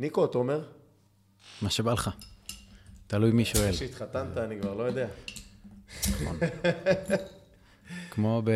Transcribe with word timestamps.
ניקו, 0.00 0.26
תומר? 0.26 0.64
מה 1.62 1.70
שבא 1.70 1.92
לך. 1.92 2.10
תלוי 3.06 3.30
מי 3.32 3.44
שואל. 3.44 3.72
כשהתחתנת, 3.72 4.36
אני 4.36 4.60
כבר 4.60 4.74
לא 4.74 4.82
יודע. 4.82 5.08
כמו 8.10 8.42
ב... 8.44 8.50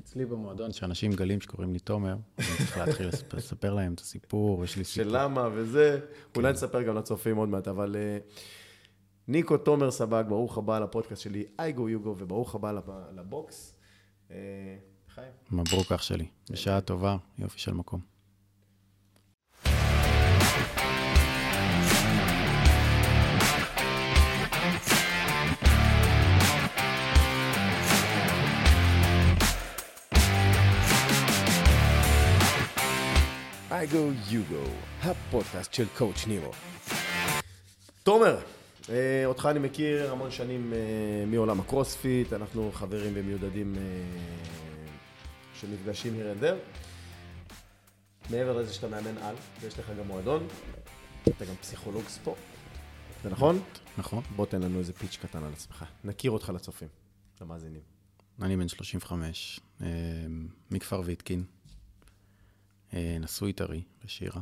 אצלי 0.00 0.24
במועדון, 0.26 0.72
שאנשים 0.72 1.10
מגלים 1.10 1.40
שקוראים 1.40 1.72
לי 1.72 1.78
תומר, 1.78 2.16
אני 2.38 2.46
צריך 2.58 2.78
להתחיל 2.78 3.08
לספר 3.34 3.74
להם 3.74 3.94
את 3.94 4.00
הסיפור, 4.00 4.64
יש 4.64 4.76
לי 4.76 4.84
סיפור. 4.84 5.04
של 5.10 5.16
למה 5.18 5.48
וזה. 5.54 6.00
אולי 6.36 6.52
נספר 6.52 6.82
גם 6.82 6.96
לצופים 6.96 7.36
עוד 7.36 7.48
מעט, 7.48 7.68
אבל 7.68 7.96
אה, 7.96 8.18
ניקו 9.28 9.56
תומר 9.58 9.90
סבג, 9.90 10.24
ברוך 10.28 10.58
הבא 10.58 10.78
לפודקאסט 10.78 11.22
שלי, 11.22 11.44
אייגו 11.58 11.88
יוגו, 11.88 12.14
וברוך 12.18 12.54
הבא 12.54 12.72
לב- 12.72 12.90
לבוקס. 13.16 13.74
אה, 14.30 14.36
חיים. 15.14 15.30
מברוק 15.52 15.92
אח 15.92 16.02
שלי. 16.02 16.26
בשעה 16.50 16.80
טובה, 16.80 17.16
יופי 17.38 17.58
של 17.58 17.72
מקום. 17.74 18.15
אייגו 33.76 34.10
יוגו, 34.30 34.62
הפודקאסט 35.02 35.74
של 35.74 35.84
קואוצ' 35.98 36.26
נירו. 36.26 36.50
תומר, 38.02 38.38
אה, 38.88 39.22
אותך 39.26 39.48
אני 39.50 39.58
מכיר 39.58 40.12
המון 40.12 40.30
שנים 40.30 40.72
אה, 40.72 40.78
מעולם 41.26 41.60
הקרוספיט, 41.60 42.32
אנחנו 42.32 42.70
חברים 42.72 43.12
ומיודדים 43.14 43.74
אה, 43.76 43.82
שנפגשים 45.60 46.14
here 46.14 46.40
and 46.40 46.44
there. 46.44 46.78
מעבר 48.30 48.56
לזה 48.58 48.74
שאתה 48.74 48.88
מאמן 48.88 49.18
על, 49.18 49.34
ויש 49.60 49.78
לך 49.78 49.92
גם 49.98 50.06
מועדון, 50.06 50.46
אתה 51.22 51.44
גם 51.44 51.54
פסיכולוג 51.60 52.04
ספורט, 52.08 52.38
זה 53.22 53.30
נכון? 53.30 53.60
נכון? 53.98 54.22
בוא 54.36 54.46
תן 54.46 54.62
לנו 54.62 54.78
איזה 54.78 54.92
פיץ' 54.92 55.18
קטן 55.22 55.44
על 55.44 55.52
עצמך, 55.52 55.84
נכיר 56.04 56.30
אותך 56.30 56.52
לצופים, 56.54 56.88
למאזינים. 57.40 57.82
אני 58.42 58.56
בן 58.56 58.68
35, 58.68 59.60
אה, 59.80 59.86
מכפר 60.70 61.02
ויתקין, 61.04 61.40
אה, 61.40 61.55
נשוי 62.92 63.52
טרי 63.52 63.82
לשירה. 64.04 64.40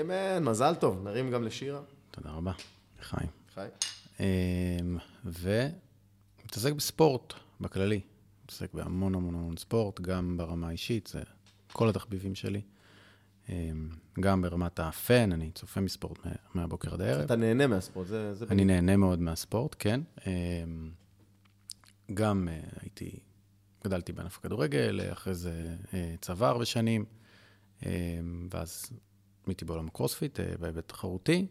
אמן, 0.00 0.44
מזל 0.44 0.74
טוב, 0.74 1.02
נרים 1.04 1.30
גם 1.30 1.44
לשירה. 1.44 1.80
תודה 2.10 2.30
רבה, 2.30 2.52
לחיים. 3.00 3.28
חי. 3.54 3.66
אמ, 4.20 4.98
ומתעסק 5.24 6.72
בספורט 6.72 7.32
בכללי. 7.60 8.00
מתעסק 8.44 8.74
בהמון 8.74 9.14
המון 9.14 9.34
המון 9.34 9.56
ספורט, 9.56 10.00
גם 10.00 10.36
ברמה 10.36 10.68
האישית, 10.68 11.06
זה 11.06 11.22
כל 11.72 11.88
התחביבים 11.88 12.34
שלי. 12.34 12.60
אמ, 13.48 13.88
גם 14.20 14.42
ברמת 14.42 14.80
הפן, 14.80 15.32
אני 15.32 15.50
צופה 15.54 15.80
מספורט 15.80 16.26
מה- 16.26 16.32
מהבוקר 16.54 16.94
עד 16.94 17.00
הערב. 17.00 17.20
אתה 17.24 17.36
נהנה 17.36 17.66
מהספורט, 17.66 18.06
זה... 18.06 18.34
זה 18.34 18.44
אני 18.50 18.64
נהנה 18.64 18.96
מאוד 18.96 19.20
מהספורט, 19.20 19.76
כן. 19.78 20.00
אמ, 20.26 20.90
גם 22.14 22.48
אה, 22.50 22.60
הייתי, 22.80 23.10
גדלתי 23.84 24.12
בענף 24.12 24.38
הכדורגל, 24.38 25.00
אחרי 25.12 25.34
זה 25.34 25.76
אה, 25.94 26.14
צבא 26.20 26.48
הרבה 26.48 26.64
שנים, 26.64 27.04
ואז 28.50 28.92
הייתי 29.46 29.64
בעולם 29.64 29.86
הקרוספיט 29.86 30.40
אה, 30.40 30.56
בהיבט 30.60 30.88
תחרותי. 30.88 31.46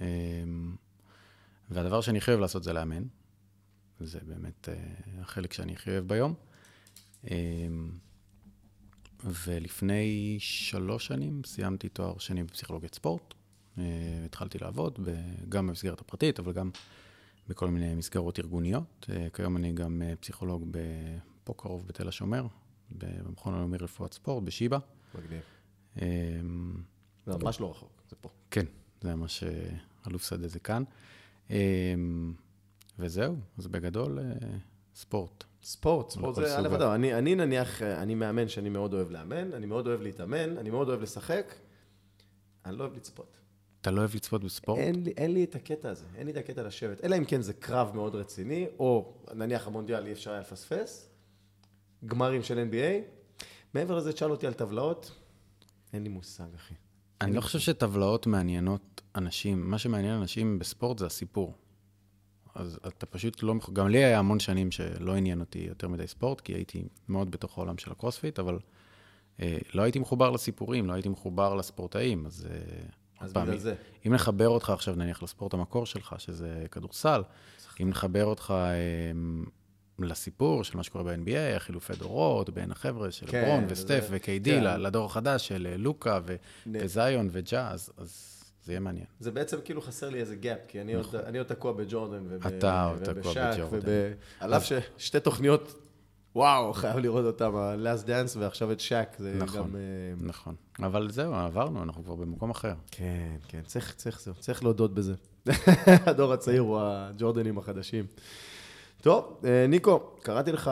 אמ, 0.00 0.76
והדבר 1.70 2.00
שאני 2.00 2.18
הכי 2.18 2.30
אוהב 2.30 2.40
לעשות 2.40 2.62
זה 2.62 2.72
לאמן. 2.72 3.02
זה 4.00 4.20
באמת 4.26 4.68
אה, 4.68 4.74
החלק 5.20 5.52
שאני 5.52 5.72
הכי 5.72 5.90
אוהב 5.90 6.08
ביום. 6.08 6.34
אמ, 7.30 7.90
ולפני 9.24 10.36
שלוש 10.40 11.06
שנים 11.06 11.42
סיימתי 11.44 11.88
תואר 11.88 12.18
שני 12.18 12.44
בפסיכולוגיית 12.44 12.94
ספורט. 12.94 13.34
אה, 13.78 13.84
התחלתי 14.24 14.58
לעבוד 14.58 14.98
גם 15.48 15.66
במסגרת 15.66 16.00
הפרטית, 16.00 16.38
אבל 16.38 16.52
גם 16.52 16.70
בכל 17.48 17.68
מיני 17.68 17.94
מסגרות 17.94 18.38
ארגוניות. 18.38 19.06
כיום 19.32 19.56
אני 19.56 19.72
גם 19.72 20.02
פסיכולוג 20.20 20.76
פה 21.44 21.54
קרוב 21.56 21.86
בתל 21.86 22.08
השומר, 22.08 22.46
במכון 22.90 23.54
הלאומי 23.54 23.76
רפואת 23.78 24.14
ספורט, 24.14 24.44
בשיבא. 24.44 24.78
מגניב. 25.14 25.40
אמ, 25.96 26.02
זה 27.26 27.38
ממש 27.42 27.60
לא 27.60 27.70
רחוק, 27.70 28.02
זה 28.10 28.16
פה. 28.20 28.28
כן, 28.50 28.66
זה 29.00 29.14
מה 29.14 29.26
שאלוף 29.28 30.28
שדה 30.28 30.48
זה 30.48 30.58
כאן. 30.58 30.82
אמ, 31.50 32.32
וזהו, 32.98 33.36
אז 33.58 33.66
בגדול, 33.66 34.18
אה, 34.18 34.24
ספורט. 34.94 35.44
ספורט, 35.62 36.10
ספורט 36.10 36.34
זה 36.34 36.58
א' 36.58 36.78
ת'. 36.78 36.82
אני, 36.82 37.14
אני 37.14 37.34
נניח, 37.34 37.82
אה, 37.82 38.02
אני 38.02 38.14
מאמן 38.14 38.48
שאני 38.48 38.68
מאוד 38.68 38.94
אוהב 38.94 39.10
לאמן, 39.10 39.52
אני 39.52 39.66
מאוד 39.66 39.86
אוהב 39.86 40.02
להתאמן, 40.02 40.58
אני 40.58 40.70
מאוד 40.70 40.88
אוהב 40.88 41.02
לשחק, 41.02 41.54
אני 42.64 42.76
לא 42.76 42.84
אוהב 42.84 42.96
לצפות. 42.96 43.36
אתה 43.80 43.90
לא 43.90 44.00
אוהב 44.00 44.14
לצפות 44.14 44.44
בספורט? 44.44 44.78
אין 44.78 45.04
לי, 45.04 45.12
אין 45.16 45.34
לי 45.34 45.44
את 45.44 45.54
הקטע 45.54 45.90
הזה, 45.90 46.04
אין 46.16 46.26
לי 46.26 46.32
את 46.32 46.36
הקטע 46.36 46.62
לשבת. 46.62 47.04
אלא 47.04 47.16
אם 47.16 47.24
כן 47.24 47.42
זה 47.42 47.52
קרב 47.52 47.90
מאוד 47.94 48.14
רציני, 48.14 48.66
או 48.78 49.14
נניח 49.34 49.66
המונדיאל 49.66 50.06
אי 50.06 50.12
אפשר 50.12 50.30
היה 50.30 50.40
לפספס, 50.40 51.08
גמרים 52.06 52.42
של 52.42 52.68
NBA. 52.70 53.20
מעבר 53.74 53.96
לזה, 53.96 54.12
תשאל 54.12 54.30
אותי 54.30 54.46
על 54.46 54.52
טבלאות, 54.52 55.12
אין 55.92 56.02
לי 56.02 56.08
מושג, 56.08 56.54
אחי. 56.56 56.74
אני 57.20 57.36
לא 57.36 57.40
חושב 57.40 57.58
שטבלאות 57.58 58.26
מעניינות 58.26 59.00
אנשים. 59.16 59.70
מה 59.70 59.78
שמעניין 59.78 60.14
אנשים 60.14 60.58
בספורט 60.58 60.98
זה 60.98 61.06
הסיפור. 61.06 61.54
אז 62.54 62.78
אתה 62.86 63.06
פשוט 63.06 63.42
לא... 63.42 63.54
גם 63.72 63.88
לי 63.88 64.04
היה 64.04 64.18
המון 64.18 64.40
שנים 64.40 64.70
שלא 64.70 65.16
עניין 65.16 65.40
אותי 65.40 65.58
יותר 65.58 65.88
מדי 65.88 66.06
ספורט, 66.06 66.40
כי 66.40 66.52
הייתי 66.52 66.88
מאוד 67.08 67.30
בתוך 67.30 67.58
העולם 67.58 67.78
של 67.78 67.92
הקרוספיט, 67.92 68.38
אבל 68.38 68.58
אה, 69.40 69.58
לא 69.74 69.82
הייתי 69.82 69.98
מחובר 69.98 70.30
לסיפורים, 70.30 70.86
לא 70.86 70.92
הייתי 70.92 71.08
מחובר 71.08 71.54
לספורטאים, 71.54 72.26
אז... 72.26 72.46
אה, 72.50 72.56
אז 73.20 73.32
פעם, 73.32 73.46
בגלל 73.46 73.58
זה. 73.58 73.74
אם 74.06 74.14
נחבר 74.14 74.48
אותך 74.48 74.70
עכשיו 74.70 74.94
נניח 74.94 75.22
לספורט 75.22 75.54
המקור 75.54 75.86
שלך, 75.86 76.14
שזה 76.18 76.66
כדורסל, 76.70 77.22
אם 77.82 77.90
נחבר 77.90 78.24
אותך 78.24 78.54
אה, 78.56 79.12
לסיפור 80.04 80.64
של 80.64 80.76
מה 80.76 80.82
שקורה 80.82 81.04
ב-NBA, 81.04 81.56
החילופי 81.56 81.92
דורות 81.98 82.50
בין 82.50 82.70
החבר'ה 82.70 83.10
של 83.10 83.26
כן, 83.26 83.44
לברון 83.44 83.64
וסטף 83.68 84.06
ו-KD, 84.10 84.44
כן. 84.44 84.80
לדור 84.80 85.06
החדש 85.06 85.48
של 85.48 85.66
אה, 85.70 85.76
לוקה 85.76 86.20
ו- 86.24 86.36
נ- 86.66 86.84
וזיון 86.84 87.28
וג'אז, 87.32 87.92
אז 87.96 88.40
זה 88.64 88.72
יהיה 88.72 88.80
מעניין. 88.80 89.06
זה 89.20 89.30
בעצם 89.30 89.56
כאילו 89.64 89.80
חסר 89.82 90.08
לי 90.08 90.20
איזה 90.20 90.36
gap, 90.36 90.58
כי 90.68 90.80
אני, 90.80 90.94
עוד, 90.94 91.14
אני 91.26 91.38
עוד 91.38 91.46
תקוע 91.46 91.72
בג'ורדן 91.72 92.22
וב, 92.28 92.38
נכון. 92.38 92.58
אתה 92.58 92.84
עוד 92.84 92.98
תקוע 92.98 93.12
ובשאק, 93.16 93.54
בג'ורדן. 93.54 93.78
וב... 93.82 94.12
על 94.40 94.54
אף 94.54 94.64
ששתי 94.98 95.20
תוכניות, 95.20 95.86
וואו, 96.34 96.72
חייב 96.80 96.98
לראות 96.98 97.24
אותם, 97.24 97.56
ה-Last 97.56 98.06
Dance 98.06 98.38
ועכשיו 98.38 98.72
את 98.72 98.80
שאק, 98.80 99.16
זה 99.18 99.34
נכון. 99.38 99.60
גם... 99.60 99.76
אה, 99.76 99.80
נכון. 100.26 100.54
אבל 100.78 101.10
זהו, 101.10 101.34
עברנו, 101.34 101.82
אנחנו 101.82 102.04
כבר 102.04 102.14
במקום 102.14 102.50
אחר. 102.50 102.74
כן, 102.90 103.36
כן, 103.48 103.60
צריך, 103.66 103.94
צריך, 103.96 104.20
זהו, 104.20 104.34
צריך 104.34 104.62
להודות 104.64 104.94
בזה. 104.94 105.14
הדור 106.06 106.32
הצעיר 106.32 106.60
הוא 106.60 106.78
הג'ורדנים 106.82 107.58
החדשים. 107.58 108.06
טוב, 109.00 109.40
אה, 109.44 109.66
ניקו, 109.66 110.00
קראתי 110.22 110.52
לך... 110.52 110.70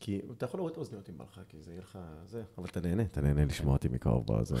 כי 0.00 0.20
אתה 0.36 0.44
יכול 0.44 0.58
להוריד 0.58 0.72
את 0.72 0.76
האוזניות 0.76 1.10
אם 1.10 1.18
בא 1.18 1.24
לך, 1.24 1.40
כי 1.48 1.56
זה 1.60 1.70
יהיה 1.70 1.80
לך 1.80 1.98
זה, 2.26 2.42
אבל 2.58 2.66
אתה 2.66 2.80
נהנה, 2.80 3.02
אתה 3.02 3.20
נהנה 3.20 3.44
לשמוע 3.44 3.72
אותי 3.72 3.88
מקרוב 3.88 4.26
באוזן. 4.26 4.56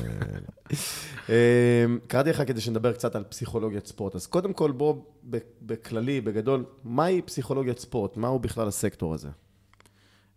אה, 1.30 1.84
קראתי 2.06 2.30
לך 2.30 2.42
כדי 2.46 2.60
שנדבר 2.60 2.92
קצת 2.92 3.16
על 3.16 3.24
פסיכולוגיית 3.24 3.86
ספורט. 3.86 4.14
אז 4.14 4.26
קודם 4.26 4.52
כל, 4.52 4.72
בוא, 4.72 4.94
בכללי, 5.62 6.20
בגדול, 6.20 6.64
מהי 6.84 7.22
פסיכולוגיית 7.22 7.78
ספורט? 7.78 8.16
מהו 8.16 8.38
בכלל 8.38 8.68
הסקטור 8.68 9.14
הזה? 9.14 9.28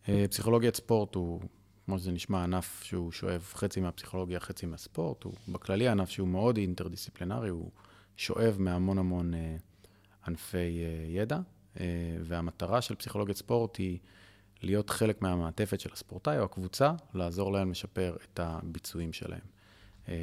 אה, 0.10 0.26
פסיכולוגיית 0.30 0.76
ספורט 0.76 1.16
הוא, 1.16 1.42
כמו 1.86 2.00
שזה 2.00 2.12
נשמע, 2.12 2.44
ענף 2.44 2.84
שהוא 2.84 3.12
שואב 3.12 3.52
חצי 3.54 3.82
מהפסיכולוגיה, 3.82 4.40
חצי 4.40 4.66
מהספורט. 4.66 5.24
הוא 5.24 5.34
בכללי 5.48 5.88
ענף 5.88 6.10
שהוא 6.10 6.28
מאוד 6.28 6.58
אינטרדיסציפלינרי, 6.58 7.50
הוא 7.50 7.72
שואב 8.18 8.56
מהמון 8.60 8.98
המון 8.98 9.34
אה, 9.34 9.56
ענפי 10.28 10.58
אה, 10.84 11.06
ידע, 11.08 11.40
אה, 11.80 11.86
והמטרה 12.24 12.82
של 12.82 12.96
פסיכולוגיית 12.96 13.38
ספורט 13.38 13.78
היא 13.78 14.00
להיות 14.62 14.90
חלק 14.90 15.22
מהמעטפת 15.22 15.80
של 15.80 15.90
הספורטאי 15.94 16.40
או 16.40 16.44
הקבוצה, 16.44 16.92
לעזור 17.14 17.54
להם 17.54 17.72
לשפר 17.72 18.16
את 18.24 18.40
הביצועים 18.40 19.14
שלהם. 19.14 19.40
אה, 20.10 20.16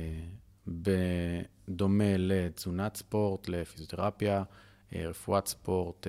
בדומה 0.68 2.16
לתזונת 2.18 2.96
ספורט, 2.96 3.48
לפיזיותרפיה, 3.48 4.42
רפואת 4.92 5.46
ספורט, 5.46 6.06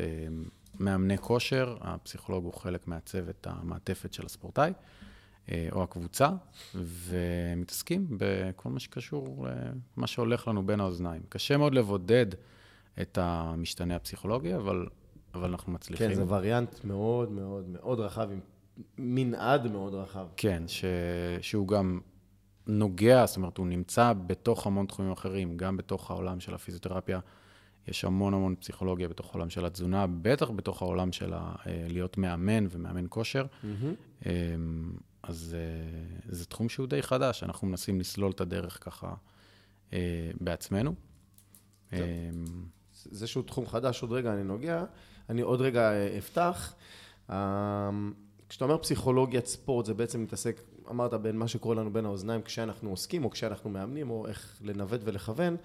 מאמני 0.80 1.18
כושר, 1.18 1.78
הפסיכולוג 1.82 2.44
הוא 2.46 2.54
חלק 2.54 2.88
מהצוות 2.88 3.48
המעטפת 3.48 4.14
של 4.14 4.26
הספורטאי 4.26 4.74
או 5.72 5.84
הקבוצה, 5.84 6.30
ומתעסקים 6.76 8.08
בכל 8.18 8.70
מה 8.70 8.80
שקשור 8.80 9.48
למה 9.98 10.08
שהולך 10.08 10.48
לנו 10.48 10.66
בין 10.66 10.80
האוזניים. 10.80 11.22
קשה 11.30 11.58
מאוד 11.58 11.74
לבודד 11.76 12.26
את 13.02 13.18
המשתנה 13.22 13.96
הפסיכולוגי, 13.96 14.56
אבל, 14.56 14.88
אבל 15.34 15.50
אנחנו 15.50 15.72
מצליחים. 15.72 16.10
כן, 16.10 16.14
זה 16.14 16.24
וריאנט 16.28 16.84
מאוד 16.84 17.32
מאוד 17.32 17.70
מאוד 17.70 18.00
רחב, 18.00 18.30
עם 18.32 18.40
מנעד 18.98 19.72
מאוד 19.72 19.94
רחב. 19.94 20.28
כן, 20.38 20.64
ש... 20.68 20.86
שהוא 21.42 21.68
גם 21.68 22.00
נוגע, 22.68 23.26
זאת 23.26 23.38
אומרת, 23.38 23.58
הוא 23.58 23.68
נמצא 23.68 24.14
בתוך 24.28 24.68
המון 24.68 24.86
תחומים 24.86 25.12
אחרים, 25.12 25.58
גם 25.58 25.78
בתוך 25.78 26.12
העולם 26.12 26.40
של 26.40 26.54
הפיזיותרפיה. 26.54 27.20
יש 27.88 28.06
המון 28.06 28.34
המון 28.34 28.56
פסיכולוגיה 28.56 29.08
בתוך 29.08 29.30
העולם 29.36 29.50
של 29.50 29.66
התזונה, 29.66 30.06
בטח 30.22 30.50
בתוך 30.50 30.82
העולם 30.82 31.12
של 31.12 31.34
ה... 31.34 31.56
אה, 31.68 31.86
להיות 31.90 32.18
מאמן 32.18 32.68
ומאמן 32.70 33.06
כושר. 33.10 33.46
אמ, 34.26 34.32
אז 35.24 35.56
אה, 35.60 36.30
זה 36.30 36.46
תחום 36.46 36.70
שהוא 36.70 36.88
די 36.88 37.02
חדש, 37.02 37.44
אנחנו 37.44 37.68
מנסים 37.68 38.00
לסלול 38.00 38.32
את 38.32 38.42
הדרך 38.42 38.78
ככה 38.82 39.14
בעצמנו. 40.42 40.96
זה 43.12 43.28
שהוא 43.28 43.44
תחום 43.44 43.68
חדש, 43.68 44.02
עוד 44.02 44.12
רגע 44.12 44.34
אני 44.34 44.44
נוגע, 44.44 44.84
אני 45.30 45.42
עוד 45.42 45.62
רגע 45.62 45.92
אפתח. 46.18 46.74
כשאתה 48.50 48.66
אומר 48.66 48.78
פסיכולוגיית 48.78 49.46
ספורט, 49.46 49.86
זה 49.86 49.94
בעצם 49.94 50.24
מתעסק, 50.24 50.62
אמרת, 50.90 51.14
בין 51.14 51.38
מה 51.38 51.48
שקורה 51.48 51.76
לנו 51.76 51.94
בין 51.94 52.06
האוזניים 52.06 52.42
כשאנחנו 52.42 52.90
עוסקים, 52.90 53.26
או 53.26 53.30
כשאנחנו 53.30 53.70
מאמנים, 53.70 54.10
או 54.10 54.28
איך 54.28 54.62
לנווט 54.62 55.02
ולכוון. 55.04 55.58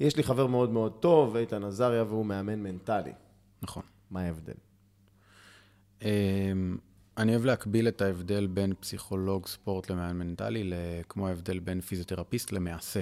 יש 0.00 0.16
לי 0.16 0.22
חבר 0.22 0.46
מאוד 0.46 0.70
מאוד 0.70 0.92
טוב, 1.00 1.36
איתן 1.36 1.64
עזריה, 1.64 2.04
והוא 2.04 2.26
מאמן 2.26 2.58
מנטלי. 2.58 3.12
נכון. 3.62 3.82
מה 4.10 4.20
ההבדל? 4.20 4.54
אמ, 6.02 6.08
אני 7.16 7.32
אוהב 7.32 7.44
להקביל 7.44 7.88
את 7.88 8.02
ההבדל 8.02 8.46
בין 8.46 8.74
פסיכולוג 8.80 9.46
ספורט 9.46 9.90
למאמן 9.90 10.18
מנטלי, 10.18 10.72
כמו 11.08 11.28
ההבדל 11.28 11.58
בין 11.58 11.80
פיזיותרפיסט 11.80 12.52
למעשה. 12.52 13.00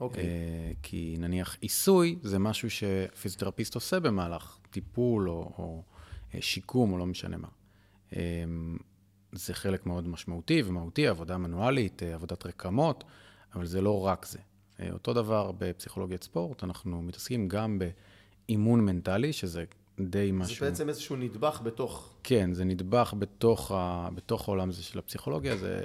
אוקיי. 0.00 0.24
Okay. 0.24 0.76
כי 0.82 1.16
נניח 1.18 1.56
עיסוי 1.60 2.18
זה 2.22 2.38
משהו 2.38 2.68
שפיזיותרפיסט 2.70 3.74
עושה 3.74 4.00
במהלך 4.00 4.58
טיפול 4.70 5.28
או, 5.28 5.52
או 5.58 5.82
אה, 6.34 6.42
שיקום 6.42 6.92
או 6.92 6.98
לא 6.98 7.06
משנה 7.06 7.36
מה. 7.36 7.48
אמ, 8.12 8.76
זה 9.32 9.54
חלק 9.54 9.86
מאוד 9.86 10.08
משמעותי 10.08 10.62
ומהותי, 10.66 11.06
עבודה 11.06 11.38
מנואלית, 11.38 12.02
אה, 12.02 12.14
עבודת 12.14 12.46
רקמות, 12.46 13.04
אבל 13.54 13.66
זה 13.66 13.80
לא 13.80 14.06
רק 14.06 14.26
זה. 14.26 14.38
אה, 14.80 14.90
אותו 14.92 15.12
דבר 15.12 15.52
בפסיכולוגיית 15.58 16.22
ספורט, 16.22 16.64
אנחנו 16.64 17.02
מתעסקים 17.02 17.48
גם 17.48 17.78
באימון 17.78 18.80
מנטלי, 18.80 19.32
שזה 19.32 19.64
די 20.00 20.30
משהו... 20.32 20.64
זה 20.64 20.70
בעצם 20.70 20.88
איזשהו 20.88 21.16
נדבך 21.16 21.60
בתוך... 21.64 22.14
כן, 22.22 22.52
זה 22.52 22.64
נדבך 22.64 23.14
בתוך, 23.18 23.72
ה... 23.74 24.08
בתוך 24.14 24.48
העולם 24.48 24.68
הזה 24.68 24.82
של 24.82 24.98
הפסיכולוגיה, 24.98 25.56
זה 25.56 25.84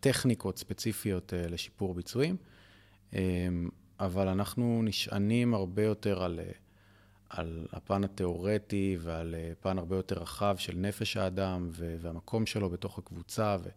טכניקות 0.00 0.58
ספציפיות 0.58 1.32
לשיפור 1.36 1.94
ביצועים. 1.94 2.36
אמ, 3.12 3.68
אבל 4.00 4.28
אנחנו 4.28 4.80
נשענים 4.84 5.54
הרבה 5.54 5.82
יותר 5.82 6.22
על, 6.22 6.40
על 7.28 7.66
הפן 7.72 8.04
התיאורטי 8.04 8.96
ועל 9.00 9.34
פן 9.60 9.78
הרבה 9.78 9.96
יותר 9.96 10.18
רחב 10.18 10.56
של 10.58 10.76
נפש 10.76 11.16
האדם 11.16 11.70
והמקום 11.72 12.46
שלו 12.46 12.70
בתוך 12.70 12.98
הקבוצה 12.98 13.56
ו, 13.62 13.68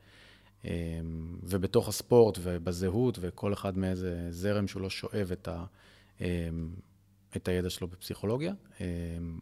אמ, 0.66 1.38
ובתוך 1.44 1.88
הספורט 1.88 2.38
ובזהות, 2.42 3.18
וכל 3.22 3.54
אחד 3.54 3.78
מאיזה 3.78 4.28
זרם 4.30 4.68
שהוא 4.68 4.82
לא 4.82 4.90
שואב 4.90 5.30
את, 5.32 5.48
ה, 5.48 5.66
אמ, 6.22 6.70
את 7.36 7.48
הידע 7.48 7.70
שלו 7.70 7.88
בפסיכולוגיה. 7.88 8.54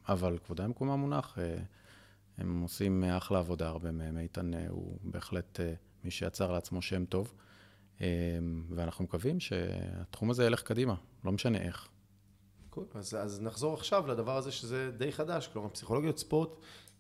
אבל 0.10 0.38
כבודה 0.46 0.64
במקומה 0.64 0.96
מונח, 0.96 1.38
אה, 1.38 1.58
הם 2.38 2.62
עושים 2.62 3.04
אחלה 3.04 3.40
עבודה, 3.40 3.68
הרבה 3.68 3.92
מהם. 3.92 4.18
איתן 4.18 4.54
אה, 4.54 4.66
הוא 4.70 4.98
בהחלט 5.04 5.60
אה, 5.60 5.74
מי 6.04 6.12
שיצר 6.12 6.52
לעצמו 6.52 6.82
שם 6.82 7.06
טוב. 7.06 7.34
אמ, 8.02 8.06
ואנחנו 8.70 9.04
מקווים 9.04 9.40
שהתחום 9.40 10.30
הזה 10.30 10.46
ילך 10.46 10.62
קדימה, 10.62 10.96
לא 11.26 11.32
משנה 11.32 11.58
איך. 11.58 11.88
קול, 12.70 12.86
אז, 12.94 13.16
אז 13.16 13.42
נחזור 13.42 13.74
עכשיו 13.74 14.08
לדבר 14.08 14.38
הזה 14.38 14.52
שזה 14.52 14.92
די 14.98 15.12
חדש, 15.12 15.48
כלומר 15.48 15.70
פסיכולוגיות 15.70 16.18
ספורט, 16.18 16.50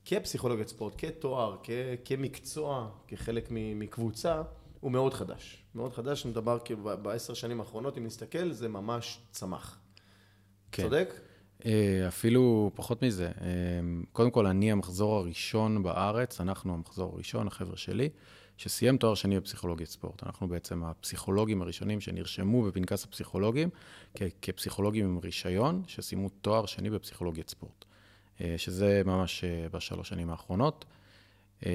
כפסיכולוגיות 0.05 0.67
ספורט, 0.67 0.93
כתואר, 0.97 1.57
כ, 1.63 1.69
כמקצוע, 2.05 2.89
כחלק 3.07 3.47
מקבוצה, 3.51 4.41
הוא 4.79 4.91
מאוד 4.91 5.13
חדש. 5.13 5.63
מאוד 5.75 5.93
חדש, 5.93 6.25
מדבר 6.25 6.59
כאילו 6.65 6.83
בעשר 7.01 7.33
שנים 7.33 7.59
האחרונות, 7.59 7.97
אם 7.97 8.05
נסתכל, 8.05 8.51
זה 8.51 8.67
ממש 8.67 9.19
צמח. 9.31 9.79
כן. 10.71 10.83
צודק? 10.83 11.13
אה, 11.65 12.07
אפילו 12.07 12.71
פחות 12.75 13.01
מזה. 13.03 13.31
אמ, 13.41 14.03
קודם 14.11 14.31
כל, 14.31 14.45
אני 14.47 14.71
המחזור 14.71 15.15
הראשון 15.15 15.83
בארץ, 15.83 16.41
אנחנו 16.41 16.73
המחזור 16.73 17.13
הראשון, 17.13 17.47
החבר'ה 17.47 17.77
שלי. 17.77 18.09
שסיים 18.59 18.97
תואר 18.97 19.15
שני 19.15 19.39
בפסיכולוגיית 19.39 19.89
ספורט. 19.89 20.23
אנחנו 20.23 20.47
בעצם 20.47 20.83
הפסיכולוגים 20.83 21.61
הראשונים 21.61 22.01
שנרשמו 22.01 22.63
בפנקס 22.63 23.03
הפסיכולוגים 23.05 23.69
כ- 24.15 24.21
כפסיכולוגים 24.41 25.05
עם 25.05 25.17
רישיון, 25.23 25.83
שסיימו 25.87 26.29
תואר 26.29 26.65
שני 26.65 26.89
בפסיכולוגיית 26.89 27.49
ספורט. 27.49 27.85
אה, 28.41 28.53
שזה 28.57 29.01
ממש 29.05 29.43
אה, 29.43 29.69
בשלוש 29.71 30.09
שנים 30.09 30.29
האחרונות. 30.29 30.85
אה, 31.65 31.71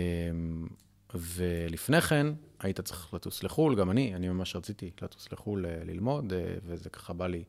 ולפני 1.14 2.00
כן, 2.00 2.26
היית 2.60 2.80
צריך 2.80 3.14
לטוס 3.14 3.42
לחו"ל, 3.42 3.74
גם 3.76 3.90
אני, 3.90 4.14
אני 4.14 4.28
ממש 4.28 4.56
רציתי 4.56 4.90
לטוס 5.02 5.32
לחו"ל 5.32 5.66
ללמוד, 5.84 6.32
וזה 6.66 6.90
ככה 6.90 7.12
בא 7.12 7.26
לי 7.26 7.44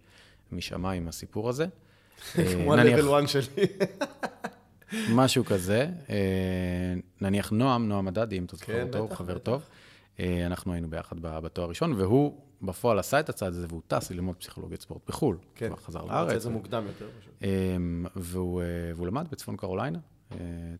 משמיים, 0.52 1.08
הסיפור 1.08 1.50
הזה. 1.50 1.66
כמו 2.34 2.74
ה-level 2.74 3.24
1 3.24 3.28
שלי. 3.30 3.66
משהו 4.94 5.46
כזה. 5.46 5.88
אה, 6.10 6.16
נניח 7.22 7.52
נועם, 7.52 7.90
נועם 7.90 8.06
מדדי, 8.06 8.38
אם 8.38 8.46
אתה 8.46 8.56
זוכר 8.56 8.74
כן, 8.74 9.00
אותו, 9.00 9.16
חבר 9.16 9.38
טוב. 9.38 9.62
אה, 10.20 10.46
אנחנו 10.46 10.74
היינו 10.74 10.90
ביחד 10.90 11.20
בתואר 11.20 11.66
הראשון, 11.66 11.94
והוא 11.94 12.42
בפועל 12.62 13.00
עשה 13.00 13.20
את 13.20 13.30
הצעד 13.30 13.54
הזה, 13.54 13.66
והוא 13.70 13.82
טס 13.88 14.12
ללמוד 14.12 14.36
פסיכולוגיית 14.36 14.82
ספורט 14.82 15.02
בחו"ל. 15.08 15.38
כן, 15.56 15.70
הוא 15.70 15.78
חזר 15.78 16.06
לארץ. 16.06 16.32
הוא 16.32 16.40
זה 16.40 16.50
מוקדם 16.50 16.84
יותר. 16.88 17.08
אה, 17.44 17.50
והוא, 18.16 18.62
והוא 18.96 19.08
למד 19.08 19.28
בצפון 19.32 19.58
קרוליינה, 19.58 20.00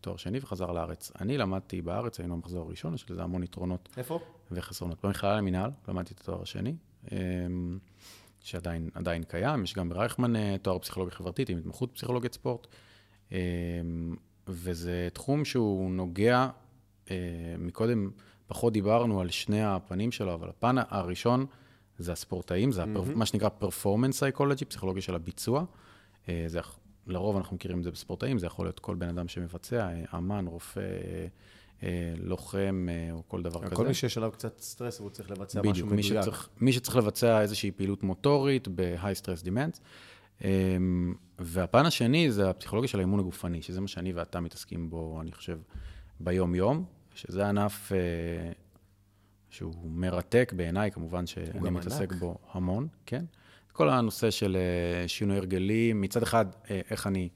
תואר 0.00 0.16
שני, 0.16 0.38
וחזר 0.42 0.72
לארץ. 0.72 1.12
אני 1.20 1.38
למדתי 1.38 1.82
בארץ, 1.82 2.20
היינו 2.20 2.34
המחזור 2.34 2.66
הראשון, 2.66 2.94
יש 2.94 3.10
לזה 3.10 3.22
המון 3.22 3.42
יתרונות. 3.42 3.88
איפה? 3.96 4.20
וחסרונות. 4.50 5.04
במכללה 5.04 5.36
למינהל, 5.36 5.70
למדתי 5.88 6.14
את 6.14 6.20
התואר 6.20 6.42
השני, 6.42 6.74
שעדיין 8.40 9.22
קיים. 9.28 9.64
יש 9.64 9.74
גם 9.74 9.88
ברייכמן 9.88 10.56
תואר 10.56 10.78
פסיכולוגיה 10.78 11.14
חברתית 11.14 11.48
עם 11.48 11.58
התמחות 11.58 11.90
פסיכולוגיית 11.94 12.34
ספורט. 12.34 12.66
אמ, 13.32 13.36
וזה 14.48 15.08
תחום 15.12 15.44
שהוא 15.44 15.90
נוגע, 15.90 16.48
אה, 17.10 17.16
מקודם 17.58 18.10
פחות 18.46 18.72
דיברנו 18.72 19.20
על 19.20 19.30
שני 19.30 19.64
הפנים 19.64 20.12
שלו, 20.12 20.34
אבל 20.34 20.48
הפן 20.48 20.76
הראשון 20.88 21.46
זה 21.98 22.12
הספורטאים, 22.12 22.72
זה 22.72 22.84
mm-hmm. 22.84 23.14
מה 23.14 23.26
שנקרא 23.26 23.48
performance 23.60 24.14
psychology, 24.20 24.64
פסיכולוגיה 24.68 25.02
של 25.02 25.14
הביצוע. 25.14 25.64
אה, 26.28 26.44
זה, 26.46 26.60
לרוב 27.06 27.36
אנחנו 27.36 27.56
מכירים 27.56 27.78
את 27.78 27.84
זה 27.84 27.90
בספורטאים, 27.90 28.38
זה 28.38 28.46
יכול 28.46 28.66
להיות 28.66 28.78
כל 28.80 28.94
בן 28.94 29.08
אדם 29.08 29.28
שמבצע, 29.28 29.88
אה, 29.88 30.18
אמן, 30.18 30.46
רופא, 30.46 30.80
לוחם 32.16 32.86
או 33.12 33.22
כל 33.28 33.42
דבר 33.42 33.62
כזה. 33.62 33.76
כל 33.76 33.86
מי 33.86 33.94
שיש 33.94 34.16
עליו 34.16 34.32
קצת 34.32 34.60
סטרס 34.60 35.00
והוא 35.00 35.10
צריך 35.10 35.30
לבצע 35.30 35.60
בדיוק, 35.60 35.74
משהו 35.74 35.86
מדויק. 35.86 36.22
בדיוק, 36.22 36.48
מי 36.60 36.72
שצריך 36.72 36.96
לבצע 36.96 37.40
איזושהי 37.40 37.70
פעילות 37.70 38.02
מוטורית 38.02 38.68
ב-high 38.68 39.22
stress 39.22 39.46
demands. 39.46 39.80
אמ, 40.44 41.14
והפן 41.38 41.86
השני 41.86 42.30
זה 42.30 42.50
הפסיכולוגיה 42.50 42.88
של 42.88 42.98
האימון 42.98 43.20
הגופני, 43.20 43.62
שזה 43.62 43.80
מה 43.80 43.88
שאני 43.88 44.12
ואתה 44.12 44.40
מתעסקים 44.40 44.90
בו, 44.90 45.20
אני 45.20 45.32
חושב, 45.32 45.58
ביום-יום, 46.20 46.84
שזה 47.14 47.48
ענף 47.48 47.92
אה, 47.92 47.98
שהוא 49.50 49.74
מרתק 49.84 50.52
בעיניי, 50.56 50.90
כמובן 50.90 51.26
שאני 51.26 51.70
מתעסק 51.70 52.12
ענק. 52.12 52.20
בו 52.20 52.38
המון, 52.52 52.88
כן? 53.06 53.24
כל 53.72 53.88
הנושא 53.90 54.30
של 54.30 54.56
אה, 54.56 55.08
שינוי 55.08 55.36
הרגלים, 55.36 56.00
מצד 56.00 56.22
אחד, 56.22 56.46
אה, 56.70 56.80
איך 56.90 57.06
אני 57.06 57.28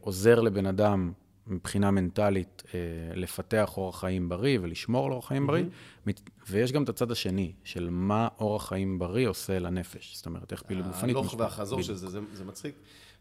עוזר 0.00 0.40
לבן 0.40 0.66
אדם 0.66 1.12
מבחינה 1.46 1.90
מנטלית 1.90 2.62
אה, 2.74 2.80
לפתח 3.14 3.72
אורח 3.76 4.00
חיים 4.00 4.28
בריא 4.28 4.58
ולשמור 4.62 5.06
על 5.06 5.12
אורח 5.12 5.28
חיים 5.28 5.46
בריא, 5.46 5.64
mm-hmm. 5.64 6.10
ויש 6.50 6.72
גם 6.72 6.82
את 6.82 6.88
הצד 6.88 7.10
השני, 7.10 7.52
של 7.64 7.88
מה 7.90 8.28
אורח 8.40 8.68
חיים 8.68 8.98
בריא 8.98 9.28
עושה 9.28 9.58
לנפש. 9.58 10.16
זאת 10.16 10.26
אומרת, 10.26 10.52
איך 10.52 10.62
פעילות 10.62 10.86
גופנית... 10.86 11.16
ההלוך 11.16 11.34
והחזור 11.38 11.82
של 11.82 11.94
זה, 11.94 12.20
זה, 12.32 12.44
מצחיק. 12.44 12.74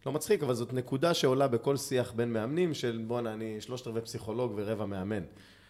לא 0.06 0.12
מצחיק, 0.12 0.44
אבל 0.44 0.54
זאת 0.54 0.74
נקודה 0.74 1.14
שעולה 1.14 1.48
בכל 1.48 1.78
שיח 1.78 2.12
בין 2.12 2.34
מאמנים, 2.34 2.74
של 2.74 3.04
בואנה, 3.08 3.34
אני 3.34 3.62
שלושת 3.62 3.88
רבעי 3.88 4.02
פסיכולוג 4.02 4.52
ורבע 4.56 4.86
מאמן. 4.86 5.24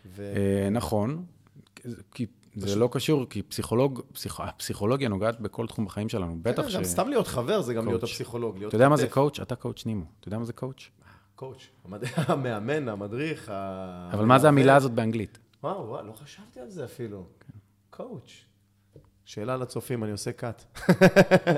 ו... 0.06 0.34
אה, 0.36 0.70
נכון, 0.70 1.26
כי 2.14 2.26
זה 2.56 2.76
לא 2.76 2.90
קשור, 2.92 3.26
כי 3.30 3.42
פסיכולוג, 3.42 4.02
פסיכ... 4.14 4.40
הפסיכולוגיה 4.40 5.10
נוגעת 5.10 5.40
בכל 5.40 5.68
תחום 5.68 5.86
בחיים 5.86 6.10
שלנו, 6.10 6.38
בטח 6.42 6.64
כן, 6.64 6.70
ש... 6.70 6.76
גם 6.76 6.84
סתם 6.84 7.10
להיות 7.10 7.28
חבר 7.28 7.62
זה 7.62 7.74
גם 7.74 7.88
להיות 7.88 8.04
הפסיכולוג. 8.04 8.64
אתה 8.64 8.76
יודע 8.76 8.90
מה 8.90 8.98
זה 8.98 9.08
coach? 9.08 9.40
אתה 9.40 9.56
coach 9.56 9.86
נימו. 9.86 10.06
אתה 10.20 10.28
יודע 10.28 10.38
מה 10.38 10.46
זה 10.46 10.54
coach? 10.54 10.90
coach, 11.36 11.68
המאמן, 12.18 12.90
המדריך. 12.90 13.50
אבל 14.14 14.26
מה 14.26 14.40
זה 14.40 14.48
המילה 14.48 14.76
הזאת 14.76 14.92
באנגלית? 14.92 15.40
וואו, 15.64 15.88
וואו, 15.88 16.08
לא 16.08 16.12
חשבתי 16.14 16.60
על 16.60 16.70
זה 16.70 16.86
אפילו. 16.86 17.26
coach. 17.90 18.32
שאלה 19.26 19.58
לצופים, 19.58 20.04
אני 20.04 20.12
עושה 20.12 20.32
cut. 20.32 20.80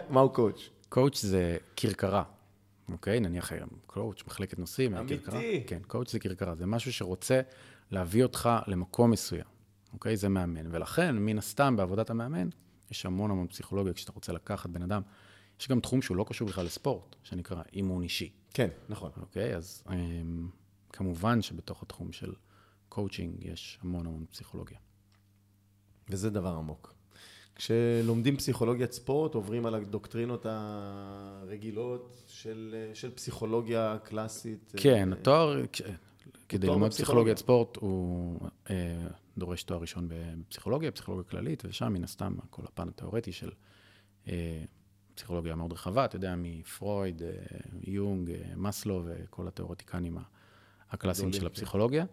מהו 0.09 0.29
coach? 0.29 0.69
coach 0.89 1.21
זה 1.25 1.57
כרכרה, 1.75 2.23
אוקיי? 2.91 3.19
נניח 3.19 3.51
coach, 3.85 4.23
מחלקת 4.27 4.59
נוסעים, 4.59 4.95
אמיתי. 4.95 5.63
כן, 5.67 5.79
coach 5.87 6.11
זה 6.11 6.19
כרכרה. 6.19 6.55
זה 6.55 6.65
משהו 6.65 6.93
שרוצה 6.93 7.41
להביא 7.91 8.23
אותך 8.23 8.49
למקום 8.67 9.11
מסוים, 9.11 9.45
אוקיי? 9.93 10.17
זה 10.17 10.29
מאמן. 10.29 10.67
ולכן, 10.71 11.15
מן 11.15 11.37
הסתם, 11.37 11.75
בעבודת 11.75 12.09
המאמן, 12.09 12.49
יש 12.91 13.05
המון 13.05 13.31
המון 13.31 13.47
פסיכולוגיה 13.47 13.93
כשאתה 13.93 14.11
רוצה 14.11 14.33
לקחת 14.33 14.69
בן 14.69 14.81
אדם. 14.81 15.01
יש 15.59 15.67
גם 15.67 15.79
תחום 15.79 16.01
שהוא 16.01 16.17
לא 16.17 16.25
קשור 16.27 16.47
בכלל 16.47 16.65
לספורט, 16.65 17.15
שנקרא 17.23 17.61
אימון 17.73 18.03
אישי. 18.03 18.31
כן, 18.53 18.67
נכון. 18.89 19.11
אוקיי, 19.21 19.55
אז 19.55 19.83
um, 19.87 19.91
כמובן 20.93 21.41
שבתוך 21.41 21.83
התחום 21.83 22.11
של 22.11 22.33
קואוצ'ינג 22.89 23.45
יש 23.45 23.79
המון 23.81 24.05
המון 24.05 24.25
פסיכולוגיה. 24.31 24.77
וזה 26.09 26.29
דבר 26.29 26.49
עמוק. 26.49 26.93
כשלומדים 27.55 28.37
פסיכולוגיית 28.37 28.91
ספורט, 28.91 29.35
עוברים 29.35 29.65
על 29.65 29.75
הדוקטרינות 29.75 30.45
הרגילות 30.49 32.23
של, 32.27 32.75
של 32.93 33.11
פסיכולוגיה 33.11 33.97
קלאסית. 34.03 34.73
כן, 34.77 35.13
אה, 35.13 35.19
התואר, 35.19 35.61
כדי 36.49 36.67
ללמוד 36.67 36.91
פסיכולוגיית 36.91 37.37
ספורט, 37.37 37.77
הוא 37.77 38.39
אה, 38.69 39.07
דורש 39.37 39.63
תואר 39.63 39.79
ראשון 39.79 40.09
בפסיכולוגיה, 40.09 40.91
פסיכולוגיה 40.91 41.29
כללית, 41.29 41.63
ושם 41.65 41.93
מן 41.93 42.03
הסתם 42.03 42.35
כל 42.49 42.63
הפן 42.65 42.87
התיאורטי 42.87 43.31
של 43.31 43.49
פסיכולוגיה 45.17 45.55
מאוד 45.55 45.73
רחבה, 45.73 46.05
אתה 46.05 46.15
יודע, 46.15 46.35
מפרויד, 46.37 47.21
יונג, 47.83 48.31
מאסלו 48.55 49.03
וכל 49.05 49.47
התיאורטיקנים 49.47 50.17
הקלאסיים 50.91 51.33
של 51.33 51.45
הפסיכולוגיה. 51.45 52.05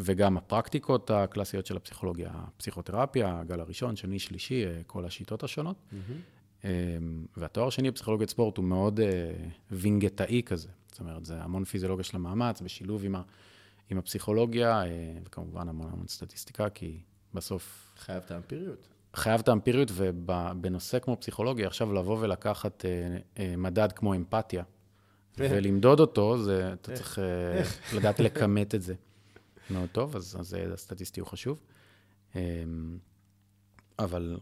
וגם 0.00 0.36
הפרקטיקות 0.36 1.10
הקלאסיות 1.10 1.66
של 1.66 1.76
הפסיכולוגיה, 1.76 2.30
הפסיכותרפיה, 2.34 3.40
הגל 3.40 3.60
הראשון, 3.60 3.96
שני, 3.96 4.18
שלישי, 4.18 4.64
כל 4.86 5.04
השיטות 5.04 5.42
השונות. 5.42 5.76
Mm-hmm. 5.92 6.66
והתואר 7.36 7.66
השני 7.66 7.90
בפסיכולוגיית 7.90 8.30
ספורט 8.30 8.56
הוא 8.56 8.64
מאוד 8.64 9.00
וינגטאי 9.70 10.42
כזה. 10.46 10.68
זאת 10.88 11.00
אומרת, 11.00 11.26
זה 11.26 11.42
המון 11.42 11.64
פיזיולוגיה 11.64 12.04
של 12.04 12.16
המאמץ, 12.16 12.60
בשילוב 12.60 13.04
עם, 13.04 13.14
ה, 13.14 13.22
עם 13.90 13.98
הפסיכולוגיה, 13.98 14.82
וכמובן 15.24 15.68
המון 15.68 15.90
המון 15.92 16.06
סטטיסטיקה, 16.06 16.70
כי 16.70 17.00
בסוף... 17.34 17.92
חייב 17.98 18.22
את 18.26 18.30
האמפיריות. 18.30 18.88
חייב 19.16 19.40
את 19.40 19.48
האמפיריות, 19.48 19.90
ובנושא 19.94 20.98
כמו 20.98 21.16
פסיכולוגיה, 21.20 21.66
עכשיו 21.66 21.92
לבוא 21.92 22.18
ולקחת 22.20 22.84
מדד 23.56 23.92
כמו 23.92 24.14
אמפתיה, 24.14 24.62
ולמדוד 25.38 26.00
אותו, 26.00 26.38
זה, 26.38 26.72
אתה 26.72 26.94
צריך 26.94 27.18
לדעת 27.94 28.20
לכמת 28.24 28.74
את 28.74 28.82
זה. 28.82 28.94
מאוד 29.70 29.88
טוב, 29.92 30.16
אז, 30.16 30.36
אז 30.40 30.56
הסטטיסטי 30.72 31.20
הוא 31.20 31.28
חשוב. 31.28 31.60
אבל 33.98 34.38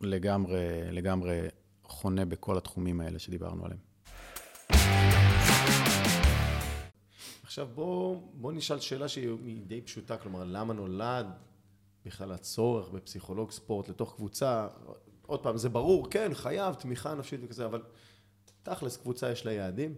לגמרי, 0.00 0.58
לגמרי 0.92 1.40
חונה 1.84 2.24
בכל 2.24 2.58
התחומים 2.58 3.00
האלה 3.00 3.18
שדיברנו 3.18 3.64
עליהם. 3.64 3.80
עכשיו 7.42 7.68
בוא, 7.74 8.20
בוא 8.34 8.52
נשאל 8.52 8.80
שאלה 8.80 9.08
שהיא 9.08 9.62
די 9.66 9.80
פשוטה, 9.80 10.16
כלומר, 10.16 10.44
למה 10.44 10.74
נולד 10.74 11.26
בכלל 12.04 12.32
הצורך 12.32 12.88
בפסיכולוג 12.88 13.50
ספורט 13.50 13.88
לתוך 13.88 14.14
קבוצה? 14.14 14.68
עוד 15.26 15.42
פעם, 15.42 15.56
זה 15.56 15.68
ברור, 15.68 16.10
כן, 16.10 16.34
חייב, 16.34 16.74
תמיכה 16.74 17.14
נפשית 17.14 17.40
וכזה, 17.44 17.64
אבל 17.66 17.82
תכלס, 18.62 18.96
קבוצה 18.96 19.30
יש 19.32 19.46
לה 19.46 19.52
יעדים, 19.52 19.94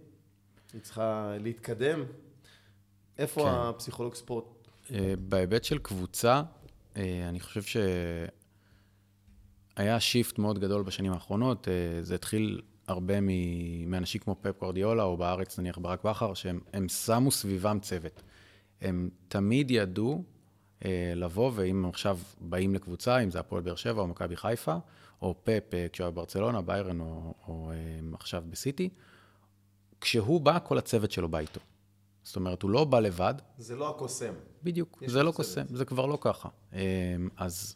היא 0.73 0.81
צריכה 0.81 1.35
להתקדם. 1.39 2.03
איפה 3.17 3.41
כן. 3.41 3.49
הפסיכולוג 3.49 4.15
ספורט? 4.15 4.45
בהיבט 5.29 5.63
של 5.63 5.77
קבוצה, 5.77 6.41
אני 6.95 7.39
חושב 7.39 7.79
שהיה 9.77 9.99
שיפט 9.99 10.39
מאוד 10.39 10.59
גדול 10.59 10.83
בשנים 10.83 11.13
האחרונות. 11.13 11.67
זה 12.01 12.15
התחיל 12.15 12.61
הרבה 12.87 13.13
מאנשים 13.87 14.21
כמו 14.21 14.35
פפ 14.41 14.57
קורדיולה, 14.57 15.03
או 15.03 15.17
בארץ 15.17 15.59
נניח 15.59 15.77
ברק 15.77 16.03
בכר, 16.03 16.33
שהם 16.33 16.89
שמו 16.89 17.31
סביבם 17.31 17.79
צוות. 17.81 18.23
הם 18.81 19.09
תמיד 19.27 19.71
ידעו 19.71 20.13
אה, 20.13 20.32
לבוא, 21.15 21.51
ואם 21.55 21.85
עכשיו 21.89 22.19
באים 22.41 22.75
לקבוצה, 22.75 23.19
אם 23.19 23.31
זה 23.31 23.39
הפועל 23.39 23.61
באר 23.61 23.75
שבע 23.75 24.01
או 24.01 24.07
מכבי 24.07 24.35
חיפה, 24.35 24.75
או 25.23 25.35
פפ 25.43 25.73
אה, 25.73 25.87
כשהוא 25.91 26.05
היה 26.05 26.11
בברצלונה, 26.11 26.61
ביירן 26.61 26.99
או, 26.99 27.33
או 27.47 27.71
אה, 27.71 27.75
עכשיו 28.13 28.43
בסיטי, 28.49 28.89
כשהוא 30.01 30.41
בא, 30.41 30.59
כל 30.63 30.77
הצוות 30.77 31.11
שלו 31.11 31.29
בא 31.29 31.39
איתו. 31.39 31.59
זאת 32.23 32.35
אומרת, 32.35 32.61
הוא 32.61 32.71
לא 32.71 32.83
בא 32.83 32.99
לבד. 32.99 33.33
זה 33.57 33.75
לא 33.75 33.89
הקוסם. 33.89 34.33
בדיוק, 34.63 35.03
זה 35.07 35.23
לא 35.23 35.31
קוסם, 35.31 35.65
זה 35.69 35.85
כבר 35.85 36.05
לא 36.05 36.17
ככה. 36.21 36.49
אז 37.37 37.75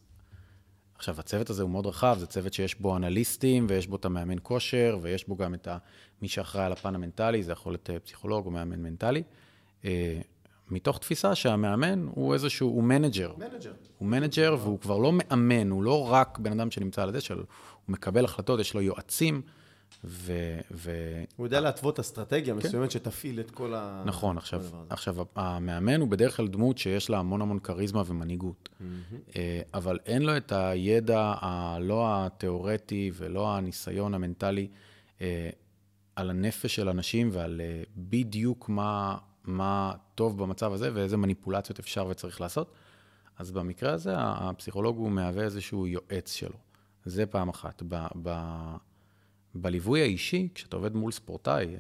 עכשיו, 0.96 1.20
הצוות 1.20 1.50
הזה 1.50 1.64
הוא 1.64 1.70
מאוד 1.70 1.86
רחב, 1.86 2.16
זה 2.20 2.28
צוות 2.28 2.54
שיש 2.54 2.76
בו 2.76 2.98
אנליסטים, 2.98 3.66
ויש 3.70 3.88
בו 3.88 3.96
את 3.96 4.06
המאמן 4.06 4.38
כושר, 4.44 4.98
ויש 5.02 5.28
בו 5.28 5.36
גם 5.36 5.54
את 5.54 5.68
מי 6.22 6.28
שאחראי 6.28 6.66
על 6.66 6.72
הפן 6.72 6.96
המנטלי, 6.96 7.44
זה 7.44 7.52
יכול 7.52 7.74
להיות 7.74 7.90
פסיכולוג 8.04 8.46
או 8.46 8.52
מאמן 8.52 8.82
מנטלי. 8.82 9.24
מתוך 10.70 10.98
תפיסה 10.98 11.36
שהמאמן 11.36 12.08
הוא 12.12 12.34
איזשהו, 12.34 12.68
הוא 12.68 12.84
manager. 12.84 13.32
manager. 13.38 13.74
הוא 13.98 14.08
manager, 14.08 14.56
והוא 14.60 14.80
כבר 14.80 14.98
לא 14.98 15.12
מאמן, 15.14 15.70
הוא 15.70 15.84
לא 15.84 16.12
רק 16.12 16.38
בן 16.38 16.60
אדם 16.60 16.72
שנמצא 16.72 17.04
על 17.04 17.10
הדשא, 17.10 17.34
הוא 17.34 17.44
מקבל 17.88 18.26
החלטות, 18.26 18.60
יש 18.60 18.74
לו 18.74 18.82
יועצים, 18.82 19.42
ו... 20.04 20.34
ו... 20.72 20.92
הוא 21.36 21.48
יודע 21.48 21.62
להתוות 21.62 22.00
אסטרטגיה 22.00 22.54
כן. 22.54 22.68
מסוימת 22.68 22.92
שתפעיל 22.92 23.40
את 23.40 23.52
כל 23.52 23.74
ה... 23.76 24.04
נכון, 24.06 24.38
עכשיו, 24.38 24.64
עכשיו, 24.90 25.16
המאמן 25.36 26.02
הוא 26.02 26.08
בדרך 26.08 26.38
כלל 26.38 26.48
דמות 26.48 26.78
שיש 26.78 27.10
לה 27.10 27.18
המון 27.18 27.42
המון 27.42 27.60
כריזמה 27.60 28.04
ומנהיגות, 28.06 28.70
mm-hmm. 28.70 29.34
אבל 29.74 30.00
אין 30.06 30.22
לו 30.22 30.38
את 30.38 30.52
הידע 30.52 31.34
הלא 31.42 32.06
התיאורטי 32.08 33.12
ולא 33.14 33.56
הניסיון 33.56 34.14
המנטלי 34.14 34.68
אה, 35.22 35.50
על 36.16 36.30
הנפש 36.30 36.76
של 36.76 36.90
אנשים 36.90 37.30
ועל 37.32 37.62
אה, 37.62 37.84
בדיוק 37.98 38.70
מה... 38.70 39.18
מה 39.48 39.94
טוב 40.16 40.38
במצב 40.38 40.74
הזה 40.74 40.90
ואיזה 40.94 41.18
מניפולציות 41.18 41.80
אפשר 41.80 42.08
וצריך 42.08 42.42
לעשות. 42.42 42.72
אז 43.38 43.52
במקרה 43.52 43.94
הזה, 43.94 44.14
הפסיכולוג 44.18 44.98
הוא 44.98 45.12
מהווה 45.12 45.44
איזשהו 45.44 45.88
יועץ 45.88 46.34
שלו. 46.34 46.58
זה 47.06 47.26
פעם 47.26 47.50
אחת. 47.50 47.84
ב, 47.88 48.06
ב, 48.22 48.32
בליווי 49.56 50.02
האישי, 50.02 50.48
כשאתה 50.56 50.76
עובד 50.76 50.96
מול 50.96 51.12
ספורטאי, 51.12 51.76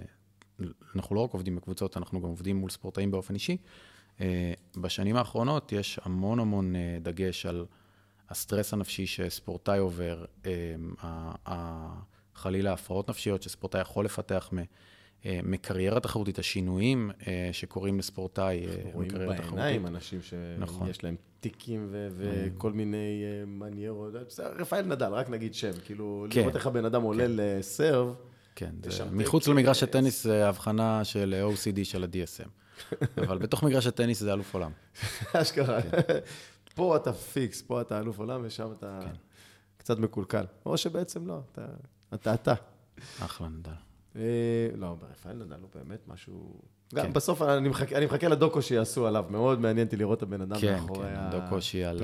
אנחנו 0.96 1.16
לא 1.16 1.20
רק 1.20 1.34
עובדים 1.34 1.56
בקבוצות, 1.56 1.98
אנחנו 1.98 2.22
גם 2.22 2.28
עובדים 2.28 2.56
מול 2.56 2.70
ספורטאים 2.70 3.12
באופן 3.12 3.34
אישי. 3.34 3.58
אה, 4.22 4.54
בשנים 4.78 5.16
האחרונות 5.16 5.72
יש 5.72 6.00
המון 6.04 6.40
המון 6.40 6.76
אה, 6.76 6.98
דגש 7.02 7.46
על 7.46 7.66
הסטרס 8.30 8.74
הנפשי 8.74 9.08
שספורטאי 9.08 9.80
עובר, 9.80 10.26
אה, 10.46 11.90
חלילה 12.36 12.74
הפרעות 12.74 13.10
נפשיות 13.10 13.44
שספורטאי 13.44 13.82
יכול 13.82 14.06
לפתח 14.06 14.50
מקריירה 15.26 16.00
תחרותית, 16.00 16.40
השינויים 16.40 17.12
אה, 17.28 17.50
שקורים 17.52 18.00
לספורטאי 18.00 18.66
מקריירה 18.66 19.08
תחרותית. 19.08 19.30
אנחנו 19.30 19.56
רואים 19.56 19.56
בעיניים 19.56 19.88
אנשים 19.88 20.22
שיש 20.22 20.60
נכון. 20.60 20.90
להם 21.04 21.16
טיקים 21.40 21.90
וכל 21.92 22.72
מיני 22.72 23.24
אה, 23.24 23.46
מניירות. 23.46 24.14
רפאל 24.40 24.86
נדל, 24.86 25.14
רק 25.14 25.30
נגיד 25.30 25.54
שם, 25.54 25.72
כאילו, 25.86 26.26
כן. 26.30 26.42
לראות 26.42 26.56
איך 26.56 26.68
הבן 26.68 26.86
אדם 26.86 27.02
עולה 27.02 27.26
כן. 27.26 27.32
לסרב. 27.36 28.16
כן, 28.56 28.72
מחוץ 29.12 29.48
למגרש 29.48 29.84
הטניס 29.84 30.24
זה 30.24 30.50
הבחנה 30.50 31.04
של 31.04 31.46
OCD 31.54 31.84
של 31.84 32.04
ה-DSM. 32.04 32.50
אבל 33.28 33.38
בתוך 33.38 33.64
מגרש 33.64 33.88
הטניס 33.88 34.20
זה 34.20 34.34
אלוף 34.34 34.54
עולם. 34.54 34.72
אשכרה. 35.34 35.82
כן. 35.82 35.98
פה 36.76 36.96
אתה 36.96 37.14
פיקס, 37.14 37.62
פה 37.62 37.82
אתה 37.82 38.00
אלוף 38.00 38.20
עולם, 38.20 38.42
ושם 38.44 38.72
אתה 38.78 39.00
קצת 39.78 40.00
מקולקל. 40.00 40.46
או 40.66 40.78
שבעצם 40.78 41.28
לא, 41.28 41.40
אתה 42.14 42.34
אתה. 42.34 42.54
אחלה 43.20 43.48
נדל. 43.48 43.87
אה, 44.18 44.78
לא, 44.78 44.96
ברפאל 45.02 45.34
נדל 45.34 45.60
הוא 45.62 45.70
באמת 45.76 46.08
משהו... 46.08 46.62
גם 46.96 47.06
כן. 47.06 47.14
בסוף 47.14 47.42
אני 47.42 47.70
מחכה, 48.06 48.28
לדוקו 48.28 48.62
שיעשו 48.62 49.08
עליו, 49.08 49.26
מאוד 49.30 49.60
מעניין 49.60 49.88
אותי 49.88 49.98
לראות 49.98 50.18
את 50.18 50.24
הבן 50.24 50.42
אדם 50.42 50.60
כן, 50.60 50.74
מאחורי 50.74 51.08
כן, 51.08 51.16
הפרסונה. 51.16 51.32
כן, 51.32 51.46
דוקו 51.46 51.62
שיהיה 51.62 51.90
על, 51.90 52.00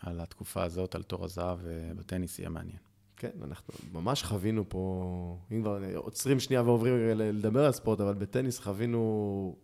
על 0.00 0.20
התקופה 0.20 0.62
הזאת, 0.62 0.94
על 0.94 1.02
תור 1.02 1.24
הזהב 1.24 1.58
בטניס, 1.96 2.38
יהיה 2.38 2.48
מעניין. 2.48 2.78
כן, 3.16 3.30
אנחנו 3.42 3.74
ממש 3.92 4.22
חווינו 4.22 4.68
פה, 4.68 5.38
אם 5.52 5.60
כבר 5.60 5.82
עוצרים 5.96 6.40
שנייה 6.40 6.62
ועוברים 6.62 6.94
לדבר 7.18 7.64
על 7.64 7.72
ספורט, 7.72 8.00
אבל 8.00 8.14
בטניס 8.14 8.58
חווינו 8.58 9.56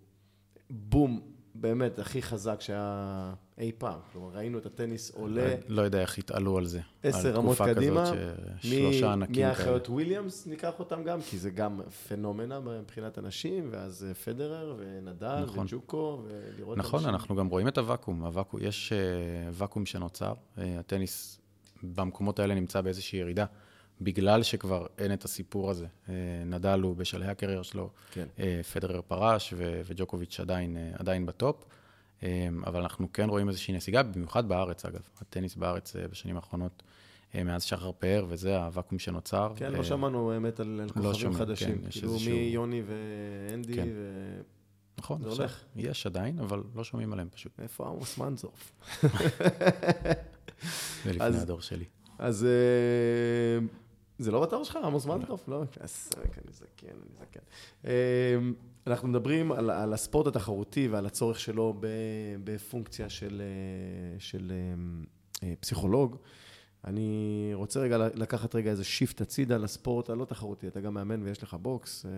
בום 0.70 1.20
באמת 1.60 1.98
הכי 1.98 2.22
חזק 2.22 2.60
שהיה 2.60 3.34
אי 3.58 3.72
פעם. 3.78 3.98
כלומר, 4.12 4.28
ראינו 4.36 4.58
את 4.58 4.66
הטניס 4.66 5.10
עולה... 5.10 5.54
לא, 5.68 5.82
יודע 5.82 6.00
איך 6.00 6.18
התעלו 6.18 6.58
על 6.58 6.66
זה. 6.66 6.80
עשר 7.02 7.34
רמות 7.34 7.58
קדימה. 7.58 8.00
על 8.00 8.06
תקופה 8.06 8.22
כזאת 8.22 8.62
ששלושה 8.62 9.12
ענקים 9.12 9.34
כאלה. 9.34 9.46
מהאחיות 9.46 9.88
וויליאמס 9.88 10.46
ניקח 10.46 10.78
אותם 10.78 11.04
גם, 11.04 11.22
כי 11.22 11.38
זה 11.38 11.50
גם 11.50 11.80
פנומנה 12.08 12.60
מבחינת 12.60 13.18
הנשים, 13.18 13.68
ואז 13.70 14.06
פדרר 14.24 14.76
ונדל 14.78 15.42
נכון. 15.44 15.66
וג'וקו, 15.66 16.22
ולראות... 16.24 16.78
נכון, 16.78 16.98
אנשים. 16.98 17.14
אנחנו 17.14 17.36
גם 17.36 17.46
רואים 17.46 17.68
את 17.68 17.78
הוואקום. 17.78 18.24
הוואקום 18.24 18.60
יש 18.62 18.92
uh, 18.92 19.48
ואקום 19.52 19.86
שנוצר. 19.86 20.32
Uh, 20.32 20.60
הטניס 20.78 21.40
במקומות 21.82 22.38
האלה 22.38 22.54
נמצא 22.54 22.80
באיזושהי 22.80 23.18
ירידה. 23.18 23.44
בגלל 24.00 24.42
שכבר 24.42 24.86
אין 24.98 25.12
את 25.12 25.24
הסיפור 25.24 25.70
הזה. 25.70 25.86
אה, 26.08 26.14
נדל 26.46 26.80
הוא 26.80 26.96
בשלהי 26.96 27.28
הקריירה 27.28 27.64
שלו, 27.64 27.90
כן. 28.10 28.26
אה, 28.38 28.60
פדרר 28.72 29.00
פרש 29.00 29.54
וג'וקוביץ' 29.56 30.40
עדיין, 30.40 30.76
אה, 30.76 30.90
עדיין 30.98 31.26
בטופ, 31.26 31.64
אבל 32.66 32.80
אנחנו 32.80 33.12
כן 33.12 33.28
רואים 33.28 33.48
איזושהי 33.48 33.74
נסיגה, 33.74 34.02
במיוחד 34.02 34.48
בארץ 34.48 34.84
אגב. 34.84 35.00
הטניס 35.20 35.54
בארץ 35.54 35.96
בשנים 36.10 36.36
האחרונות, 36.36 36.82
מאז 37.34 37.62
שחר 37.62 37.92
פאר, 37.98 38.26
וזה 38.28 38.58
הוואקום 38.58 38.98
שנוצר. 38.98 39.52
כן, 39.56 39.72
לא 39.72 39.84
שמענו 39.84 40.26
באמת 40.26 40.60
על 40.60 40.80
לא 40.86 40.92
כוכבים 40.92 41.14
שומע, 41.14 41.38
חדשים. 41.38 41.78
כן, 41.78 41.90
כאילו 41.90 42.12
איזשהו... 42.12 42.36
מיוני 42.36 42.82
ואנדי, 42.86 43.74
כן. 43.74 43.88
ו... 43.94 44.40
נכון, 44.98 45.22
זה 45.22 45.28
הולך. 45.28 45.64
יש 45.76 46.06
עדיין, 46.06 46.38
אבל 46.38 46.62
לא 46.74 46.84
שומעים 46.84 47.12
עליהם 47.12 47.28
פשוט. 47.30 47.52
איפה 47.60 47.88
עמוס 47.88 48.18
מנסדורף? 48.18 48.72
זה 51.04 51.12
לפני 51.12 51.38
הדור 51.38 51.60
שלי. 51.60 51.84
אז 52.18 52.46
זה 54.20 54.30
לא 54.30 54.42
בדור 54.42 54.64
שלך, 54.64 54.78
עמוס 54.84 55.06
מנסדורף? 55.06 55.48
לא, 55.48 55.62
עסק, 55.80 56.38
אני 56.38 56.52
זקן, 56.52 56.86
אני 56.86 57.14
זקן. 57.20 57.40
אמ, 57.84 58.54
אנחנו 58.86 59.08
מדברים 59.08 59.52
על, 59.52 59.70
על 59.70 59.92
הספורט 59.92 60.26
התחרותי 60.26 60.88
ועל 60.88 61.06
הצורך 61.06 61.40
שלו 61.40 61.74
בפונקציה 62.44 63.08
של, 63.08 63.42
אה, 63.42 64.20
של 64.20 64.52
אמ, 64.52 65.04
אה, 65.42 65.54
פסיכולוג. 65.60 66.16
אני 66.84 67.50
רוצה 67.54 67.80
רגע 67.80 67.98
לקחת 68.14 68.54
רגע 68.54 68.70
איזה 68.70 68.84
shift 68.84 69.20
הצידה 69.20 69.56
לספורט 69.56 70.10
הלא 70.10 70.24
תחרותי. 70.24 70.68
אתה 70.68 70.80
גם 70.80 70.94
מאמן 70.94 71.22
ויש 71.22 71.42
לך 71.42 71.56
box 71.62 72.06
אה, 72.06 72.10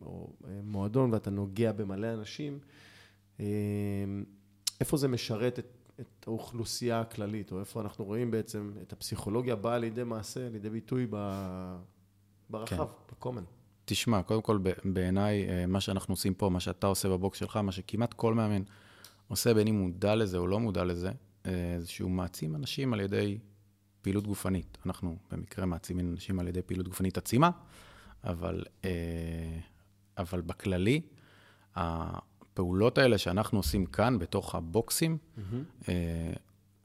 או 0.00 0.32
מועדון 0.62 1.12
ואתה 1.12 1.30
נוגע 1.30 1.72
במלא 1.72 2.14
אנשים. 2.14 2.58
אמ, 3.40 3.44
איפה 4.80 4.96
זה 4.96 5.08
משרת 5.08 5.58
את, 5.58 5.79
את 6.00 6.26
האוכלוסייה 6.26 7.00
הכללית, 7.00 7.52
או 7.52 7.60
איפה 7.60 7.80
אנחנו 7.80 8.04
רואים 8.04 8.30
בעצם 8.30 8.72
את 8.82 8.92
הפסיכולוגיה 8.92 9.56
באה 9.56 9.78
לידי 9.78 10.04
מעשה, 10.04 10.48
לידי 10.48 10.70
ביטוי 10.70 11.06
ב... 11.10 11.16
ברחב, 12.50 12.76
כן. 12.76 12.84
בקומן. 13.12 13.44
תשמע, 13.84 14.22
קודם 14.22 14.42
כל, 14.42 14.58
בעיניי, 14.84 15.48
אה, 15.48 15.66
מה 15.66 15.80
שאנחנו 15.80 16.12
עושים 16.12 16.34
פה, 16.34 16.48
מה 16.48 16.60
שאתה 16.60 16.86
עושה 16.86 17.08
בבוקס 17.08 17.38
שלך, 17.38 17.56
מה 17.56 17.72
שכמעט 17.72 18.14
כל 18.14 18.34
מאמן 18.34 18.62
עושה, 19.28 19.54
בין 19.54 19.68
אם 19.68 19.74
מודע 19.74 20.14
לזה 20.14 20.38
או 20.38 20.46
לא 20.46 20.60
מודע 20.60 20.84
לזה, 20.84 21.10
אה, 21.46 21.76
זה 21.78 21.88
שהוא 21.88 22.10
מעצים 22.10 22.56
אנשים 22.56 22.92
על 22.92 23.00
ידי 23.00 23.38
פעילות 24.02 24.26
גופנית. 24.26 24.78
אנחנו 24.86 25.16
במקרה 25.30 25.66
מעצימים 25.66 26.12
אנשים 26.12 26.40
על 26.40 26.48
ידי 26.48 26.62
פעילות 26.62 26.88
גופנית 26.88 27.18
עצימה, 27.18 27.50
אבל, 28.24 28.64
אה, 28.84 29.58
אבל 30.18 30.40
בכללי, 30.40 31.00
הפעולות 32.52 32.98
האלה 32.98 33.18
שאנחנו 33.18 33.58
עושים 33.58 33.86
כאן, 33.86 34.18
בתוך 34.18 34.54
הבוקסים, 34.54 35.18
mm-hmm. 35.36 35.88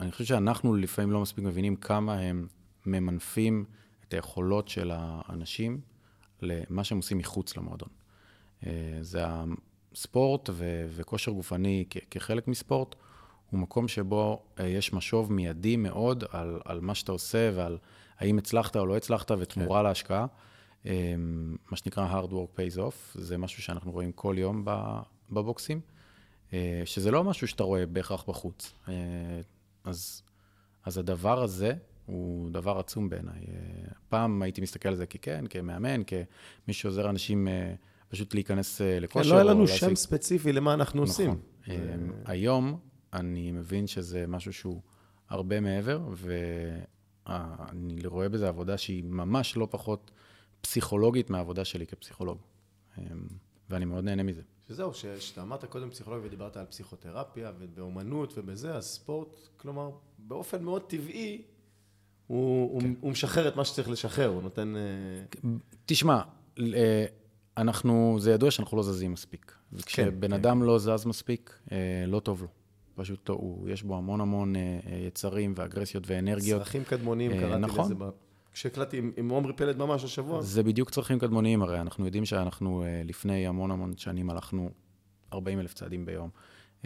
אני 0.00 0.12
חושב 0.12 0.24
שאנחנו 0.24 0.74
לפעמים 0.74 1.10
לא 1.10 1.20
מספיק 1.20 1.44
מבינים 1.44 1.76
כמה 1.76 2.14
הם 2.14 2.46
ממנפים 2.86 3.64
את 4.08 4.14
היכולות 4.14 4.68
של 4.68 4.90
האנשים 4.94 5.80
למה 6.42 6.84
שהם 6.84 6.98
עושים 6.98 7.18
מחוץ 7.18 7.56
למועדון. 7.56 7.88
זה 9.00 9.24
הספורט 9.94 10.50
ו- 10.52 10.86
וכושר 10.90 11.32
גופני 11.32 11.84
כ- 11.90 11.96
כחלק 12.10 12.48
מספורט, 12.48 12.94
הוא 13.50 13.60
מקום 13.60 13.88
שבו 13.88 14.42
יש 14.64 14.92
משוב 14.92 15.32
מיידי 15.32 15.76
מאוד 15.76 16.24
על, 16.30 16.60
על 16.64 16.80
מה 16.80 16.94
שאתה 16.94 17.12
עושה 17.12 17.50
ועל 17.54 17.78
האם 18.18 18.38
הצלחת 18.38 18.76
או 18.76 18.86
לא 18.86 18.96
הצלחת 18.96 19.30
ותמורה 19.38 19.80
כן. 19.80 19.84
להשקעה. 19.84 20.26
מה 21.70 21.76
שנקרא 21.76 22.22
hard 22.22 22.30
work 22.30 22.58
pays 22.58 22.78
off, 22.78 22.94
זה 23.14 23.38
משהו 23.38 23.62
שאנחנו 23.62 23.92
רואים 23.92 24.12
כל 24.12 24.34
יום 24.38 24.64
בבוקסים, 25.30 25.80
אה, 26.52 26.82
שזה 26.84 27.10
לא 27.10 27.24
משהו 27.24 27.48
שאתה 27.48 27.62
רואה 27.62 27.86
בהכרח 27.86 28.24
בחוץ. 28.28 28.74
אה, 28.88 28.94
אז, 29.84 30.22
אז 30.84 30.98
הדבר 30.98 31.42
הזה 31.42 31.74
הוא 32.06 32.50
דבר 32.50 32.78
עצום 32.78 33.08
בעיניי. 33.08 33.44
אה, 33.48 33.88
פעם 34.08 34.42
הייתי 34.42 34.60
מסתכל 34.60 34.88
על 34.88 34.96
זה 34.96 35.06
ככן, 35.06 35.44
כמאמן, 35.50 36.02
כמי 36.06 36.74
שעוזר 36.74 37.06
לאנשים 37.06 37.48
פשוט 38.08 38.34
להיכנס 38.34 38.80
לכושר. 38.84 39.24
כן, 39.24 39.30
לא 39.30 39.34
היה 39.34 39.44
לנו 39.44 39.66
שם 39.66 39.72
להשיג... 39.72 39.94
ספציפי 39.94 40.52
למה 40.52 40.74
אנחנו 40.74 41.04
נכון. 41.04 41.08
עושים. 41.08 41.40
היום 42.24 42.80
אני 43.12 43.52
מבין 43.52 43.86
שזה 43.86 44.26
משהו 44.26 44.52
שהוא 44.52 44.80
הרבה 45.28 45.60
מעבר, 45.60 46.00
ואני 47.26 48.06
רואה 48.06 48.28
בזה 48.28 48.48
עבודה 48.48 48.78
שהיא 48.78 49.04
ממש 49.04 49.56
לא 49.56 49.68
פחות 49.70 50.10
פסיכולוגית 50.60 51.30
מהעבודה 51.30 51.64
שלי 51.64 51.86
כפסיכולוג. 51.86 52.38
ואני 53.70 53.84
מאוד 53.84 54.04
נהנה 54.04 54.22
מזה. 54.22 54.42
שזהו, 54.68 54.92
כשאתה 54.92 55.42
אמרת 55.42 55.64
קודם 55.64 55.90
פסיכולוג 55.90 56.20
ודיברת 56.24 56.56
על 56.56 56.66
פסיכותרפיה 56.66 57.52
ובאומנות 57.58 58.38
ובזה, 58.38 58.74
אז 58.74 58.84
ספורט, 58.84 59.28
כלומר, 59.56 59.90
באופן 60.18 60.62
מאוד 60.62 60.82
טבעי, 60.82 61.42
הוא, 62.26 62.80
כן. 62.80 62.86
הוא, 62.86 62.96
הוא 63.00 63.10
משחרר 63.10 63.48
את 63.48 63.56
מה 63.56 63.64
שצריך 63.64 63.90
לשחרר, 63.90 64.28
הוא 64.28 64.42
נותן... 64.42 64.74
אה, 64.76 64.80
תשמע, 65.86 66.20
אה, 66.58 67.04
אנחנו, 67.56 68.16
זה 68.20 68.32
ידוע 68.32 68.50
שאנחנו 68.50 68.76
לא 68.76 68.82
זזים 68.82 69.12
מספיק. 69.12 69.52
וכשבן 69.72 70.28
כן, 70.28 70.32
אדם 70.32 70.60
כן. 70.60 70.66
לא 70.66 70.78
זז 70.78 71.06
מספיק, 71.06 71.58
אה, 71.72 72.04
לא 72.06 72.20
טוב 72.20 72.42
לו. 72.42 72.48
פשוט 72.94 73.28
הוא, 73.28 73.68
יש 73.68 73.82
בו 73.82 73.96
המון 73.96 74.20
המון 74.20 74.54
יצרים 75.06 75.54
ואגרסיות 75.56 76.04
ואנרגיות. 76.06 76.62
צרכים 76.62 76.84
קדמונים, 76.84 77.32
קראתי 77.40 77.60
נכון. 77.60 77.84
לזה 77.84 77.94
כשהקלטתי 78.56 79.02
עם 79.16 79.28
עומרי 79.28 79.52
פלד 79.52 79.78
ממש 79.78 80.04
השבוע. 80.04 80.42
זה 80.42 80.62
בדיוק 80.62 80.90
צרכים 80.90 81.18
קדמוניים, 81.18 81.62
הרי 81.62 81.80
אנחנו 81.80 82.04
יודעים 82.04 82.24
שאנחנו 82.24 82.82
אה, 82.82 83.02
לפני 83.04 83.46
המון 83.46 83.70
המון 83.70 83.96
שנים 83.96 84.30
הלכנו 84.30 84.70
40 85.32 85.60
אלף 85.60 85.74
צעדים 85.74 86.06
ביום, 86.06 86.30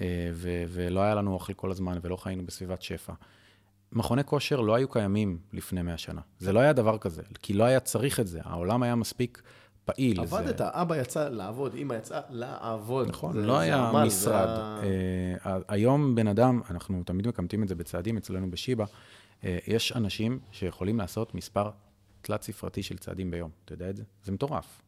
אה, 0.00 0.30
ו- 0.32 0.64
ולא 0.68 1.00
היה 1.00 1.14
לנו 1.14 1.32
אוכל 1.32 1.52
כל 1.52 1.70
הזמן 1.70 1.98
ולא 2.02 2.16
חיינו 2.16 2.46
בסביבת 2.46 2.82
שפע. 2.82 3.12
מכוני 3.92 4.24
כושר 4.24 4.60
לא 4.60 4.74
היו 4.74 4.88
קיימים 4.88 5.38
לפני 5.52 5.82
100 5.82 5.98
שנה. 5.98 6.20
זה 6.38 6.52
לא 6.52 6.60
היה 6.60 6.72
דבר 6.72 6.98
כזה, 6.98 7.22
כי 7.42 7.52
לא 7.52 7.64
היה 7.64 7.80
צריך 7.80 8.20
את 8.20 8.26
זה. 8.26 8.40
העולם 8.44 8.82
היה 8.82 8.94
מספיק 8.94 9.42
פעיל. 9.84 10.20
עבדת, 10.20 10.58
זה... 10.58 10.64
אבא 10.68 10.96
יצא 10.96 11.28
לעבוד, 11.28 11.74
אמא 11.74 11.94
יצאה 11.94 12.20
לעבוד. 12.30 13.08
נכון, 13.08 13.32
זה, 13.32 13.46
לא 13.46 13.54
זה 13.54 13.60
היה 13.60 13.88
עמל, 13.88 14.04
משרד. 14.04 14.48
זה... 14.80 15.36
Uh, 15.44 15.48
היום 15.68 16.14
בן 16.14 16.28
אדם, 16.28 16.60
אנחנו 16.70 17.02
תמיד 17.06 17.28
מקמטים 17.28 17.62
את 17.62 17.68
זה 17.68 17.74
בצעדים 17.74 18.16
אצלנו 18.16 18.50
בשיבא, 18.50 18.84
אה, 18.84 18.88
יש 19.42 19.92
אנשים 19.92 20.40
שיכולים 20.52 20.98
לעשות 20.98 21.34
מספר 21.34 21.70
תלת-ספרתי 22.20 22.82
של 22.82 22.98
צעדים 22.98 23.30
ביום. 23.30 23.50
אתה 23.64 23.72
יודע 23.72 23.90
את 23.90 23.96
זה? 23.96 24.02
זה 24.24 24.32
מטורף. 24.32 24.82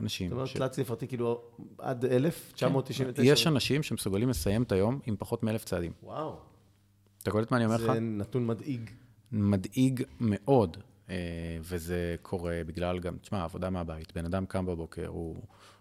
אנשים... 0.00 0.28
זאת 0.28 0.34
אומרת, 0.34 0.48
ש... 0.48 0.52
תלת-ספרתי 0.52 1.08
כאילו 1.08 1.42
עד 1.78 2.04
1,999? 2.04 3.22
כן. 3.22 3.32
יש 3.32 3.46
אנשים 3.46 3.82
שמסוגלים 3.82 4.28
לסיים 4.28 4.62
את 4.62 4.72
היום 4.72 5.00
עם 5.06 5.16
פחות 5.18 5.42
מאלף 5.42 5.64
צעדים. 5.64 5.92
וואו. 6.02 6.38
אתה 7.22 7.30
קולט 7.30 7.50
מה 7.50 7.56
אני 7.56 7.64
אומר 7.64 7.76
לך? 7.76 7.92
זה 7.92 8.00
נתון 8.00 8.46
מדאיג. 8.46 8.90
מדאיג 9.32 10.02
מאוד, 10.20 10.76
אה, 11.10 11.14
וזה 11.60 12.16
קורה 12.22 12.60
בגלל 12.66 12.98
גם, 12.98 13.16
תשמע, 13.16 13.44
עבודה 13.44 13.70
מהבית. 13.70 14.12
בן 14.14 14.24
אדם 14.24 14.46
קם 14.46 14.66
בבוקר, 14.66 15.06
הוא 15.06 15.36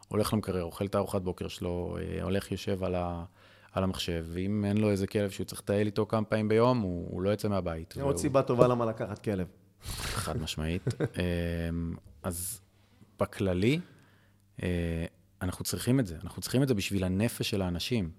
הולך 0.08 0.34
למקרר, 0.34 0.64
אוכל 0.64 0.86
את 0.86 0.96
הארוחת 0.96 1.22
בוקר 1.22 1.48
שלו, 1.48 1.98
אה, 2.02 2.24
הולך, 2.24 2.52
יושב 2.52 2.84
על 2.84 2.96
ה... 2.96 3.24
על 3.72 3.84
המחשב, 3.84 4.26
ואם 4.28 4.66
אין 4.66 4.78
לו 4.78 4.90
איזה 4.90 5.08
כלב 5.08 5.30
שהוא 5.30 5.46
צריך 5.46 5.62
לטייל 5.62 5.88
איתו 5.88 6.06
כמה 6.06 6.26
פעמים 6.26 6.48
ביום, 6.48 6.80
הוא, 6.80 7.08
הוא 7.12 7.22
לא 7.22 7.30
יוצא 7.30 7.48
מהבית. 7.48 7.94
זה 7.96 8.04
עוד 8.04 8.18
סיבה 8.18 8.42
טובה 8.42 8.68
למה 8.68 8.86
לקחת 8.86 9.20
כלב. 9.20 9.48
חד 9.84 10.42
משמעית. 10.42 10.84
אמ, 11.70 11.96
אז 12.24 12.62
בכללי, 13.20 13.80
אה, 14.64 15.06
אנחנו 15.42 15.66
צריכים 15.66 16.00
את 16.00 16.08
זה. 16.08 16.18
אנחנו 16.24 16.42
צריכים 16.42 16.64
את 16.64 16.68
זה 16.68 16.74
בשביל 16.74 17.04
הנפש 17.04 17.50
של 17.50 17.62
האנשים. 17.62 18.12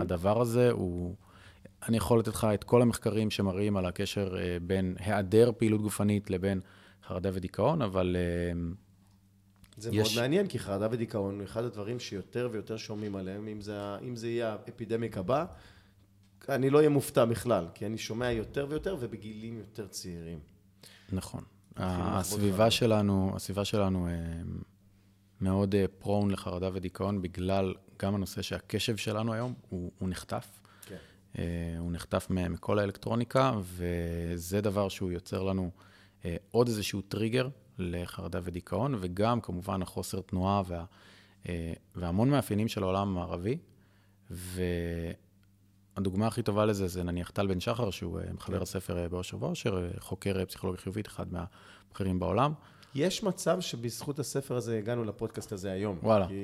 הדבר 0.00 0.40
הזה 0.40 0.70
הוא... 0.70 1.14
אני 1.88 1.96
יכול 1.96 2.18
לתת 2.18 2.28
לך 2.28 2.46
את 2.54 2.64
כל 2.64 2.82
המחקרים 2.82 3.30
שמראים 3.30 3.76
על 3.76 3.86
הקשר 3.86 4.36
אה, 4.38 4.56
בין 4.62 4.96
היעדר 4.98 5.52
פעילות 5.56 5.82
גופנית 5.82 6.30
לבין 6.30 6.60
חרדה 7.06 7.30
ודיכאון, 7.32 7.82
אבל... 7.82 8.16
זה 9.76 9.90
יש... 9.92 9.96
מאוד 9.96 10.22
מעניין, 10.22 10.46
כי 10.46 10.58
חרדה 10.58 10.88
ודיכאון 10.90 11.40
אחד 11.40 11.64
הדברים 11.64 12.00
שיותר 12.00 12.48
ויותר 12.52 12.76
שומעים 12.76 13.16
עליהם, 13.16 13.48
אם 13.48 13.60
זה, 13.60 13.78
אם 14.02 14.16
זה 14.16 14.28
יהיה 14.28 14.52
האפידמיק 14.52 15.18
הבא, 15.18 15.44
אני 16.48 16.70
לא 16.70 16.78
אהיה 16.78 16.88
מופתע 16.88 17.24
בכלל, 17.24 17.66
כי 17.74 17.86
אני 17.86 17.98
שומע 17.98 18.30
יותר 18.30 18.66
ויותר 18.68 18.96
ובגילים 19.00 19.58
יותר 19.58 19.86
צעירים. 19.86 20.38
נכון. 21.12 21.40
הסביבה 21.76 22.70
שלנו, 22.70 23.32
הסביבה 23.36 23.64
שלנו 23.64 24.08
אה, 24.08 24.12
מאוד 25.40 25.74
פרון 25.98 26.28
אה, 26.28 26.32
לחרדה 26.32 26.70
ודיכאון, 26.72 27.22
בגלל 27.22 27.74
גם 28.02 28.14
הנושא 28.14 28.42
שהקשב 28.42 28.96
שלנו 28.96 29.32
היום 29.32 29.54
הוא, 29.68 29.92
הוא 29.98 30.08
נחטף. 30.08 30.46
כן. 30.86 30.96
אה, 31.38 31.74
הוא 31.78 31.92
נחטף 31.92 32.26
מכל 32.30 32.78
האלקטרוניקה, 32.78 33.52
וזה 33.62 34.60
דבר 34.60 34.88
שהוא 34.88 35.12
יוצר 35.12 35.42
לנו 35.42 35.70
עוד 36.50 36.68
איזשהו 36.68 37.00
טריגר 37.00 37.48
לחרדה 37.78 38.40
ודיכאון, 38.44 38.94
וגם 39.00 39.40
כמובן 39.40 39.82
החוסר 39.82 40.20
תנועה 40.20 40.62
וה, 40.66 40.84
אה, 41.48 41.72
והמון 41.94 42.30
מאפיינים 42.30 42.68
של 42.68 42.82
העולם 42.82 43.08
המערבי. 43.08 43.58
והדוגמה 45.96 46.26
הכי 46.26 46.42
טובה 46.42 46.64
לזה 46.64 46.88
זה 46.88 47.02
נניח 47.02 47.30
טל 47.30 47.46
בן 47.46 47.60
שחר, 47.60 47.90
שהוא 47.90 48.20
אה, 48.20 48.32
מחבר 48.32 48.56
כן. 48.56 48.62
הספר 48.62 48.98
אה, 48.98 49.08
באושר 49.08 49.36
ואושר, 49.42 49.88
חוקר 49.98 50.44
פסיכולוגיה 50.44 50.82
חיובית, 50.82 51.06
אחד 51.06 51.26
מהבכירים 51.32 52.18
בעולם. 52.18 52.52
יש 52.94 53.22
מצב 53.22 53.60
שבזכות 53.60 54.18
הספר 54.18 54.56
הזה 54.56 54.78
הגענו 54.78 55.04
לפודקאסט 55.04 55.52
הזה 55.52 55.72
היום. 55.72 55.98
וואלה. 56.02 56.28
כי... 56.28 56.34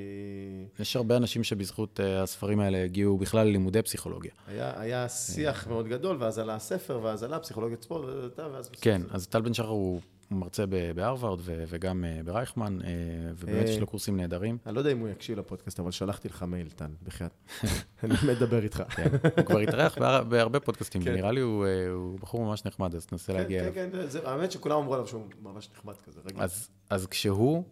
יש 0.79 0.95
הרבה 0.95 1.17
אנשים 1.17 1.43
שבזכות 1.43 1.99
הספרים 2.03 2.59
האלה 2.59 2.83
הגיעו 2.83 3.17
בכלל 3.17 3.47
ללימודי 3.47 3.81
פסיכולוגיה. 3.81 4.31
היה, 4.47 4.81
היה 4.81 5.09
שיח 5.09 5.67
מאוד 5.67 5.87
גדול, 5.87 6.17
ואז 6.19 6.39
עלה 6.39 6.55
הספר, 6.55 6.99
ואז 7.03 7.23
עלה 7.23 7.39
פסיכולוגיית 7.39 7.81
ספורט, 7.81 8.05
ואז... 8.37 8.69
כן, 8.69 9.01
אז 9.09 9.27
טל 9.27 9.41
בן 9.41 9.53
שחר 9.53 9.67
הוא 9.67 10.01
הוא 10.29 10.39
מרצה 10.39 10.65
בהרווארד 10.95 11.39
וגם 11.45 12.05
אה, 12.05 12.19
ברייכמן, 12.25 12.81
אה, 12.81 12.89
ובאמת 13.35 13.69
יש 13.69 13.79
לו 13.79 13.87
קורסים 13.87 14.17
נהדרים. 14.17 14.57
אני 14.65 14.75
לא 14.75 14.79
יודע 14.79 14.91
אם 14.91 14.99
הוא 14.99 15.09
יקשיב 15.09 15.39
לפודקאסט, 15.39 15.79
אבל 15.79 15.91
שלחתי 15.91 16.27
לך 16.27 16.43
מייל, 16.43 16.69
טל, 16.69 16.91
בחייאת. 17.03 17.31
אני 18.03 18.13
מדבר 18.27 18.63
איתך. 18.63 18.83
כן, 18.89 19.09
הוא 19.37 19.45
כבר 19.45 19.59
התארח 19.59 19.97
בהרבה 20.29 20.59
פודקאסטים, 20.59 21.01
כן. 21.03 21.11
ונראה 21.11 21.31
לי 21.31 21.41
אה, 21.41 21.45
הוא 21.91 22.19
בחור 22.19 22.45
ממש 22.45 22.65
נחמד, 22.65 22.95
אז 22.95 23.05
תנסה 23.05 23.33
כן, 23.33 23.39
להגיע 23.39 23.61
אליו. 23.61 23.73
כן, 23.73 23.89
כן, 23.91 24.19
האמת 24.25 24.51
שכולם 24.51 24.77
אמרו 24.77 24.93
עליו 24.93 25.07
שהוא 25.07 25.23
ממש 25.41 25.69
נחמד 25.75 25.93
כזה, 26.01 26.19
רגיל. 26.25 26.43
אז 26.89 27.07
כשהוא 27.07 27.63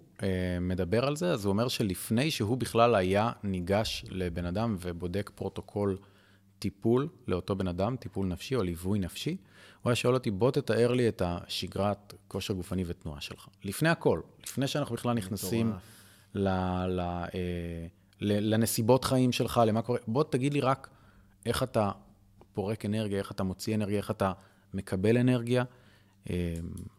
מדבר 0.62 1.06
על 1.06 1.16
זה, 1.16 1.32
אז 1.32 1.46
הוא 1.46 1.52
אומר 1.52 1.68
שלפני 1.68 2.32
שהוא 2.32 2.58
בכלל 2.58 2.96
היה 2.96 3.32
ניגש 3.44 4.06
לבן 4.10 4.46
אדם 4.46 4.76
ובודק 4.80 5.32
פרוטוקול 5.36 5.98
טיפול 6.62 7.08
לאותו 7.28 7.56
בן 7.56 7.68
אדם, 7.68 7.96
טיפול 7.96 8.28
נפשי 8.28 8.56
או 8.56 8.64
ליווי 8.64 9.00
נפשי, 9.00 9.38
הוא 9.82 9.90
היה 9.90 9.96
שואל 9.96 10.14
אותי, 10.14 10.32
בוא 10.32 10.52
תתאר 10.52 10.92
לי 10.92 11.10
את 11.10 11.22
השגרת 11.26 12.14
כושר 12.28 12.54
גופני 12.54 12.84
ותנועה 12.88 13.22
שלך. 13.22 13.48
לפני 13.64 13.90
הכל, 13.90 14.22
לפני 14.44 14.68
שאנחנו 14.68 14.96
בכלל 14.96 15.14
נכנסים 15.14 15.74
ל, 16.34 16.50
ל, 16.88 17.00
אה, 17.00 17.28
ל, 18.22 18.54
לנסיבות 18.54 19.06
חיים 19.06 19.32
שלך, 19.32 19.62
למה 19.68 19.82
קורה, 19.82 20.00
בוא 20.08 20.24
תגיד 20.24 20.54
לי 20.54 20.62
רק 20.62 20.90
איך 21.46 21.64
אתה 21.64 21.92
פורק 22.54 22.86
אנרגיה, 22.86 23.20
איך 23.20 23.32
אתה 23.32 23.44
מוציא 23.44 23.76
אנרגיה, 23.76 23.98
איך 23.98 24.12
אתה 24.12 24.32
מקבל 24.74 25.18
אנרגיה, 25.18 25.64
אה, 26.30 26.56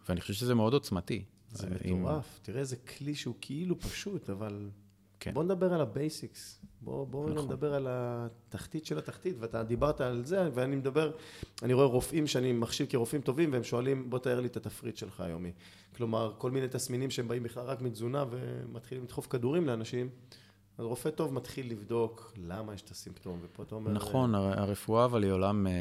ואני 0.09 0.21
חושב 0.21 0.33
שזה 0.33 0.55
מאוד 0.55 0.73
עוצמתי. 0.73 1.25
זה 1.53 1.66
מטורף, 1.71 2.27
עם... 2.38 2.42
תראה 2.42 2.61
איזה 2.61 2.77
כלי 2.77 3.14
שהוא 3.14 3.35
כאילו 3.40 3.81
פשוט, 3.81 4.31
אבל 4.31 4.71
כן. 5.22 5.35
בוא 5.35 5.44
נדבר 5.44 5.72
על 5.74 5.80
ה 5.81 5.90
basics. 5.90 6.61
בואו 6.80 7.06
בוא 7.06 7.30
נכון. 7.30 7.44
נדבר 7.44 7.74
על 7.74 7.87
התחתית 7.90 8.87
של 8.87 8.98
התחתית, 8.98 9.37
ואתה 9.40 9.62
דיברת 9.62 10.00
על 10.00 10.24
זה, 10.24 10.48
ואני 10.54 10.76
מדבר, 10.76 11.12
אני 11.62 11.72
רואה 11.72 11.87
רופאים 11.87 12.26
שאני 12.26 12.52
מחשיב 12.52 12.87
כרופאים 12.90 13.20
טובים, 13.22 13.52
והם 13.52 13.64
שואלים, 13.64 14.11
בוא 14.11 14.18
תאר 14.18 14.40
לי 14.40 14.46
את 14.46 14.56
התפריט 14.56 14.96
שלך 14.96 15.20
היומי. 15.20 15.52
כלומר, 15.96 16.32
כל 16.38 16.50
מיני 16.50 16.68
תסמינים 16.68 17.11
שהם 17.11 17.28
באים 17.28 17.42
בכלל 17.42 17.64
רק 17.66 17.80
מתזונה, 17.82 18.24
ומתחילים 18.30 19.04
לדחוף 19.04 19.26
כדורים 19.26 19.66
לאנשים, 19.66 20.08
אז 20.78 20.85
רופא 20.85 21.11
טוב 21.11 21.35
מתחיל 21.35 21.70
לבדוק 21.70 22.32
למה 22.37 22.74
יש 22.74 22.82
את 22.82 22.90
הסימפטום, 22.90 23.38
ופה 23.42 23.62
אתה 23.62 23.74
אומר... 23.74 23.92
נכון, 23.92 24.35
הר- 24.35 24.61
הרפואה 24.61 25.04
אבל 25.04 25.22
היא 25.22 25.32
עולם... 25.32 25.66
אה, 25.66 25.72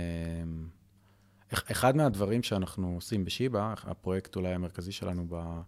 אח- 1.53 1.71
אחד 1.71 1.95
מהדברים 1.95 2.43
שאנחנו 2.43 2.93
עושים 2.95 3.25
בשיבא, 3.25 3.73
הפרויקט 3.83 4.35
אולי 4.35 4.53
המרכזי 4.53 4.91
שלנו 4.91 5.25
ב- 5.29 5.61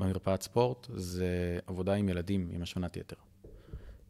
במרפאת 0.00 0.42
ספורט, 0.42 0.86
זה 0.94 1.58
עבודה 1.66 1.94
עם 1.94 2.08
ילדים 2.08 2.48
עם 2.52 2.62
השמנת 2.62 2.96
יתר. 2.96 3.16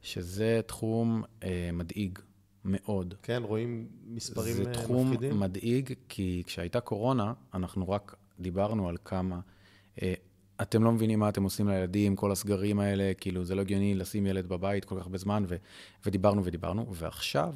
שזה 0.03 0.61
תחום 0.67 1.23
אה, 1.43 1.71
מדאיג 1.73 2.19
מאוד. 2.65 3.15
כן, 3.23 3.43
רואים 3.45 3.89
מספרים 4.07 4.57
זה 4.57 4.65
אה, 4.69 4.73
תחום 4.73 5.11
מפחידים. 5.11 5.41
מדאיג, 5.41 5.95
כי 6.09 6.43
כשהייתה 6.47 6.81
קורונה, 6.81 7.33
אנחנו 7.55 7.89
רק 7.89 8.17
דיברנו 8.41 8.89
על 8.89 8.97
כמה... 9.05 9.41
אה, 10.03 10.15
אתם 10.63 10.85
לא 10.85 10.93
מבינים 10.93 11.19
מה 11.19 11.29
אתם 11.29 11.43
עושים 11.43 11.69
לילדים, 11.69 12.17
כל 12.17 12.33
הסגרים 12.33 12.81
האלה, 12.81 13.13
כאילו, 13.21 13.45
זה 13.45 13.55
לא 13.55 13.61
הגיוני 13.61 13.95
לשים 13.95 14.27
ילד 14.27 14.49
בבית 14.49 14.85
כל 14.85 14.97
כך 14.99 15.03
הרבה 15.03 15.19
זמן, 15.19 15.45
ו- 15.49 15.57
ודיברנו 16.07 16.45
ודיברנו, 16.45 16.95
ועכשיו 16.95 17.55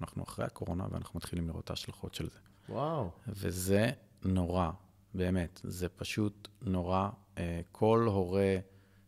אנחנו 0.00 0.22
אחרי 0.22 0.44
הקורונה 0.44 0.86
ואנחנו 0.90 1.16
מתחילים 1.16 1.48
לראות 1.48 1.64
את 1.64 1.70
ההשלכות 1.70 2.14
של 2.14 2.28
זה. 2.28 2.38
וואו. 2.68 3.10
וזה 3.28 3.90
נורא, 4.24 4.70
באמת, 5.14 5.60
זה 5.64 5.88
פשוט 5.88 6.48
נורא. 6.62 7.08
אה, 7.38 7.60
כל 7.72 8.06
הורה 8.10 8.56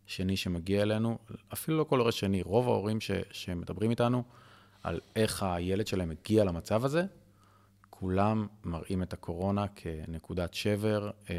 שני 0.06 0.36
שמגיע 0.36 0.82
אלינו, 0.82 1.18
אפילו 1.52 1.78
לא 1.78 1.84
כל 1.84 1.98
הורה 1.98 2.12
שני, 2.12 2.42
רוב 2.42 2.68
ההורים 2.68 3.00
ש, 3.00 3.10
שמדברים 3.30 3.90
איתנו 3.90 4.22
על 4.82 5.00
איך 5.16 5.42
הילד 5.42 5.86
שלהם 5.86 6.10
הגיע 6.10 6.44
למצב 6.44 6.84
הזה, 6.84 7.04
כולם 7.90 8.46
מראים 8.64 9.02
את 9.02 9.12
הקורונה 9.12 9.66
כנקודת 9.74 10.54
שבר. 10.54 11.10
אה, 11.30 11.36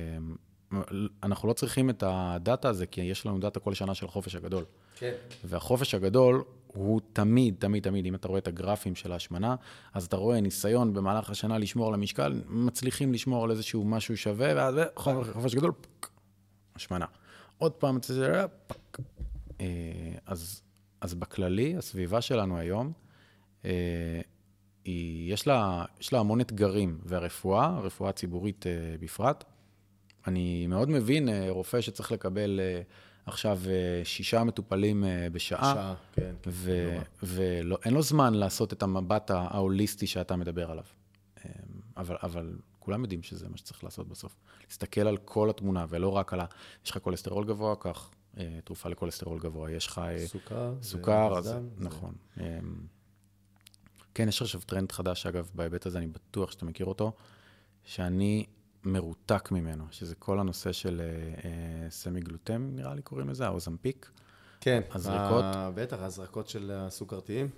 אנחנו 1.23 1.47
לא 1.47 1.53
צריכים 1.53 1.89
את 1.89 2.03
הדאטה 2.07 2.69
הזה, 2.69 2.85
כי 2.85 3.01
יש 3.01 3.25
לנו 3.25 3.39
דאטה 3.39 3.59
כל 3.59 3.73
שנה 3.73 3.93
של 3.93 4.05
החופש 4.05 4.35
הגדול. 4.35 4.65
כן. 4.95 5.13
והחופש 5.43 5.95
הגדול 5.95 6.43
הוא 6.67 7.01
תמיד, 7.13 7.55
תמיד, 7.59 7.83
תמיד, 7.83 8.05
אם 8.05 8.15
אתה 8.15 8.27
רואה 8.27 8.39
את 8.39 8.47
הגרפים 8.47 8.95
של 8.95 9.11
ההשמנה, 9.11 9.55
אז 9.93 10.05
אתה 10.05 10.17
רואה 10.17 10.41
ניסיון 10.41 10.93
במהלך 10.93 11.29
השנה 11.29 11.57
לשמור 11.57 11.87
על 11.87 11.93
המשקל, 11.93 12.41
מצליחים 12.47 13.13
לשמור 13.13 13.43
על 13.43 13.51
איזשהו 13.51 13.85
משהו 13.85 14.17
שווה, 14.17 14.51
ואז 14.55 14.75
חופש 14.95 15.29
חופש 15.29 15.55
גדול, 15.55 15.71
פק, 15.81 16.09
השמנה. 16.79 17.05
עוד 17.57 17.71
פעם. 17.71 17.99
אה, 19.61 19.65
אז, 20.25 20.61
אז 21.01 21.13
בכללי, 21.13 21.77
הסביבה 21.77 22.21
שלנו 22.21 22.57
היום, 22.57 22.91
אה, 23.65 24.21
היא, 24.85 25.33
יש, 25.33 25.47
לה, 25.47 25.85
יש 25.99 26.13
לה 26.13 26.19
המון 26.19 26.41
אתגרים, 26.41 26.99
והרפואה, 27.05 27.65
הרפואה 27.65 28.09
הציבורית 28.09 28.67
אה, 28.67 28.95
בפרט, 28.99 29.43
אני 30.27 30.67
מאוד 30.67 30.89
מבין 30.89 31.29
רופא 31.49 31.81
שצריך 31.81 32.11
לקבל 32.11 32.59
עכשיו 33.25 33.59
שישה 34.03 34.43
מטופלים 34.43 35.03
בשעה, 35.31 35.73
שעה, 35.73 35.95
כן. 36.13 36.35
כן. 36.43 37.01
ואין 37.23 37.93
לו 37.93 38.01
זמן 38.01 38.33
לעשות 38.33 38.73
את 38.73 38.83
המבט 38.83 39.31
ההוליסטי 39.31 40.07
שאתה 40.07 40.35
מדבר 40.35 40.71
עליו. 40.71 40.83
אבל, 41.97 42.15
אבל 42.23 42.53
כולם 42.89 43.01
יודעים 43.01 43.23
שזה 43.23 43.49
מה 43.49 43.57
שצריך 43.57 43.83
לעשות 43.83 44.07
בסוף. 44.07 44.35
להסתכל 44.67 45.01
על 45.01 45.17
כל 45.17 45.49
התמונה, 45.49 45.85
ולא 45.89 46.09
רק 46.09 46.33
על 46.33 46.39
ה... 46.39 46.45
יש 46.85 46.91
לך 46.91 46.97
כולסטרול 46.97 47.45
גבוה, 47.45 47.75
קח 47.75 48.11
אה, 48.37 48.59
תרופה 48.63 48.89
לכולסטרול 48.89 49.39
גבוה. 49.39 49.71
יש 49.71 49.87
לך 49.87 50.01
אה, 50.03 50.27
סוכר. 50.27 50.73
סוכר, 50.81 51.37
אז 51.37 51.43
זה- 51.43 51.59
נכון. 51.77 52.13
אה, 52.39 52.59
כן, 54.13 54.27
יש 54.27 54.41
עכשיו 54.41 54.61
טרנד 54.61 54.91
חדש, 54.91 55.25
אגב, 55.25 55.49
בהיבט 55.55 55.85
הזה, 55.85 55.97
אני 55.97 56.07
בטוח 56.07 56.51
שאתה 56.51 56.65
מכיר 56.65 56.85
אותו, 56.85 57.11
שאני 57.83 58.45
מרותק 58.83 59.49
ממנו, 59.51 59.83
שזה 59.91 60.15
כל 60.15 60.39
הנושא 60.39 60.71
של 60.71 61.01
אה, 61.01 61.05
אה, 61.85 61.89
סמי 61.89 62.19
גלוטם, 62.21 62.69
נראה 62.75 62.93
לי 62.95 63.01
קוראים 63.01 63.29
לזה, 63.29 63.45
האוזמפיק. 63.45 64.11
כן. 64.61 64.81
הזריקות. 64.91 65.43
ה- 65.43 65.71
בטח, 65.75 65.97
הזרקות 65.99 66.47
של 66.49 66.71
הסוכרתיים. 66.73 67.49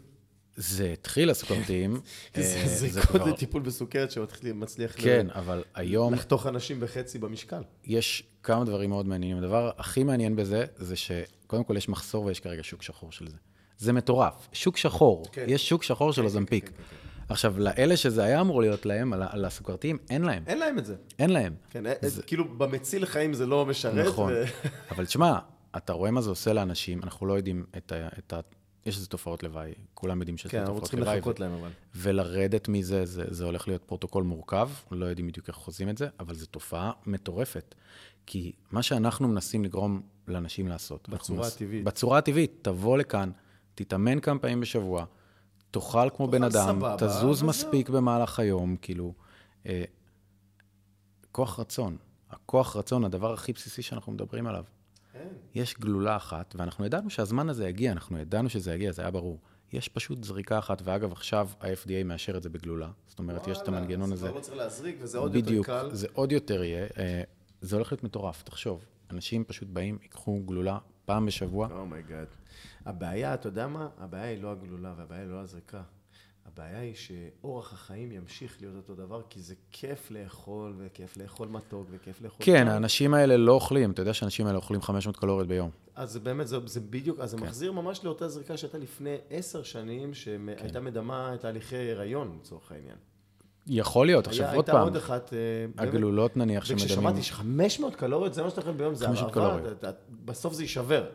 זה 0.56 0.90
התחיל 0.94 1.30
הסוכרתיים. 1.30 1.94
זה 2.36 2.42
אה, 2.42 2.68
זריקות 2.68 3.22
כבר- 3.22 3.26
לטיפול 3.26 3.62
בסוכרת 3.62 4.12
שמצליח 4.12 4.94
כן, 4.98 5.28
אבל 5.30 5.64
היום 5.76 6.14
לחתוך 6.14 6.48
אנשים 6.48 6.80
בחצי 6.80 7.20
במשקל. 7.20 7.62
יש 7.84 8.24
כמה 8.44 8.66
דברים 8.66 8.90
מאוד 8.90 9.06
מעניינים. 9.08 9.38
הדבר 9.38 9.72
הכי 9.78 10.04
מעניין 10.04 10.36
בזה, 10.36 10.66
זה 10.76 10.96
שקודם 10.96 11.64
כל 11.64 11.78
יש 11.78 11.90
מחסור 11.90 12.26
ויש 12.26 12.40
כרגע 12.40 12.64
שוק 12.64 12.82
שחור 12.82 13.12
של 13.12 13.28
זה. 13.28 13.36
זה 13.78 13.94
מטורף. 13.94 14.48
שוק 14.54 14.78
שחור. 14.78 15.26
כן. 15.32 15.46
יש 15.48 15.70
שוק 15.70 15.84
שחור 15.84 16.14
של 16.14 16.22
כן, 16.22 16.26
אוזמפיק. 16.26 16.66
כן, 16.66 16.72
כן, 16.76 16.84
כן, 16.84 17.34
עכשיו, 17.34 17.60
לאלה 17.60 17.98
שזה 17.98 18.24
היה 18.24 18.42
אמור 18.42 18.62
להיות 18.62 18.86
להם, 18.86 19.14
על 19.14 19.46
הסוכרתיים, 19.46 19.98
אין 20.10 20.22
להם. 20.22 20.44
אין 20.48 20.60
להם 20.60 20.78
את 20.80 20.86
זה. 20.86 20.96
אין 21.20 21.30
להם. 21.30 21.54
כן, 21.70 21.84
כאילו 22.28 22.58
במציל 22.58 23.06
חיים 23.06 23.34
זה 23.34 23.46
לא 23.46 23.66
משרת. 23.66 24.08
נכון. 24.08 24.34
ו- 24.34 24.44
אבל 24.92 25.06
תשמע, 25.06 25.40
אתה 25.78 25.94
רואה 25.94 26.12
מה 26.12 26.22
זה 26.22 26.30
עושה 26.30 26.54
לאנשים, 26.54 27.00
אנחנו 27.04 27.26
לא 27.26 27.34
יודעים 27.34 27.66
את 27.78 27.92
ה... 27.92 28.08
את 28.18 28.34
ה... 28.34 28.40
יש 28.86 28.96
איזה 28.96 29.08
תופעות 29.08 29.44
לוואי, 29.44 29.74
כולם 29.94 30.20
יודעים 30.20 30.38
שיש 30.38 30.52
כן, 30.52 30.58
לזה 30.58 30.62
אנחנו 30.62 30.74
תופעות 30.74 30.84
צריכים 30.84 31.00
לוואי. 31.00 31.18
לחכות 31.18 31.40
להם 31.40 31.52
אבל. 31.54 31.70
ולרדת 31.96 32.68
מזה, 32.68 33.06
זה, 33.06 33.24
זה 33.30 33.46
הולך 33.46 33.68
להיות 33.68 33.84
פרוטוקול 33.84 34.24
מורכב, 34.24 34.70
לא 34.92 35.06
יודעים 35.06 35.28
בדיוק 35.28 35.48
איך 35.48 35.56
חוזים 35.56 35.90
את 35.90 35.98
זה, 35.98 36.08
אבל 36.20 36.36
זו 36.36 36.46
תופעה 36.46 36.92
מטורפת. 37.06 37.76
כי 38.26 38.52
מה 38.72 38.84
שאנחנו 38.84 39.28
מנסים 39.28 39.64
לגרום 39.64 40.02
לאנשים 40.28 40.68
לעשות... 40.68 41.10
אנחנו 41.10 41.18
בצורה 41.36 41.40
מנס- 41.42 41.56
הטבעית. 41.56 41.84
בצורה 41.84 42.18
הטבעית, 42.18 42.60
תבוא 42.62 42.98
לכאן, 42.98 43.32
תתאמן 43.76 44.20
כמה 44.20 44.40
פעמים 44.40 44.60
בשבוע, 44.60 45.06
תאכל 45.72 46.10
כמו 46.16 46.28
בן 46.28 46.44
אדם, 46.44 46.76
סבבה, 46.76 46.96
תזוז 46.98 47.26
וזהו. 47.38 47.48
מספיק 47.48 47.90
במהלך 47.90 48.40
היום, 48.40 48.76
כאילו... 48.82 49.14
אה, 49.66 49.84
כוח 51.32 51.60
רצון. 51.60 51.98
הכוח 52.30 52.76
רצון, 52.76 53.04
הדבר 53.06 53.34
הכי 53.34 53.54
בסיסי 53.54 53.82
שאנחנו 53.82 54.12
מדברים 54.12 54.48
עליו. 54.48 54.64
אין. 55.22 55.30
יש 55.56 55.80
גלולה 55.80 56.16
אחת, 56.16 56.56
ואנחנו 56.58 56.86
ידענו 56.86 57.10
שהזמן 57.10 57.50
הזה 57.50 57.68
יגיע, 57.68 57.92
אנחנו 57.92 58.18
ידענו 58.18 58.50
שזה 58.50 58.74
יגיע, 58.74 58.92
זה 58.92 59.02
היה 59.02 59.12
ברור. 59.12 59.40
יש 59.74 59.90
פשוט 59.90 60.24
זריקה 60.24 60.60
אחת, 60.60 60.82
ואגב, 60.84 61.12
עכשיו 61.12 61.50
ה-FDA 61.62 62.04
מאשר 62.06 62.38
את 62.38 62.44
זה 62.44 62.50
בגלולה. 62.50 62.90
זאת 63.08 63.20
אומרת, 63.20 63.48
יש 63.48 63.58
את 63.58 63.68
המנגנון 63.68 64.12
הזה. 64.12 64.32
לא 64.32 64.40
צריך 64.40 64.58
להזריק 64.58 64.96
וזה 65.02 65.18
עוד 65.18 65.34
בדיוק, 65.34 65.68
יותר 65.68 65.90
קל. 65.90 65.96
זה 65.96 66.08
עוד 66.14 66.32
יותר 66.32 66.64
יהיה. 66.64 66.88
אה, 66.98 67.24
זה 67.62 67.76
הולך 67.76 67.92
להיות 67.92 68.04
מטורף, 68.04 68.44
תחשוב. 68.44 68.86
אנשים 69.12 69.44
פשוט 69.44 69.68
באים, 69.68 69.98
ייקחו 70.02 70.40
גלולה 70.46 70.78
פעם 71.06 71.26
בשבוע. 71.26 71.68
Oh 71.72 71.86
my 71.86 72.00
god. 72.00 72.28
Oh 72.28 72.90
הבעיה, 72.90 73.34
אתה 73.34 73.48
יודע 73.48 73.68
מה? 73.68 73.90
הבעיה 73.98 74.24
היא 74.24 74.44
לא 74.44 74.52
הגלולה 74.52 74.94
והבעיה 74.98 75.22
היא 75.22 75.30
לא 75.30 75.40
הזריקה. 75.40 75.82
הבעיה 76.46 76.80
היא 76.80 76.94
שאורח 76.96 77.74
החיים 77.74 78.12
ימשיך 78.12 78.58
להיות 78.62 78.76
אותו 78.76 78.96
דבר, 78.96 79.22
כי 79.30 79.40
זה 79.42 79.56
כיף 79.72 80.12
לאכול, 80.12 80.74
וכיף 80.78 81.18
לאכול 81.18 81.48
מתוק, 81.48 81.88
וכיף 81.92 82.22
לאכול... 82.22 82.46
כן, 82.46 82.58
טעם. 82.66 82.68
האנשים 82.68 83.14
האלה 83.14 83.38
לא 83.38 83.52
אוכלים, 83.52 83.92
אתה 83.92 84.02
יודע 84.02 84.14
שהאנשים 84.14 84.48
האלה 84.48 84.58
אוכלים 84.58 84.82
500 84.82 85.18
קלוריות 85.18 85.48
ביום. 85.48 85.70
אז 85.96 86.12
זה 86.12 86.20
באמת, 86.20 86.48
זה, 86.48 86.58
זה 86.66 86.80
בדיוק, 86.80 87.20
אז 87.20 87.32
זה 87.32 87.38
כן. 87.38 87.44
מחזיר 87.44 87.72
ממש 87.72 88.04
לאותה 88.04 88.28
זריקה 88.28 88.58
שהייתה 88.58 88.78
לפני 88.78 89.16
עשר 89.30 89.64
שנים, 89.64 90.14
שהייתה 90.14 90.74
כן. 90.80 90.84
מדמה 90.84 91.34
את 91.34 91.40
תהליכי 91.42 91.92
הריון, 91.92 92.38
לצורך 92.42 92.72
העניין. 92.72 92.96
יכול 93.68 94.06
להיות, 94.06 94.26
היה- 94.28 94.32
עכשיו 94.32 94.46
עוד 94.46 94.56
הייתה 94.56 94.72
פעם, 94.72 94.84
עוד 94.84 94.96
אחת, 94.96 95.34
אה, 95.34 95.38
באמת, 95.76 95.90
הגלולות 95.90 96.38
נניח 96.38 96.66
שמדמים... 96.66 96.86
וכששמעתי 96.86 97.24
ש-500 97.24 97.96
קלוריות 97.98 98.34
זה 98.34 98.44
מה 98.44 98.50
שאתה 98.50 98.62
אוכל 98.62 98.72
ביום, 98.72 98.96
זה 98.96 99.06
500 99.08 99.38
הרעבה, 99.38 99.70
בסוף 100.26 100.54
זה 100.54 100.64
יישבר. 100.64 101.06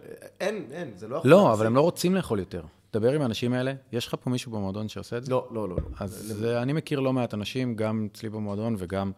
אין, 0.40 0.66
אין, 0.70 0.90
זה 0.96 1.08
לא 1.08 1.16
יכול... 1.16 1.30
לא. 1.30 1.52
אבל 1.52 1.66
הם 1.66 1.74
לא 1.76 1.80
רוצים 1.80 2.14
לאכול 2.14 2.38
יותר. 2.38 2.62
דבר 2.98 3.12
עם 3.12 3.22
האנשים 3.22 3.52
האלה, 3.52 3.74
יש 3.92 4.06
לך 4.06 4.14
פה 4.20 4.30
מישהו 4.30 4.52
במועדון 4.52 4.88
שעושה 4.88 5.16
את 5.16 5.24
זה? 5.24 5.30
לא, 5.30 5.48
לא, 5.50 5.68
לא. 5.68 5.76
לא. 5.76 5.82
אז 6.00 6.10
זה, 6.10 6.62
אני 6.62 6.72
מכיר 6.72 7.00
לא 7.00 7.12
מעט 7.12 7.34
אנשים, 7.34 7.76
גם 7.76 8.08
אצלי 8.12 8.30
במועדון 8.30 8.74
וגם 8.78 9.12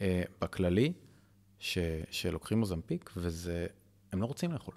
אה, 0.00 0.22
בכללי, 0.40 0.92
ש, 1.58 1.78
שלוקחים 2.10 2.58
מוזמפיק, 2.58 3.10
וזה, 3.16 3.66
הם 4.12 4.20
לא 4.20 4.26
רוצים 4.26 4.52
לאכול. 4.52 4.74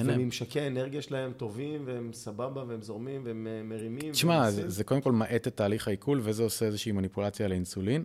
וממשקי 0.00 0.60
האנרגיה 0.60 1.02
שלהם 1.02 1.32
טובים, 1.32 1.82
והם 1.86 2.12
סבבה, 2.12 2.64
והם 2.68 2.82
זורמים, 2.82 3.22
והם 3.24 3.46
אה, 3.46 3.62
מרימים. 3.62 4.12
תשמע, 4.12 4.40
והם 4.40 4.50
זה. 4.50 4.68
זה 4.70 4.84
קודם 4.84 5.00
כל 5.00 5.12
מאט 5.12 5.46
את 5.46 5.56
תהליך 5.56 5.88
העיכול, 5.88 6.20
וזה 6.22 6.42
עושה 6.42 6.66
איזושהי 6.66 6.92
מניפולציה 6.92 7.48
לאינסולין, 7.48 8.02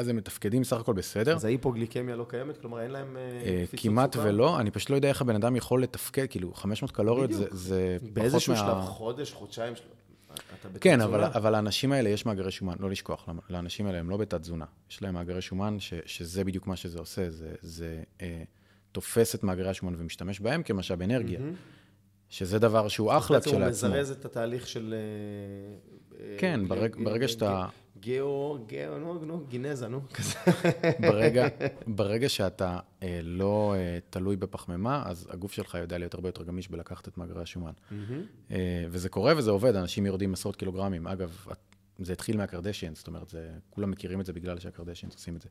אז 0.00 0.08
הם 0.08 0.16
מתפקדים 0.16 0.64
סך 0.64 0.80
הכל 0.80 0.92
בסדר. 0.92 1.36
אז 1.36 1.44
ההיפוגליקמיה 1.44 2.16
לא 2.16 2.26
קיימת? 2.28 2.56
כלומר, 2.56 2.80
אין 2.80 2.90
להם 2.90 3.16
אה, 3.16 3.22
אה, 3.22 3.64
קפיצות 3.66 3.86
כמעט 3.86 4.14
סוכר? 4.14 4.28
ולא, 4.28 4.60
אני 4.60 4.70
פשוט 4.70 4.90
לא 4.90 4.96
יודע 4.96 5.08
איך 5.08 5.20
הבן 5.22 5.34
אדם 5.34 5.56
יכול 5.56 5.82
לתפקד, 5.82 6.26
כאילו, 6.30 6.54
500 6.54 6.92
קלוריות 6.92 7.32
זה. 7.32 7.46
זה 7.50 7.96
פחות 8.00 8.12
באיזשהו 8.14 8.52
מה... 8.52 8.58
שלב, 8.58 8.80
חודש, 8.80 9.32
חודשיים, 9.32 9.74
כן. 10.80 11.00
אבל, 11.00 11.24
אבל 11.24 11.52
לאנשים 11.52 11.92
האלה 11.92 12.08
יש 12.08 12.26
מאגרי 12.26 12.50
שומן, 12.50 12.74
לא 12.80 12.90
לשכוח, 12.90 13.28
לאנשים 13.50 13.86
האלה 13.86 13.98
הם 13.98 14.10
לא 14.10 14.16
בתת 14.16 14.40
תזונה. 14.40 14.64
יש 14.90 15.02
להם 15.02 15.14
מאגרי 15.14 15.40
שומן, 15.40 15.80
ש, 15.80 15.94
שזה 16.06 16.44
בדיוק 16.44 16.66
מה 16.66 16.76
שזה 16.76 16.98
עושה, 16.98 17.30
זה, 17.30 17.54
זה 17.60 18.02
אה, 18.20 18.42
תופס 18.92 19.34
את 19.34 19.44
מאגרי 19.44 19.68
השומן 19.68 19.94
ומשתמש 19.98 20.40
בהם 20.40 20.62
כמשאב 20.62 21.02
אנרגיה, 21.02 21.40
שזה 22.28 22.58
דבר 22.58 22.88
שהוא 22.88 23.12
אחלה 23.12 23.38
בעצם 23.38 23.50
הוא 23.50 23.58
כשלעצמו. 23.58 23.90
מזרז 23.90 24.10
את 24.10 24.24
התהליך 24.24 24.66
של... 24.66 24.94
אה, 26.20 26.38
כן, 26.38 26.60
אה, 26.60 26.66
ברג, 26.66 27.04
ברגע 27.04 27.28
שאתה... 27.28 27.66
גיאו, 28.00 28.58
גיאו, 28.66 28.98
נו, 28.98 29.24
נו, 29.24 29.44
גינזה, 29.48 29.88
נו, 29.88 30.00
כזה. 30.14 30.38
ברגע, 31.00 31.48
ברגע 31.86 32.28
שאתה 32.28 32.78
אה, 33.02 33.20
לא 33.22 33.74
אה, 33.76 33.98
תלוי 34.10 34.36
בפחמימה, 34.36 35.02
אז 35.06 35.28
הגוף 35.30 35.52
שלך 35.52 35.74
יודע 35.74 35.98
להיות 35.98 36.14
הרבה 36.14 36.28
יותר 36.28 36.42
גמיש 36.44 36.68
בלקחת 36.68 37.08
את 37.08 37.18
מאגרי 37.18 37.42
השומן. 37.42 37.72
אה, 38.50 38.84
וזה 38.90 39.08
קורה 39.08 39.32
וזה 39.36 39.50
עובד, 39.50 39.76
אנשים 39.76 40.06
יורדים 40.06 40.32
עשרות 40.32 40.56
קילוגרמים. 40.56 41.06
אגב, 41.06 41.46
זה 41.98 42.12
התחיל 42.12 42.36
מהקרדשיאנס, 42.36 42.98
זאת 42.98 43.06
אומרת, 43.06 43.28
זה, 43.28 43.50
כולם 43.70 43.90
מכירים 43.90 44.20
את 44.20 44.26
זה 44.26 44.32
בגלל 44.32 44.58
שהקרדשיאנס 44.58 45.14
עושים 45.14 45.36
את 45.36 45.42
זה. 45.42 45.48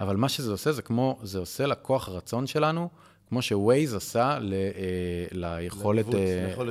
אבל 0.00 0.16
מה 0.16 0.28
שזה 0.28 0.50
עושה, 0.50 0.72
זה 0.72 0.82
כמו, 0.82 1.18
זה 1.22 1.38
עושה 1.38 1.66
לכוח 1.66 2.08
הרצון 2.08 2.46
שלנו, 2.46 2.88
כמו 3.28 3.42
שווייז 3.42 3.94
עשה 3.94 4.38
ל, 4.38 4.54
אה, 4.54 5.26
ליכולת 5.32 6.06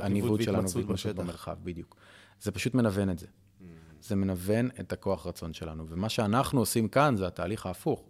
לניווט, 0.04 0.40
אה, 0.40 0.46
שלנו 0.46 0.58
והתמצאות 0.58 0.86
בשטח. 0.86 1.22
במרחב, 1.22 1.58
בדיוק. 1.64 1.96
זה 2.42 2.52
פשוט 2.52 2.74
מנוון 2.74 3.10
את 3.10 3.20
זה. 3.20 3.28
זה 4.02 4.16
מנוון 4.16 4.70
את 4.80 4.94
הכוח 4.94 5.28
רצון 5.28 5.54
שלנו. 5.54 5.86
ומה 5.88 6.10
שאנחנו 6.10 6.60
עושים 6.60 6.88
כאן 6.88 7.16
זה 7.18 7.28
התהליך 7.28 7.66
ההפוך. 7.66 8.04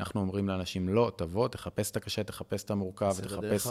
אנחנו 0.00 0.20
אומרים 0.20 0.48
לאנשים, 0.48 0.88
לא, 0.88 1.12
תבוא, 1.16 1.48
תחפש 1.48 1.90
את 1.90 1.96
הקשה, 1.96 2.24
תחפש 2.24 2.64
את 2.64 2.70
המורכב, 2.70 3.12
תחפש. 3.22 3.66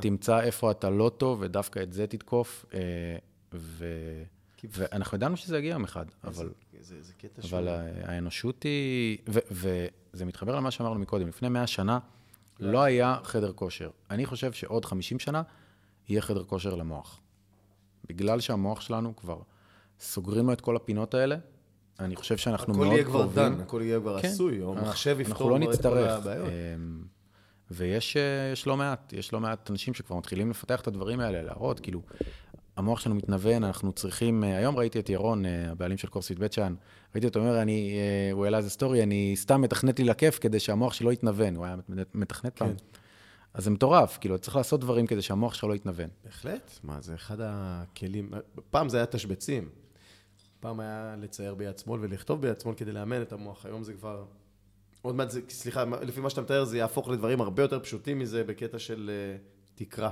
תמצא 0.00 0.40
איפה 0.40 0.70
אתה 0.70 0.90
לא 0.90 1.10
טוב, 1.16 1.38
ודווקא 1.42 1.80
את 1.82 1.92
זה 1.92 2.06
תתקוף. 2.06 2.64
אה, 2.74 2.80
ו... 3.54 3.86
ואנחנו 4.64 5.16
ידענו 5.16 5.36
שזה 5.36 5.58
יגיע 5.58 5.70
יום 5.70 5.84
אחד, 5.84 6.06
אבל, 6.24 6.50
זה, 6.80 7.02
זה 7.02 7.12
קטע 7.12 7.42
אבל 7.50 7.68
ה- 7.68 7.82
האנושות 8.04 8.62
היא... 8.62 9.18
ו- 9.28 9.38
וזה 10.12 10.24
מתחבר 10.24 10.56
למה 10.56 10.70
שאמרנו 10.70 11.00
מקודם, 11.00 11.28
לפני 11.28 11.48
100 11.48 11.66
שנה 11.66 11.98
לא 12.60 12.82
היה 12.82 13.16
חדר 13.22 13.52
כושר. 13.52 13.90
אני 14.10 14.26
חושב 14.26 14.52
שעוד 14.52 14.84
50 14.84 15.18
שנה 15.18 15.42
יהיה 16.08 16.20
חדר 16.22 16.44
כושר 16.44 16.74
למוח. 16.74 17.20
בגלל 18.08 18.40
שהמוח 18.40 18.80
שלנו 18.80 19.16
כבר 19.16 19.40
סוגרים 20.00 20.46
לו 20.46 20.52
את 20.52 20.60
כל 20.60 20.76
הפינות 20.76 21.14
האלה, 21.14 21.36
אני 22.00 22.16
חושב 22.16 22.36
שאנחנו 22.36 22.72
הכל 22.74 22.82
מאוד 22.82 22.92
יהיה 22.94 23.04
כבר 23.04 23.20
קרובים. 23.22 23.34
דן, 23.54 23.60
הכל 23.60 23.80
יהיה 23.84 24.00
כבר 24.00 24.22
כן. 24.22 24.28
עשוי, 24.28 24.62
או 24.62 24.72
אנחנו- 24.74 24.88
מחשב 24.88 25.20
יפתור 25.20 25.50
לא 25.58 25.72
את 25.72 25.82
כל. 25.82 25.98
הבעיות. 25.98 26.48
אמ, 26.48 27.02
ויש 27.70 28.16
אה, 28.16 28.22
יש 28.52 28.66
לא 28.66 28.76
מעט, 28.76 29.12
יש 29.12 29.32
לא 29.32 29.40
מעט 29.40 29.70
אנשים 29.70 29.94
שכבר 29.94 30.16
מתחילים 30.16 30.50
לפתח 30.50 30.80
את 30.80 30.86
הדברים 30.86 31.20
האלה, 31.20 31.42
להראות, 31.42 31.80
כאילו, 31.80 32.02
המוח 32.76 33.00
שלנו 33.00 33.14
מתנוון, 33.16 33.64
אנחנו 33.64 33.92
צריכים, 33.92 34.44
אה, 34.44 34.56
היום 34.56 34.76
ראיתי 34.76 34.98
את 35.00 35.08
ירון, 35.10 35.46
אה, 35.46 35.70
הבעלים 35.70 35.98
של 35.98 36.08
קורסית 36.08 36.38
בית 36.38 36.52
שאן, 36.52 36.74
ראיתי 37.14 37.26
אותו 37.26 37.40
אומר, 37.40 37.62
אני, 37.62 37.98
הוא 38.32 38.44
העלה 38.44 38.56
איזה 38.58 38.70
סטורי, 38.70 39.02
אני 39.02 39.32
סתם 39.36 39.60
מתכנת 39.60 39.98
לי 39.98 40.04
לכיף 40.04 40.38
כדי 40.38 40.60
שהמוח 40.60 40.92
שלו 40.92 41.12
יתנוון, 41.12 41.56
הוא 41.56 41.64
היה 41.64 41.76
מת- 41.88 42.14
מתכנת 42.14 42.56
פעם. 42.56 42.72
אז 43.54 43.64
זה 43.64 43.70
מטורף, 43.70 44.18
כאילו, 44.20 44.38
צריך 44.38 44.56
לעשות 44.56 44.80
דברים 44.80 45.06
כדי 45.06 45.22
שהמוח 45.22 45.54
שלך 45.54 45.64
לא 45.64 45.74
יתנוון. 45.74 46.08
בהחלט. 46.24 46.70
מה, 46.84 47.00
זה 47.00 47.14
אחד 47.14 47.36
הכלים. 47.40 48.30
פעם 48.70 48.88
זה 48.88 48.96
היה 48.96 49.06
תשבצים. 49.06 49.68
פעם 50.60 50.80
היה 50.80 51.14
לצייר 51.18 51.54
ביד 51.54 51.78
שמאל 51.78 52.00
ולכתוב 52.02 52.42
ביד 52.42 52.60
שמאל 52.60 52.74
כדי 52.74 52.92
לאמן 52.92 53.22
את 53.22 53.32
המוח. 53.32 53.66
היום 53.66 53.82
זה 53.82 53.92
כבר... 53.92 54.24
עוד 55.02 55.14
מעט 55.14 55.30
זה, 55.30 55.40
סליחה, 55.48 55.84
לפי 55.84 56.20
מה 56.20 56.30
שאתה 56.30 56.40
מתאר, 56.40 56.64
זה 56.64 56.78
יהפוך 56.78 57.08
לדברים 57.08 57.40
הרבה 57.40 57.62
יותר 57.62 57.80
פשוטים 57.80 58.18
מזה 58.18 58.44
בקטע 58.44 58.78
של 58.78 59.10
uh, 59.10 59.74
תקרא. 59.74 60.10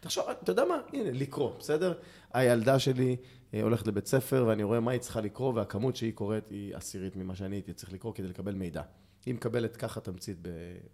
תחשוב, 0.00 0.24
אתה 0.42 0.50
יודע 0.52 0.64
מה? 0.64 0.80
הנה, 0.92 1.10
לקרוא, 1.12 1.58
בסדר? 1.58 1.94
הילדה 2.32 2.78
שלי 2.78 3.16
uh, 3.16 3.56
הולכת 3.62 3.86
לבית 3.86 4.06
ספר 4.06 4.44
ואני 4.48 4.62
רואה 4.62 4.80
מה 4.80 4.90
היא 4.90 5.00
צריכה 5.00 5.20
לקרוא, 5.20 5.52
והכמות 5.54 5.96
שהיא 5.96 6.12
קוראת 6.12 6.48
היא 6.50 6.76
עשירית 6.76 7.16
ממה 7.16 7.36
שאני 7.36 7.56
הייתי 7.56 7.72
צריך 7.72 7.92
לקרוא 7.92 8.14
כדי 8.14 8.28
לקבל 8.28 8.54
מידע. 8.54 8.82
היא 9.26 9.34
מקבלת 9.34 9.76
ככה 9.76 10.00
תמצית 10.00 10.38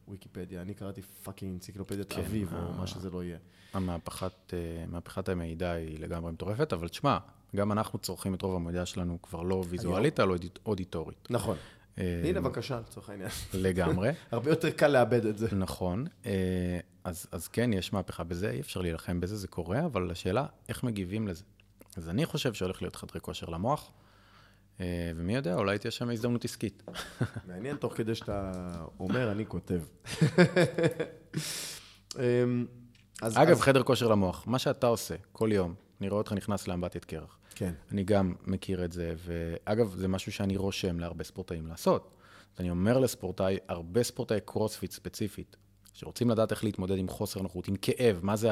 בוויקיפדיה, 0.06 0.62
אני 0.62 0.74
קראתי 0.74 1.02
fucking 1.02 1.52
אנציקלופדיית 1.54 2.12
כן, 2.12 2.20
אביב, 2.20 2.54
או 2.54 2.58
אה. 2.58 2.76
מה 2.78 2.86
שזה 2.86 3.10
לא 3.10 3.24
יהיה. 3.24 3.38
המהפכת, 3.72 4.54
אה, 4.54 4.84
מהפכת 4.88 5.28
המידע 5.28 5.70
היא 5.70 5.98
לגמרי 5.98 6.32
מטורפת, 6.32 6.72
אבל 6.72 6.88
תשמע, 6.88 7.18
גם 7.56 7.72
אנחנו 7.72 7.98
צורכים 7.98 8.34
את 8.34 8.42
רוב 8.42 8.56
המידע 8.56 8.86
שלנו 8.86 9.22
כבר 9.22 9.42
לא 9.42 9.64
ויזואלית, 9.68 10.20
אלא 10.20 10.32
אודיט- 10.36 10.58
אודיטורית. 10.66 11.28
נכון. 11.30 11.56
אה, 11.98 12.22
הנה, 12.24 12.40
בבקשה, 12.40 12.80
לצורך 12.80 13.10
העניין. 13.10 13.30
לגמרי. 13.54 14.10
הרבה 14.32 14.50
יותר 14.50 14.70
קל 14.70 14.86
לאבד 14.88 15.26
את 15.26 15.38
זה. 15.38 15.48
נכון. 15.52 16.06
אה, 16.26 16.78
אז, 17.04 17.26
אז 17.32 17.48
כן, 17.48 17.72
יש 17.72 17.92
מהפכה 17.92 18.24
בזה, 18.24 18.50
אי 18.50 18.60
אפשר 18.60 18.80
להילחם 18.80 19.20
בזה, 19.20 19.36
זה 19.36 19.48
קורה, 19.48 19.84
אבל 19.86 20.10
השאלה, 20.10 20.46
איך 20.68 20.84
מגיבים 20.84 21.28
לזה? 21.28 21.44
אז 21.96 22.08
אני 22.08 22.26
חושב 22.26 22.52
שהולך 22.54 22.82
להיות 22.82 22.96
חדרי 22.96 23.20
כושר 23.20 23.46
למוח, 23.48 23.90
אה, 24.80 24.86
ומי 25.16 25.34
יודע, 25.34 25.54
אולי 25.54 25.78
תהיה 25.78 25.90
שם 25.90 26.10
הזדמנות 26.10 26.44
עסקית. 26.44 26.82
מעניין, 27.48 27.76
תוך 27.76 27.96
כדי 27.96 28.14
שאתה 28.14 28.52
אומר, 29.00 29.32
אני 29.32 29.46
כותב. 29.46 29.80
אמ, 32.18 32.66
אז- 33.22 33.36
אגב, 33.38 33.50
אז- 33.50 33.60
חדר 33.60 33.82
כושר 33.82 34.08
למוח, 34.08 34.46
מה 34.46 34.58
שאתה 34.58 34.86
עושה 34.86 35.14
כל 35.32 35.50
יום, 35.52 35.74
אני 36.00 36.08
רואה 36.08 36.18
אותך 36.18 36.32
נכנס 36.32 36.68
לאמבטיית 36.68 37.04
קרח. 37.04 37.38
כן. 37.60 37.72
אני 37.92 38.04
גם 38.04 38.34
מכיר 38.46 38.84
את 38.84 38.92
זה, 38.92 39.14
ואגב, 39.24 39.94
זה 39.96 40.08
משהו 40.08 40.32
שאני 40.32 40.56
רושם 40.56 41.00
להרבה 41.00 41.24
ספורטאים 41.24 41.66
לעשות. 41.66 42.10
אז 42.54 42.60
אני 42.60 42.70
אומר 42.70 42.98
לספורטאי, 42.98 43.56
הרבה 43.68 44.02
ספורטאי 44.02 44.38
קרוספיט 44.44 44.90
ספציפית, 44.92 45.56
שרוצים 45.94 46.30
לדעת 46.30 46.50
איך 46.50 46.64
להתמודד 46.64 46.98
עם 46.98 47.08
חוסר 47.08 47.42
נוחות, 47.42 47.68
עם 47.68 47.76
כאב, 47.76 48.20
מה 48.22 48.36
זה 48.36 48.50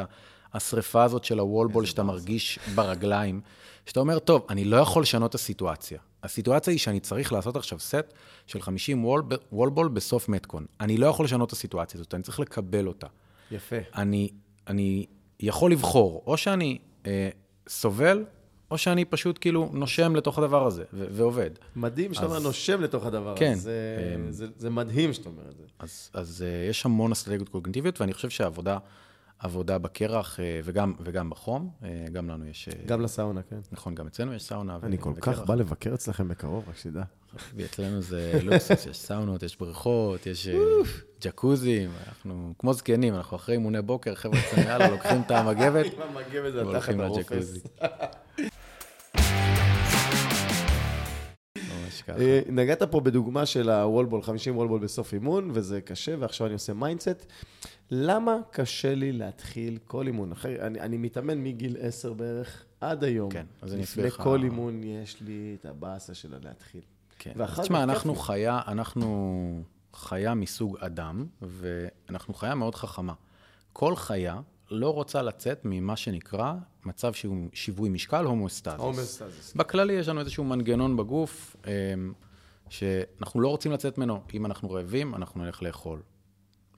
השריפה 0.54 1.04
הזאת 1.04 1.24
של 1.24 1.38
הוולבול 1.38 1.86
שאתה 1.86 2.02
מרגיש 2.02 2.58
ברגליים, 2.74 3.40
שאתה 3.86 4.00
אומר, 4.00 4.18
טוב, 4.18 4.46
אני 4.50 4.64
לא 4.64 4.76
יכול 4.76 5.02
לשנות 5.02 5.30
את 5.30 5.34
הסיטואציה. 5.34 5.98
הסיטואציה 6.22 6.70
היא 6.70 6.78
שאני 6.78 7.00
צריך 7.00 7.32
לעשות 7.32 7.56
עכשיו 7.56 7.78
סט 7.80 8.14
של 8.46 8.60
50 8.62 9.04
וולב- 9.04 9.38
וולבול 9.52 9.88
בסוף 9.88 10.28
מתקון. 10.28 10.66
אני 10.80 10.96
לא 10.96 11.06
יכול 11.06 11.24
לשנות 11.24 11.48
את 11.48 11.52
הסיטואציה 11.52 12.00
הזאת, 12.00 12.14
אני 12.14 12.22
צריך 12.22 12.40
לקבל 12.40 12.86
אותה. 12.86 13.06
יפה. 13.50 13.76
אני, 13.94 14.28
אני 14.66 15.06
יכול 15.40 15.72
לבחור, 15.72 16.22
או 16.26 16.36
שאני 16.36 16.78
אה, 17.06 17.28
סובל, 17.68 18.24
או 18.70 18.78
שאני 18.78 19.04
פשוט 19.04 19.38
כאילו 19.40 19.70
נושם 19.72 20.16
לתוך 20.16 20.38
הדבר 20.38 20.66
הזה, 20.66 20.84
ו- 20.92 21.06
ועובד. 21.10 21.50
מדהים 21.76 22.14
שאתה 22.14 22.26
אומר 22.26 22.38
נושם 22.38 22.80
לתוך 22.80 23.06
הדבר 23.06 23.30
הזה. 23.30 23.38
כן. 23.38 23.54
זה- 23.54 24.12
אמ, 24.16 24.30
זה- 24.32 24.46
זה 24.56 24.70
מדהים 24.70 25.12
שאתה 25.12 25.28
אומר 25.28 25.42
את 25.50 25.56
זה. 25.56 25.62
אז, 25.78 26.10
אז 26.14 26.44
אה, 26.46 26.68
יש 26.70 26.84
המון 26.86 27.12
אסטרטגיות 27.12 27.48
קוגניטיביות, 27.48 28.00
ואני 28.00 28.12
חושב 28.14 28.30
שהעבודה 28.30 28.78
עבודה 29.38 29.78
בקרח 29.78 30.40
אה, 30.40 30.60
וגם, 30.64 30.94
וגם 31.00 31.30
בחום, 31.30 31.70
אה, 31.84 32.06
גם 32.12 32.28
לנו 32.30 32.46
יש... 32.46 32.68
גם 32.86 33.00
לסאונה, 33.00 33.42
כן. 33.42 33.58
נכון, 33.72 33.94
גם 33.94 34.06
אצלנו 34.06 34.34
יש 34.34 34.42
סאונה. 34.42 34.78
אני 34.82 34.96
כל 35.00 35.12
וקרח. 35.16 35.34
כך 35.40 35.46
בא 35.46 35.54
לבקר 35.54 35.94
אצלכם 35.94 36.28
בקרוב, 36.28 36.64
רק 36.68 36.76
שתדע. 36.76 37.02
ואצלנו 37.56 38.00
זה 38.02 38.40
לוקסוס, 38.42 38.86
יש 38.86 38.96
סאונות, 38.98 39.42
יש 39.42 39.56
בריכות, 39.58 40.26
יש 40.26 40.48
ג'קוזים, 41.20 41.90
אנחנו 42.08 42.54
כמו 42.58 42.72
זקנים, 42.74 43.14
אנחנו 43.14 43.36
אחרי 43.36 43.54
אימוני 43.54 43.82
בוקר, 43.82 44.14
חבר'ה 44.14 44.38
אצלנו, 44.40 44.68
יאללה, 44.68 44.88
לוקחים 44.90 45.20
את 45.20 45.30
המגבת, 45.30 45.86
והולכים. 46.54 47.00
לג'קוזי. 47.00 47.60
ככה. 52.08 52.18
אה, 52.20 52.40
נגעת 52.48 52.82
פה 52.82 53.00
בדוגמה 53.00 53.46
של 53.46 53.70
ה 53.70 53.76
wall 53.76 53.96
ball, 53.96 54.22
50 54.22 54.56
wall 54.56 54.68
ball 54.68 54.80
בסוף 54.80 55.12
אימון, 55.14 55.50
וזה 55.54 55.80
קשה, 55.80 56.14
ועכשיו 56.18 56.46
אני 56.46 56.54
עושה 56.54 56.72
mindset. 56.74 57.26
למה 57.90 58.36
קשה 58.50 58.94
לי 58.94 59.12
להתחיל 59.12 59.78
כל 59.86 60.06
אימון? 60.06 60.32
אחרי, 60.32 60.60
אני, 60.60 60.80
אני 60.80 60.96
מתאמן 60.96 61.38
מגיל 61.44 61.76
10 61.80 62.12
בערך 62.12 62.64
עד 62.80 63.04
היום. 63.04 63.30
כן, 63.30 63.46
אז 63.62 63.72
אני 63.74 63.82
לפני 63.82 64.02
אסביר 64.02 64.06
לך- 64.06 64.24
כל 64.24 64.42
אימון 64.42 64.80
יש 64.84 65.20
לי 65.20 65.56
את 65.60 65.66
הבאסה 65.66 66.14
של 66.14 66.34
להתחיל. 66.42 66.80
כן. 67.18 67.32
תשמע, 67.62 67.82
אנחנו. 67.82 68.14
חיה, 68.14 68.60
אנחנו 68.68 69.62
חיה 69.94 70.34
מסוג 70.34 70.76
אדם, 70.80 71.26
ואנחנו 71.42 72.34
חיה 72.34 72.54
מאוד 72.54 72.74
חכמה. 72.74 73.12
כל 73.72 73.96
חיה 73.96 74.40
לא 74.70 74.94
רוצה 74.94 75.22
לצאת 75.22 75.60
ממה 75.64 75.96
שנקרא 75.96 76.54
מצב 76.84 77.12
שהוא 77.12 77.48
שיווי 77.52 77.88
משקל 77.88 78.24
הומואסטזיס. 78.24 78.80
הומוסטזיס. 78.80 79.54
בכללי 79.54 79.92
יש 79.92 80.08
לנו 80.08 80.20
איזשהו 80.20 80.44
מנגנון 80.44 80.96
בגוף 80.96 81.56
אמ, 81.66 82.12
שאנחנו 82.68 83.40
לא 83.40 83.48
רוצים 83.48 83.72
לצאת 83.72 83.98
ממנו. 83.98 84.22
אם 84.34 84.46
אנחנו 84.46 84.70
רעבים, 84.70 85.14
אנחנו 85.14 85.44
נלך 85.44 85.62
לאכול. 85.62 86.02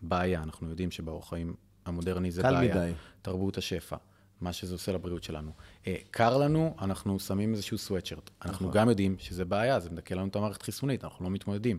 בעיה, 0.03 0.43
אנחנו 0.43 0.71
יודעים 0.71 0.91
שבאורח 0.91 1.29
חיים 1.29 1.55
המודרני 1.87 2.31
זה 2.31 2.43
קל 2.43 2.55
בעיה. 2.55 2.75
מדי. 2.75 2.93
תרבות 3.23 3.59
השפע, 3.59 3.97
מה 4.41 4.53
שזה 4.53 4.75
עושה 4.75 4.93
לבריאות 4.93 5.25
שלנו. 5.25 5.53
אה, 5.87 5.97
קר 6.11 6.37
לנו, 6.37 6.75
אנחנו 6.81 7.21
שמים 7.21 7.53
איזשהו 7.53 7.79
סוואטשרט. 7.79 8.31
אנחנו 8.45 8.69
נכון. 8.69 8.81
גם 8.81 8.89
יודעים 8.89 9.17
שזה 9.19 9.45
בעיה, 9.45 9.81
זה 9.81 9.91
מדכא 9.91 10.15
לנו 10.15 10.27
את 10.29 10.37
המערכת 10.37 10.63
החיסונית, 10.63 11.05
אנחנו 11.05 11.25
לא 11.25 11.31
מתמודדים. 11.31 11.79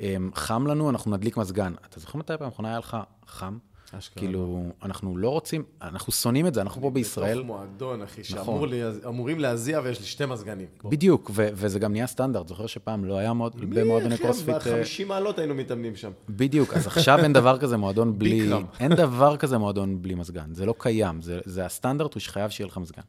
אה, 0.00 0.16
חם 0.34 0.66
לנו, 0.66 0.90
אנחנו 0.90 1.10
נדליק 1.10 1.36
מזגן. 1.36 1.74
אתה 1.88 2.00
זוכר 2.00 2.18
מתי 2.18 2.32
פעם 2.38 2.48
אחרונה 2.48 2.68
היה 2.68 2.78
לך 2.78 2.96
חם? 3.26 3.58
אשכרה. 3.94 4.24
כאילו, 4.24 4.64
אנחנו 4.82 5.16
לא 5.16 5.28
רוצים, 5.28 5.62
אנחנו 5.82 6.12
שונאים 6.12 6.46
את 6.46 6.54
זה, 6.54 6.60
אנחנו 6.60 6.82
פה 6.82 6.90
בישראל. 6.90 7.34
בתוך 7.34 7.46
מועדון, 7.46 8.02
אחי, 8.02 8.20
נכון. 8.34 8.70
שאמורים 9.02 9.40
להזיע 9.40 9.80
ויש 9.84 10.00
לי 10.00 10.06
שתי 10.06 10.26
מזגנים. 10.26 10.66
בדיוק, 10.84 11.30
ו- 11.34 11.48
וזה 11.52 11.78
גם 11.78 11.92
נהיה 11.92 12.06
סטנדרט. 12.06 12.48
זוכר 12.48 12.66
שפעם 12.66 13.04
לא 13.04 13.18
היה 13.18 13.32
מאוד, 13.32 13.56
במועדוני 13.74 14.18
קרוספיט... 14.18 14.66
אה, 14.66 14.82
ב-50 14.82 15.04
מעלות 15.06 15.38
היינו 15.38 15.54
מתאמנים 15.54 15.96
שם. 15.96 16.10
בדיוק, 16.28 16.74
אז 16.74 16.86
עכשיו 16.86 17.18
אין 17.18 17.32
דבר 17.32 17.58
כזה 17.58 17.76
מועדון 17.76 18.18
בלי... 18.18 18.50
אין 18.80 18.94
דבר 18.94 19.36
כזה 19.36 19.58
מועדון 19.58 20.02
בלי 20.02 20.14
מזגן, 20.14 20.54
זה 20.54 20.66
לא 20.66 20.74
קיים, 20.78 21.22
זה, 21.22 21.40
זה 21.44 21.64
הסטנדרט 21.66 22.14
הוא 22.14 22.20
שחייב 22.20 22.50
שיהיה 22.50 22.66
לך 22.68 22.78
מזגן. 22.78 23.02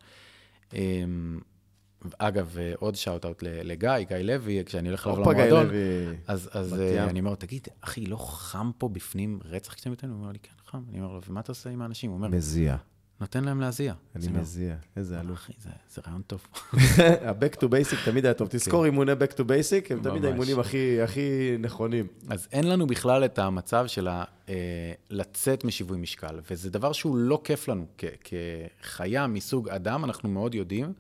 אגב, 2.17 2.55
אה, 2.59 2.73
עוד 2.79 2.95
shout-out 2.95 3.43
לגיא, 3.43 3.89
גיא 4.07 4.17
לוי, 4.17 4.63
כשאני 4.65 4.87
הולך 4.89 5.07
אליו 5.07 5.15
גיא 5.17 5.43
למועדון. 5.43 5.69
אז, 6.27 6.49
אז 6.51 6.79
אה. 6.79 7.03
אני 7.09 7.19
אומר 7.19 7.35
תגיד, 7.35 7.67
אחי, 7.81 8.05
לא 8.05 8.15
חם 8.17 8.71
פה 8.77 8.89
בפנים 8.89 9.39
רצח 9.45 9.73
כשאתם 9.73 9.91
איתנו? 9.91 10.13
הוא 10.13 10.19
אומר 10.21 10.31
לי, 10.31 10.39
כן, 10.43 10.51
חם. 10.65 10.81
אני 10.89 11.01
אומר 11.01 11.13
לו, 11.13 11.21
ומה 11.29 11.39
אתה 11.39 11.51
עושה 11.51 11.69
עם 11.69 11.81
האנשים? 11.81 12.09
הוא 12.09 12.17
אומר, 12.17 12.27
מזיע. 12.27 12.75
נותן 13.21 13.43
להם 13.43 13.61
להזיע. 13.61 13.93
אני 14.15 14.27
מזיע, 14.27 14.75
איזה 14.95 15.19
אלוף. 15.19 15.37
אחי, 15.37 15.53
זה- 15.59 15.69
זה 15.93 16.01
רעיון 16.07 16.21
טוב. 16.27 16.47
ה-back 17.25 17.55
to 17.55 17.63
basic 17.63 18.05
תמיד 18.05 18.25
היה 18.25 18.33
טוב. 18.33 18.47
תזכור 18.51 18.85
אימוני 18.85 19.11
back 19.11 19.33
to 19.33 19.39
basic, 19.43 19.85
הם 19.93 19.99
תמיד. 20.03 20.25
האימונים 20.25 20.59
הכי 20.59 21.01
הכי 21.01 21.55
נכונים. 21.59 22.07
אז 22.29 22.47
אין 22.51 22.67
לנו 22.69 22.87
בכלל 22.87 23.25
את 23.25 23.39
המצב 23.39 23.87
של 23.87 24.07
ה, 24.07 24.23
אה, 24.49 24.55
לצאת 25.09 25.63
משיווי 25.63 25.97
משקל, 25.97 26.39
וזה 26.51 26.69
דבר 26.69 26.91
שהוא 26.91 27.17
לא 27.17 27.41
כיף 27.43 27.67
לנו. 27.67 27.85
כחיה 28.81 29.27
מסוג 29.27 29.69
אדם, 29.69 30.05
אנחנו 30.05 30.29
מאוד 30.29 30.55
יודעים 30.55 30.93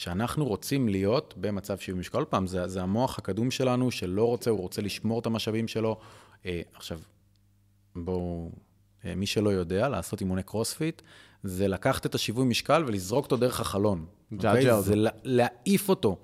שאנחנו 0.00 0.44
רוצים 0.46 0.88
להיות 0.88 1.34
במצב 1.36 1.78
שיווי 1.78 2.00
משקל. 2.00 2.18
עוד 2.18 2.26
פעם, 2.26 2.46
זה, 2.46 2.68
זה 2.68 2.82
המוח 2.82 3.18
הקדום 3.18 3.50
שלנו, 3.50 3.90
שלא 3.90 4.24
רוצה, 4.24 4.50
הוא 4.50 4.60
רוצה 4.60 4.82
לשמור 4.82 5.20
את 5.20 5.26
המשאבים 5.26 5.68
שלו. 5.68 5.98
אה, 6.46 6.60
עכשיו, 6.74 7.00
בואו, 7.96 8.50
אה, 9.04 9.14
מי 9.14 9.26
שלא 9.26 9.50
יודע, 9.50 9.88
לעשות 9.88 10.20
אימוני 10.20 10.42
קרוספיט, 10.42 11.02
זה 11.42 11.68
לקחת 11.68 12.06
את 12.06 12.14
השיווי 12.14 12.44
משקל 12.44 12.84
ולזרוק 12.86 13.24
אותו 13.24 13.36
דרך 13.36 13.60
החלון. 13.60 14.06
ג'עג'ע 14.32 14.50
אוקיי? 14.50 14.70
אותו. 14.70 14.82
זה 14.82 14.96
לה- 14.96 15.10
להעיף 15.24 15.88
אותו 15.88 16.18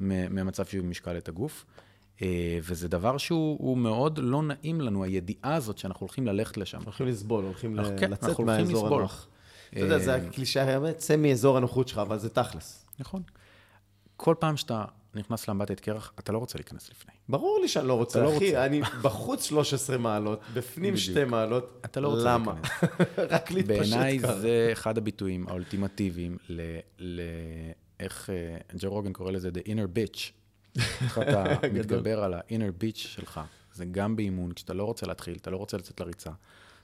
ממצב 0.00 0.64
שיווי 0.64 0.88
משקל 0.88 1.16
את 1.16 1.28
הגוף. 1.28 1.64
אה, 2.22 2.58
וזה 2.62 2.88
דבר 2.88 3.18
שהוא 3.18 3.56
הוא 3.60 3.78
מאוד 3.78 4.18
לא 4.22 4.42
נעים 4.42 4.80
לנו, 4.80 5.04
הידיעה 5.04 5.54
הזאת 5.54 5.78
שאנחנו 5.78 6.04
הולכים 6.06 6.26
ללכת 6.26 6.56
לשם. 6.56 6.78
הולכים 6.84 7.06
לסבול, 7.06 7.44
הולכים 7.44 7.76
כן, 7.98 8.10
לצאת 8.10 8.38
מהאזור. 8.40 8.86
הנוח. 8.86 9.28
אתה 9.68 9.80
יודע, 9.80 9.98
זה 9.98 10.14
הקלישאה 10.14 10.74
האמת, 10.74 10.96
צא 10.98 11.16
מאזור 11.16 11.56
הנוחות 11.56 11.88
שלך, 11.88 11.98
אבל 11.98 12.18
זה 12.18 12.28
תכלס. 12.28 12.85
נכון. 12.98 13.22
כל 14.16 14.34
פעם 14.38 14.56
שאתה 14.56 14.84
נכנס 15.14 15.48
לאמבטיית 15.48 15.80
קרח, 15.80 16.12
אתה 16.18 16.32
לא 16.32 16.38
רוצה 16.38 16.58
להיכנס 16.58 16.90
לפני. 16.90 17.14
ברור 17.28 17.58
לי 17.62 17.68
שאני 17.68 17.88
לא 17.88 17.94
רוצה, 17.94 18.22
לא 18.22 18.36
אחי, 18.36 18.46
רוצה. 18.46 18.66
אני 18.66 18.80
בחוץ 19.02 19.44
13 19.44 19.98
מעלות, 19.98 20.40
בפנים 20.54 20.96
שתי 20.96 21.24
מעלות. 21.24 21.80
אתה 21.84 22.00
לא 22.00 22.08
רוצה 22.08 22.24
למה? 22.24 22.54
רק 23.30 23.50
להתפשט 23.50 23.78
בעיניי 23.78 24.18
ככה. 24.18 24.38
זה 24.38 24.68
אחד 24.72 24.98
הביטויים 24.98 25.48
האולטימטיביים 25.48 26.38
ל... 26.48 26.78
ל... 26.98 27.20
איך 28.00 28.30
אה, 28.30 28.56
ג'ו 28.78 28.90
רוגן 28.90 29.12
קורא 29.12 29.32
לזה 29.32 29.50
The 29.54 29.66
inner 29.68 29.96
bitch. 29.96 30.20
איך 31.04 31.18
אתה. 31.18 31.44
מתגבר 31.72 32.24
על 32.24 32.34
ה-inner 32.34 32.82
bitch 32.82 32.98
שלך. 32.98 33.40
זה 33.72 33.84
גם 33.84 34.16
באימון, 34.16 34.52
כשאתה 34.52 34.74
לא 34.74 34.84
רוצה 34.84 35.06
להתחיל, 35.06 35.36
אתה 35.36 35.50
לא 35.50 35.56
רוצה 35.56 35.76
לצאת 35.76 36.00
לריצה, 36.00 36.30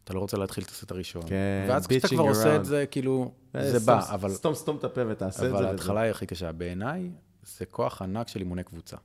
אתה 0.05 0.15
לא 0.15 0.21
רוצה 0.21 0.37
להתחיל 0.37 0.65
את 0.65 0.69
הסט 0.69 0.91
הראשון. 0.91 1.23
כן, 1.27 1.67
ואז 1.69 1.87
כשאתה 1.87 2.09
כבר 2.09 2.23
עושה 2.23 2.57
around. 2.57 2.61
את 2.61 2.65
זה, 2.65 2.85
כאילו, 2.91 3.33
אה, 3.55 3.71
זה 3.71 3.81
סתום- 3.81 3.95
בא, 3.95 4.15
אבל... 4.15 4.31
סתום, 4.31 4.55
סתום 4.55 4.77
את 4.77 4.85
הפה 4.85 5.01
ותעשה 5.09 5.45
את 5.47 5.51
זה. 5.51 5.57
אבל 5.59 5.65
ההתחלה 5.67 6.01
היא 6.01 6.11
הכי 6.11 6.27
קשה. 6.27 6.53
בעיניי, 6.53 7.11
זה 7.59 7.67
כוח 7.67 8.03
ענק 8.03 8.29
של 8.29 8.41
אימוני 8.41 8.65
קבוצה. 8.65 8.97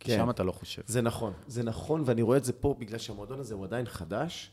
כן. 0.00 0.16
שם 0.16 0.30
אתה 0.30 0.42
לא 0.42 0.52
חושב. 0.52 0.82
זה 0.86 1.00
נכון, 1.02 1.32
זה 1.46 1.62
נכון, 1.62 2.02
ואני 2.06 2.22
רואה 2.22 2.36
את 2.38 2.44
זה 2.44 2.52
פה, 2.52 2.74
בגלל 2.78 2.98
שהמועדון 2.98 3.40
הזה 3.40 3.54
הוא 3.54 3.64
עדיין 3.64 3.86
חדש, 3.86 4.52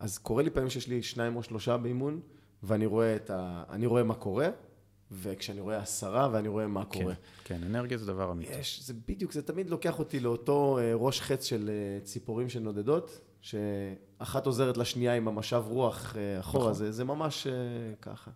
אז 0.00 0.18
קורה 0.18 0.42
לי 0.42 0.50
פעמים 0.50 0.70
שיש 0.70 0.88
לי 0.88 1.02
שניים 1.02 1.36
או 1.36 1.42
שלושה 1.42 1.76
באימון, 1.76 2.20
ואני 2.62 2.86
רואה, 2.86 3.16
ה... 3.30 3.62
אני 3.70 3.86
רואה 3.86 4.02
מה 4.02 4.14
קורה, 4.14 4.48
וכשאני 5.12 5.60
רואה 5.60 5.78
עשרה, 5.78 6.28
ואני 6.32 6.48
רואה 6.48 6.66
מה 6.66 6.84
כן, 6.84 7.00
קורה. 7.00 7.14
כן, 7.44 7.60
אנרגיה 7.66 7.98
זה 7.98 8.06
דבר 8.06 8.32
אמיתי. 8.32 8.52
יש, 8.52 8.82
זה 8.84 8.94
בדיוק, 9.08 9.32
זה 9.32 9.42
תמיד 9.42 9.70
לוקח 9.70 9.98
אותי 9.98 10.20
לאותו 10.20 10.78
אה, 10.78 10.92
ראש 10.94 11.20
חץ 11.20 11.44
של 11.44 11.70
אה, 11.70 12.04
ציפורים 12.04 12.48
שנודדות, 12.48 13.20
שאחת 13.40 14.46
עוזרת 14.46 14.76
לשנייה 14.76 15.14
עם 15.14 15.28
המשב 15.28 15.62
רוח 15.66 16.16
אה, 16.16 16.40
אחורה, 16.40 16.62
נכון. 16.62 16.74
זה, 16.74 16.92
זה 16.92 17.04
ממש 17.04 17.46
אה, 17.46 17.52
ככה. 18.02 18.30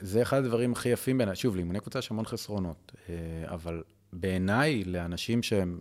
זה 0.00 0.22
אחד 0.22 0.38
הדברים 0.38 0.72
הכי 0.72 0.88
יפים 0.88 1.18
בעיניי. 1.18 1.36
שוב, 1.36 1.56
לאימוני 1.56 1.80
קבוצה 1.80 1.98
יש 1.98 2.10
המון 2.10 2.24
חסרונות, 2.24 2.92
אה, 3.08 3.14
אבל 3.46 3.82
בעיניי, 4.12 4.84
לאנשים 4.84 5.42
שהם 5.42 5.78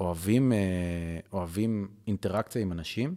אוהבים, 0.00 0.52
אוהבים 1.32 1.88
אינטראקציה 2.06 2.62
עם 2.62 2.72
אנשים, 2.72 3.14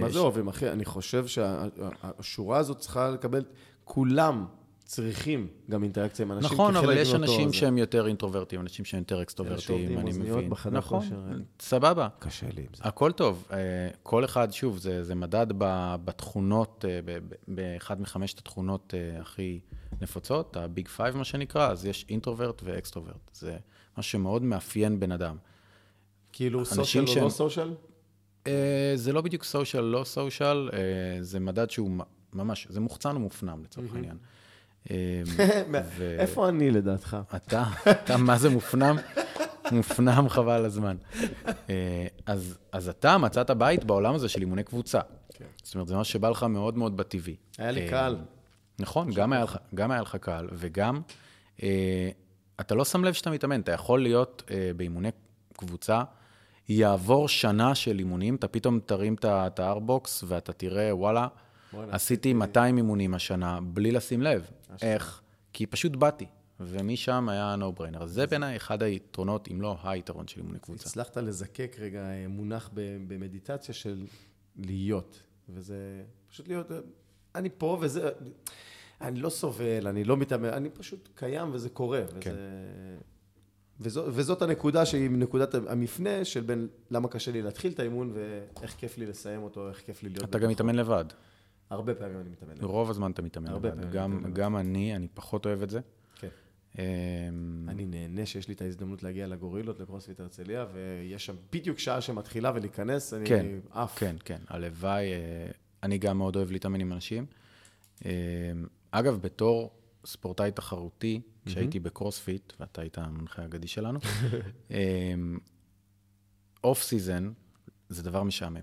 מה 0.00 0.08
זה 0.08 0.18
אוהבים, 0.18 0.48
אחי? 0.48 0.70
אני 0.70 0.84
חושב 0.84 1.26
שהשורה 1.26 2.58
הזאת 2.58 2.78
צריכה 2.78 3.10
לקבל, 3.10 3.44
כולם 3.84 4.46
צריכים 4.92 5.46
גם 5.70 5.82
אינטראקציה 5.82 6.24
עם 6.24 6.32
אנשים 6.32 6.52
נכון, 6.52 6.76
אבל 6.76 6.96
יש 6.96 7.14
אנשים. 7.14 7.52
שהם 7.52 7.78
יותר 7.78 8.06
אינטרוברטים, 8.06 8.60
אנשים 8.60 8.84
שהם 8.84 9.00
יותר 9.00 9.22
אקסטרוברטים, 9.22 9.98
אני 9.98 10.10
מבין. 10.10 10.50
נכון, 10.70 11.00
כושר. 11.00 11.20
סבבה. 11.60 12.08
קשה 12.18 12.46
לי 12.56 12.60
עם 12.62 12.68
זה. 12.76 12.82
הכל 12.86 13.12
טוב. 13.12 13.48
אה, 13.52 13.56
כל 14.02 14.24
אחד, 14.24 14.52
שוב, 14.52 14.78
זה, 14.78 15.04
זה 15.04 15.14
מדד 15.14 15.46
בתכונות, 16.04 16.84
אה, 16.88 17.00
באחד 17.48 18.00
מחמשת 18.00 18.38
התכונות 18.38 18.94
אה, 18.96 19.20
הכי 19.20 19.60
נפוצות, 20.00 20.56
ה 20.56 20.64
big 20.64 20.88
five, 20.88 21.16
מה 21.16 21.24
שנקרא, 21.24 21.70
אז 21.70 21.86
יש 21.86 22.06
אינטרוברט 22.08 22.62
ואקסטרוברט. 22.64 23.30
זה 23.34 23.56
משהו 23.98 24.12
שמאוד 24.12 24.42
מאפיין 24.42 25.00
בן 25.00 25.12
אדם. 25.12 25.36
כאילו 26.32 26.64
סושיאל 26.64 27.04
או 27.04 27.08
שהם- 27.08 27.24
לא 27.24 27.28
סושיאל? 27.28 27.74
זה 28.94 29.12
לא 29.12 29.20
בדיוק 29.20 29.44
סושיאל, 29.44 29.84
לא 29.84 30.04
סושיאל, 30.04 30.70
זה 31.20 31.40
מדד 31.40 31.70
שהוא 31.70 31.90
ממש, 32.32 32.66
זה 32.70 32.80
מוחצן 32.80 33.16
ומופנם 33.16 33.62
לצורך 33.64 33.94
העניין. 33.94 34.16
ו- 34.90 36.16
איפה 36.18 36.48
אני 36.48 36.70
לדעתך? 36.70 37.16
אתה, 37.36 37.64
אתה 37.90 38.16
מה 38.16 38.38
זה 38.38 38.50
מופנם? 38.50 38.96
מופנם 39.72 40.28
חבל 40.28 40.64
הזמן. 40.64 40.96
אה, 41.70 42.06
אז, 42.26 42.58
אז 42.72 42.88
אתה 42.88 43.18
מצאת 43.18 43.50
בית 43.50 43.84
בעולם 43.84 44.14
הזה 44.14 44.28
של 44.28 44.40
אימוני 44.40 44.64
קבוצה. 44.64 45.00
כן. 45.34 45.44
זאת 45.62 45.74
אומרת, 45.74 45.88
זה 45.88 45.96
משהו 45.96 46.12
שבא 46.12 46.28
לך 46.28 46.42
מאוד 46.42 46.78
מאוד 46.78 46.96
בטבעי. 46.96 47.36
היה 47.58 47.70
לי 47.70 47.80
אה, 47.84 47.90
קל. 47.90 48.16
נכון, 48.78 49.10
גם 49.10 49.32
היה, 49.32 49.44
לך, 49.44 49.58
גם 49.74 49.90
היה 49.90 50.00
לך 50.00 50.16
קל, 50.16 50.48
וגם 50.52 51.00
אה, 51.62 52.10
אתה 52.60 52.74
לא 52.74 52.84
שם 52.84 53.04
לב 53.04 53.12
שאתה 53.12 53.30
מתאמן, 53.30 53.60
אתה 53.60 53.72
יכול 53.72 54.02
להיות 54.02 54.42
אה, 54.50 54.70
באימוני 54.76 55.10
קבוצה, 55.56 56.02
יעבור 56.68 57.28
שנה 57.28 57.74
של 57.74 57.98
אימונים, 57.98 58.34
אתה 58.34 58.48
פתאום 58.48 58.80
תרים 58.86 59.16
את 59.24 59.58
הארבוקס 59.58 60.24
ואתה 60.26 60.52
תראה, 60.52 60.96
וואלה, 60.96 61.26
עשיתי 61.90 62.32
200 62.32 62.76
אימונים 62.76 63.14
השנה, 63.14 63.60
בלי 63.60 63.90
לשים 63.90 64.22
לב. 64.22 64.50
איך? 64.82 65.22
כי 65.52 65.66
פשוט 65.66 65.96
באתי, 65.96 66.26
ומשם 66.60 67.28
היה 67.28 67.56
no 67.58 67.80
brainer. 67.80 68.06
זה 68.06 68.26
בעיניי 68.26 68.56
אחד 68.56 68.82
היתרונות, 68.82 69.48
אם 69.50 69.60
לא 69.60 69.76
היתרון 69.82 70.28
של 70.28 70.40
אימוני 70.40 70.58
קבוצה. 70.58 70.88
הצלחת 70.88 71.16
לזקק 71.16 71.76
רגע 71.78 72.00
אה, 72.00 72.28
מונח 72.28 72.70
במדיטציה 73.08 73.74
של 73.74 74.06
להיות, 74.56 75.22
וזה 75.48 76.02
פשוט 76.28 76.48
להיות, 76.48 76.72
אה, 76.72 76.76
אני 77.34 77.48
פה 77.58 77.78
וזה, 77.80 78.10
אני 79.00 79.20
לא 79.20 79.30
סובל, 79.30 79.86
אני 79.86 80.04
לא 80.04 80.16
מתאמן, 80.16 80.48
אני 80.48 80.70
פשוט 80.70 81.08
קיים 81.14 81.50
וזה 81.52 81.68
קורה. 81.68 82.02
וזה, 82.08 82.20
כן. 82.20 82.34
וזו, 83.80 84.04
וזאת 84.06 84.42
הנקודה 84.42 84.86
שהיא 84.86 85.10
נקודת 85.10 85.54
המפנה 85.54 86.24
של 86.24 86.40
בין 86.40 86.68
למה 86.90 87.08
קשה 87.08 87.32
לי 87.32 87.42
להתחיל 87.42 87.72
את 87.72 87.80
האימון 87.80 88.12
ואיך 88.14 88.74
כיף 88.78 88.98
לי 88.98 89.06
לסיים 89.06 89.42
אותו, 89.42 89.68
איך 89.68 89.80
כיף 89.80 90.02
לי 90.02 90.08
להיות 90.08 90.24
אתה 90.24 90.38
גם 90.38 90.50
מתאמן 90.50 90.74
לבד. 90.74 91.04
הרבה 91.72 91.94
פעמים 91.94 92.20
אני 92.20 92.30
מתאמן. 92.30 92.52
לבד. 92.52 92.64
רוב 92.64 92.90
הזמן 92.90 93.10
אתה 93.10 93.22
מתאמן 93.22 93.46
הרבה 93.48 93.68
לבד. 93.68 93.92
גם- 93.92 94.16
מתאמן 94.16 94.34
גם 94.34 94.56
אני, 94.56 94.96
אני 94.96 95.08
פחות 95.14 95.46
אוהב 95.46 95.62
את 95.62 95.70
זה. 95.70 95.80
כן. 96.18 96.28
אמ, 96.78 96.82
אני 97.68 97.86
נהנה 97.86 98.26
שיש 98.26 98.48
לי 98.48 98.54
את 98.54 98.62
ההזדמנות 98.62 99.02
להגיע 99.02 99.26
לגורילות, 99.26 99.80
לקרוספיט 99.80 100.20
הרצליה, 100.20 100.66
ויש 100.72 101.26
שם 101.26 101.34
בדיוק 101.52 101.78
שעה 101.78 102.00
שמתחילה 102.00 102.52
ולהיכנס, 102.54 103.14
אני 103.14 103.26
כן, 103.26 103.46
עף. 103.70 103.98
כן, 103.98 104.16
כן, 104.24 104.40
הלוואי, 104.48 105.12
אה, 105.12 105.16
אני 105.82 105.98
גם 105.98 106.18
מאוד 106.18 106.36
אוהב 106.36 106.50
להתאמן 106.50 106.80
עם 106.80 106.92
אנשים. 106.92 107.26
אה, 108.04 108.10
אגב, 108.90 109.18
בתור 109.22 109.70
ספורטאי 110.06 110.50
תחרותי, 110.52 111.20
כשהייתי 111.46 111.80
בקרוספיט, 111.80 112.52
ואתה 112.60 112.80
היית 112.80 112.98
המנחה 112.98 113.42
האגדי 113.42 113.66
שלנו, 113.66 113.98
off 116.64 116.82
season 116.82 117.32
זה 117.88 118.02
דבר 118.02 118.22
משעמם. 118.22 118.60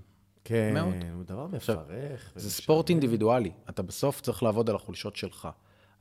כן, 0.49 0.73
מאוד. 0.73 0.93
הוא 1.13 1.23
דבר 1.23 1.47
מפרך. 1.47 2.31
זה. 2.35 2.49
ספורט 2.49 2.89
אינדיבידואלי, 2.89 3.51
אתה 3.69 3.81
בסוף 3.81 4.21
צריך 4.21 4.43
לעבוד 4.43 4.69
על 4.69 4.75
החולשות 4.75 5.15
שלך. 5.15 5.47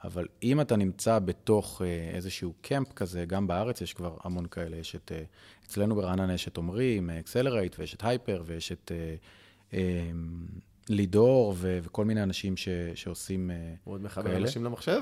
אבל 0.05 0.27
אם 0.43 0.61
אתה 0.61 0.77
נמצא 0.77 1.19
בתוך 1.19 1.83
אה, 1.85 2.11
איזשהו 2.15 2.53
camp 2.61 2.93
כזה, 2.93 3.25
גם 3.25 3.47
בארץ 3.47 3.81
יש 3.81 3.95
כבר 3.95 4.17
המון 4.25 4.47
כאלה, 4.47 4.77
יש 4.77 4.97
את, 4.97 5.13
אה, 5.15 5.23
אצלנו 5.67 5.95
ברעננה 5.95 6.35
יש 6.35 6.49
את 6.49 6.57
עומרי 6.57 6.97
עם 6.97 7.11
Accelerate, 7.11 7.77
ויש 7.79 7.95
את 7.95 8.05
Hyper, 8.05 8.43
ויש 8.47 8.73
את 8.73 8.93
אה, 8.95 9.15
אה, 9.79 10.11
לידור, 10.89 11.55
ו- 11.57 11.79
וכל 11.83 12.05
מיני 12.05 12.23
אנשים 12.23 12.57
ש- 12.57 12.69
שעושים... 12.95 13.51
אה, 13.51 13.75
הוא 13.85 13.95
עוד 13.95 14.03
מחבר 14.03 14.25
כאלה. 14.25 14.37
אנשים 14.39 14.65
למחשב? 14.65 15.01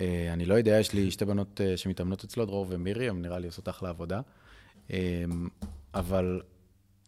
אה, 0.00 0.32
אני 0.32 0.44
לא 0.46 0.54
יודע, 0.54 0.78
יש 0.80 0.92
לי 0.92 1.10
שתי 1.10 1.24
בנות 1.24 1.60
אה, 1.60 1.76
שמתאמנות 1.76 2.24
אצלו, 2.24 2.44
דרור 2.46 2.66
ומירי, 2.68 3.08
הם 3.08 3.22
נראה 3.22 3.38
לי 3.38 3.46
עושות 3.46 3.68
אחלה 3.68 3.88
עבודה. 3.88 4.20
אה, 4.90 5.24
אבל 5.94 6.40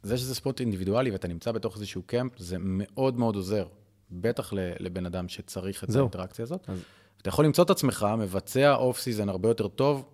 זה 0.03 0.19
שזה 0.19 0.35
ספורט 0.35 0.61
אינדיבידואלי 0.61 1.11
ואתה 1.11 1.29
נמצא 1.29 1.53
בתוך 1.53 1.77
איזשהו 1.77 2.03
camp, 2.07 2.33
זה 2.39 2.57
מאוד 2.61 3.19
מאוד 3.19 3.37
עוזר, 3.37 3.67
בטח 4.11 4.53
לבן 4.81 5.07
אדם 5.07 5.29
שצריך 5.29 5.85
את 5.85 5.91
זהו. 5.91 6.01
האינטראקציה 6.01 6.43
הזאת. 6.43 6.71
אז- 6.71 6.79
אתה 7.23 7.29
יכול 7.29 7.45
למצוא 7.45 7.65
את 7.65 7.71
עצמך 7.71 8.07
מבצע 8.19 8.75
off 8.75 9.01
season 9.01 9.29
הרבה 9.29 9.49
יותר 9.49 9.69
טוב, 9.69 10.05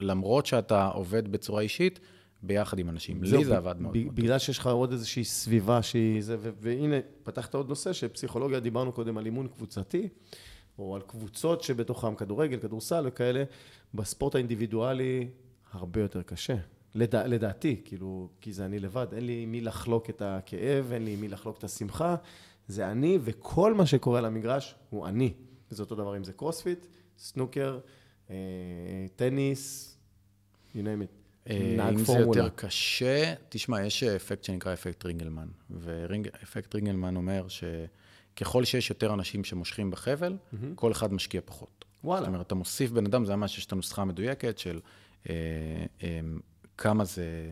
למרות 0.00 0.46
שאתה 0.46 0.86
עובד 0.86 1.32
בצורה 1.32 1.60
אישית, 1.62 2.00
ביחד 2.42 2.78
עם 2.78 2.88
אנשים. 2.88 3.26
זהו, 3.26 3.38
לי 3.38 3.44
זה 3.44 3.56
עבד 3.56 3.80
מאוד 3.80 3.96
מאוד. 3.96 4.14
בגלל 4.14 4.38
שיש 4.38 4.58
לך 4.58 4.66
עוד 4.66 4.92
איזושהי 4.92 5.24
סביבה 5.24 5.82
שהיא 5.82 6.22
זה, 6.22 6.36
והנה, 6.60 6.96
פתחת 7.22 7.54
עוד 7.54 7.68
נושא 7.68 7.92
שפסיכולוגיה, 7.92 8.60
דיברנו 8.60 8.92
קודם 8.92 9.18
על 9.18 9.24
אימון 9.26 9.48
קבוצתי, 9.48 10.08
או 10.78 10.94
על 10.96 11.02
קבוצות 11.02 11.62
שבתוכם 11.62 12.14
כדורגל, 12.14 12.58
כדורסל 12.58 13.04
וכאלה, 13.08 13.44
בספורט 13.94 14.34
האינדיבידואלי 14.34 15.28
הרבה 15.72 16.00
יותר 16.00 16.22
קשה. 16.22 16.54
לדע, 16.94 17.26
לדעתי, 17.26 17.80
כאילו, 17.84 18.28
כי 18.40 18.52
זה 18.52 18.64
אני 18.64 18.78
לבד, 18.78 19.06
אין 19.12 19.26
לי 19.26 19.42
עם 19.42 19.52
מי 19.52 19.60
לחלוק 19.60 20.10
את 20.10 20.22
הכאב, 20.22 20.92
אין 20.92 21.04
לי 21.04 21.12
עם 21.12 21.20
מי 21.20 21.28
לחלוק 21.28 21.58
את 21.58 21.64
השמחה, 21.64 22.16
זה 22.68 22.90
אני, 22.90 23.18
וכל 23.22 23.74
מה 23.74 23.86
שקורה 23.86 24.18
על 24.18 24.24
המגרש 24.24 24.74
הוא 24.90 25.06
אני. 25.06 25.32
וזה 25.70 25.82
אותו 25.82 25.94
דבר 25.94 26.16
אם 26.16 26.24
זה 26.24 26.32
קרוספיט, 26.32 26.86
סנוקר, 27.18 27.78
אה, 28.30 28.36
טניס, 29.16 29.96
you 30.74 30.78
name 30.78 31.02
it. 31.04 31.50
אה, 31.50 31.88
אם 31.88 31.98
זה 31.98 32.04
פורמולה. 32.04 32.26
יותר 32.26 32.48
קשה, 32.56 33.34
תשמע, 33.48 33.86
יש 33.86 34.02
אפקט 34.02 34.44
שנקרא 34.44 34.72
אפקט 34.72 35.06
רינגלמן, 35.06 35.48
ואפקט 35.70 36.74
רינגלמן 36.74 37.16
אומר 37.16 37.46
שככל 37.48 38.64
שיש 38.64 38.90
יותר 38.90 39.14
אנשים 39.14 39.44
שמושכים 39.44 39.90
בחבל, 39.90 40.36
כל 40.74 40.92
אחד 40.92 41.12
משקיע 41.12 41.40
פחות. 41.44 41.84
וואלה. 42.04 42.20
זאת 42.20 42.28
אומרת, 42.28 42.46
אתה 42.46 42.54
מוסיף 42.54 42.90
בן 42.90 43.06
אדם, 43.06 43.24
זה 43.24 43.36
ממש, 43.36 43.58
יש 43.58 43.66
את 43.66 43.72
הנוסחה 43.72 44.02
המדויקת 44.02 44.58
של 44.58 44.80
אה, 45.28 45.34
אה, 46.02 46.20
כמה, 46.80 47.04
זה, 47.04 47.50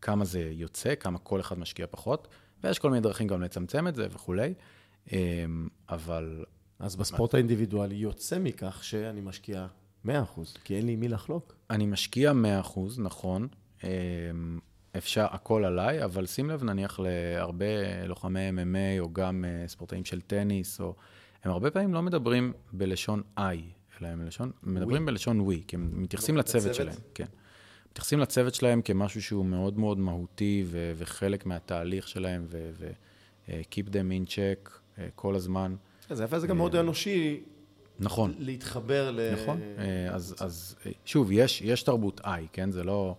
כמה 0.00 0.24
זה 0.24 0.50
יוצא, 0.52 0.94
כמה 0.94 1.18
כל 1.18 1.40
אחד 1.40 1.58
משקיע 1.58 1.86
פחות, 1.90 2.28
ויש 2.64 2.78
כל 2.78 2.90
מיני 2.90 3.00
דרכים 3.00 3.26
גם 3.26 3.42
לצמצם 3.42 3.88
את 3.88 3.94
זה 3.94 4.06
וכולי, 4.10 4.54
אה, 5.12 5.18
אבל 5.88 6.44
אז 6.78 6.96
בספורט 6.96 7.34
האינדיבידואלי 7.34 7.94
יוצא 7.94 8.38
מכך 8.38 8.84
שאני 8.84 9.20
משקיע 9.20 9.66
100%, 10.06 10.08
כי 10.64 10.76
אין 10.76 10.86
לי 10.86 10.96
מי 10.96 11.08
לחלוק. 11.08 11.54
אני 11.70 11.86
משקיע 11.86 12.32
100%, 12.32 12.78
נכון. 12.98 13.48
אמ, 13.84 13.88
אפשר, 14.96 15.26
הכל 15.30 15.64
עליי, 15.64 16.04
אבל 16.04 16.26
שים 16.26 16.50
לב, 16.50 16.64
נניח 16.64 17.00
להרבה 17.00 18.06
לוחמי 18.06 18.50
MMA, 18.50 19.00
או 19.00 19.12
גם 19.12 19.44
אה, 19.44 19.68
ספורטאים 19.68 20.04
של 20.04 20.20
טניס, 20.20 20.80
או... 20.80 20.94
הם 21.44 21.50
הרבה 21.50 21.70
פעמים 21.70 21.94
לא 21.94 22.02
מדברים 22.02 22.52
בלשון 22.72 23.22
I, 23.38 23.40
אלא 24.00 24.08
הם 24.08 24.24
בלשון, 24.24 24.50
מדברים 24.62 25.06
בלשון 25.06 25.48
we, 25.48 25.54
כי 25.68 25.76
הם 25.76 26.02
מתייחסים 26.02 26.34
לא, 26.34 26.40
לצוות? 26.40 26.74
שלהם, 26.74 26.96
כן. 27.14 27.26
מתייחסים 27.90 28.18
לצוות 28.18 28.54
שלהם 28.54 28.82
כמשהו 28.82 29.22
שהוא 29.22 29.44
מאוד 29.44 29.78
מאוד 29.78 29.98
מהותי, 29.98 30.64
ו- 30.66 30.92
וחלק 30.96 31.46
מהתהליך 31.46 32.08
שלהם, 32.08 32.46
ו-keep 32.48 33.86
them 33.88 34.26
in 34.26 34.28
check 34.28 34.70
אה, 34.98 35.08
כל 35.14 35.34
הזמן. 35.34 35.74
זה 36.10 36.24
יפה, 36.24 36.38
זה 36.38 36.46
גם 36.46 36.56
מאוד 36.56 36.76
אנושי 36.76 37.40
נכון. 37.98 38.34
להתחבר 38.38 39.10
ל... 39.10 39.32
נכון. 39.32 39.60
אה, 39.78 40.14
אז, 40.14 40.34
אז 40.40 40.76
אה, 40.86 40.92
שוב, 41.04 41.32
יש, 41.32 41.62
יש 41.62 41.82
תרבות 41.82 42.20
איי, 42.24 42.46
כן? 42.52 42.70
זה 42.70 42.84
לא... 42.84 43.14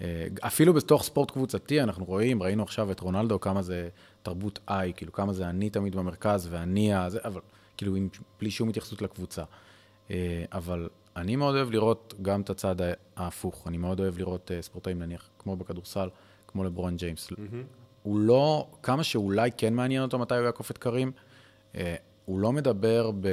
אה, 0.00 0.26
אפילו 0.40 0.74
בתוך 0.74 1.02
ספורט 1.02 1.30
קבוצתי, 1.30 1.82
אנחנו 1.82 2.04
רואים, 2.04 2.42
ראינו 2.42 2.62
עכשיו 2.62 2.90
את 2.90 3.00
רונלדו, 3.00 3.40
כמה 3.40 3.62
זה 3.62 3.88
תרבות 4.22 4.58
איי, 4.68 4.92
כאילו 4.96 5.12
כמה 5.12 5.32
זה 5.32 5.48
אני 5.48 5.70
תמיד 5.70 5.96
במרכז 5.96 6.48
ואני 6.50 6.94
ה... 6.94 7.08
אבל 7.24 7.40
כאילו, 7.76 7.96
עם, 7.96 8.08
בלי 8.40 8.50
שום 8.50 8.68
התייחסות 8.68 9.02
לקבוצה. 9.02 9.42
אה, 10.10 10.44
אבל 10.52 10.88
אני 11.16 11.36
מאוד 11.36 11.54
אוהב 11.54 11.70
לראות 11.70 12.14
גם 12.22 12.40
את 12.40 12.50
הצד 12.50 12.76
ההפוך. 13.16 13.68
אני 13.68 13.76
מאוד 13.76 14.00
אוהב 14.00 14.18
לראות 14.18 14.50
אה, 14.50 14.62
ספורטאים, 14.62 14.98
נניח, 14.98 15.30
כמו 15.38 15.56
בכדורסל, 15.56 16.08
כמו 16.46 16.64
לברון 16.64 16.96
ג'יימס. 16.96 17.30
הוא 18.02 18.18
לא, 18.18 18.68
כמה 18.82 19.04
שאולי 19.04 19.50
כן 19.56 19.74
מעניין 19.74 20.02
אותו 20.02 20.18
מתי 20.18 20.34
הוא 20.34 20.44
יעקוף 20.44 20.70
את 20.70 20.78
קרים, 20.78 21.12
אה, 21.74 21.96
הוא 22.24 22.40
לא 22.40 22.52
מדבר 22.52 23.10
ב, 23.20 23.28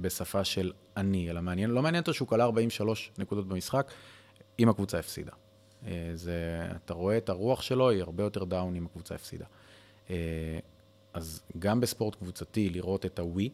בשפה 0.00 0.44
של 0.44 0.72
אני, 0.96 1.30
אלא 1.30 1.40
מעניין, 1.40 1.70
לא 1.70 1.82
מעניין 1.82 2.00
אותו 2.00 2.14
שהוא 2.14 2.28
כלה 2.28 2.44
43 2.44 3.12
נקודות 3.18 3.48
במשחק, 3.48 3.90
אם 4.58 4.68
הקבוצה 4.68 4.98
הפסידה. 4.98 5.32
אה, 5.86 6.10
זה, 6.14 6.62
אתה 6.84 6.94
רואה 6.94 7.16
את 7.16 7.28
הרוח 7.28 7.62
שלו, 7.62 7.90
היא 7.90 8.02
הרבה 8.02 8.22
יותר 8.22 8.44
down 8.44 8.76
אם 8.76 8.86
הקבוצה 8.86 9.14
הפסידה. 9.14 9.44
אה, 10.10 10.58
אז 11.14 11.42
גם 11.58 11.80
בספורט 11.80 12.14
קבוצתי, 12.14 12.70
לראות 12.70 13.06
את 13.06 13.18
הווי, 13.18 13.50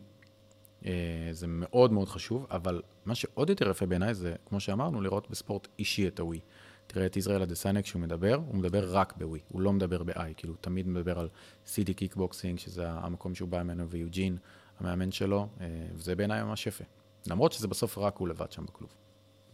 זה 1.33 1.47
מאוד 1.47 1.93
מאוד 1.93 2.09
חשוב, 2.09 2.47
אבל 2.51 2.83
מה 3.07 3.15
שעוד 3.15 3.51
יותר 3.51 3.71
יפה 3.71 3.87
בעיניי 3.87 4.15
זה, 4.15 4.35
כמו 4.47 4.61
שאמרנו, 4.61 5.01
לראות 5.01 5.31
בספורט 5.31 5.69
אישי 5.79 6.09
את 6.09 6.21
הווי. 6.21 6.41
תראה 6.87 7.07
את 7.07 7.17
ישראל 7.17 7.43
אדסניה 7.43 7.83
כשהוא 7.83 8.03
מדבר, 8.03 8.41
הוא 8.47 8.57
מדבר 8.57 8.97
רק 8.97 9.15
בווי, 9.17 9.41
הוא 9.49 9.61
לא 9.61 9.73
מדבר 9.73 10.03
ב 10.03 10.13
I, 10.13 10.35
כאילו 10.37 10.53
הוא 10.53 10.59
תמיד 10.61 10.89
מדבר 10.89 11.19
על 11.19 11.29
City 11.67 11.95
Kickboxing, 11.95 12.59
שזה 12.59 12.91
המקום 12.91 13.35
שהוא 13.35 13.49
בא 13.49 13.63
ממנו, 13.63 13.89
ויוג'ין, 13.89 14.37
המאמן 14.79 15.13
שלו, 15.13 15.49
אה, 15.61 15.67
וזה 15.95 16.15
בעיניי 16.15 16.43
ממש 16.43 16.67
יפה. 16.67 16.85
למרות 17.27 17.53
שזה 17.53 17.69
בסוף 17.69 17.99
רק 17.99 18.17
הוא 18.17 18.29
לבד 18.29 18.53
שם 18.53 18.65
בכלוב. 18.65 18.91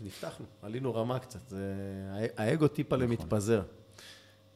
נפתחנו, 0.00 0.46
עלינו 0.62 0.94
רמה 0.94 1.18
קצת, 1.18 1.48
זה... 1.48 1.74
האגו 2.36 2.68
טיפה 2.68 2.96
מתפזר. 2.96 3.62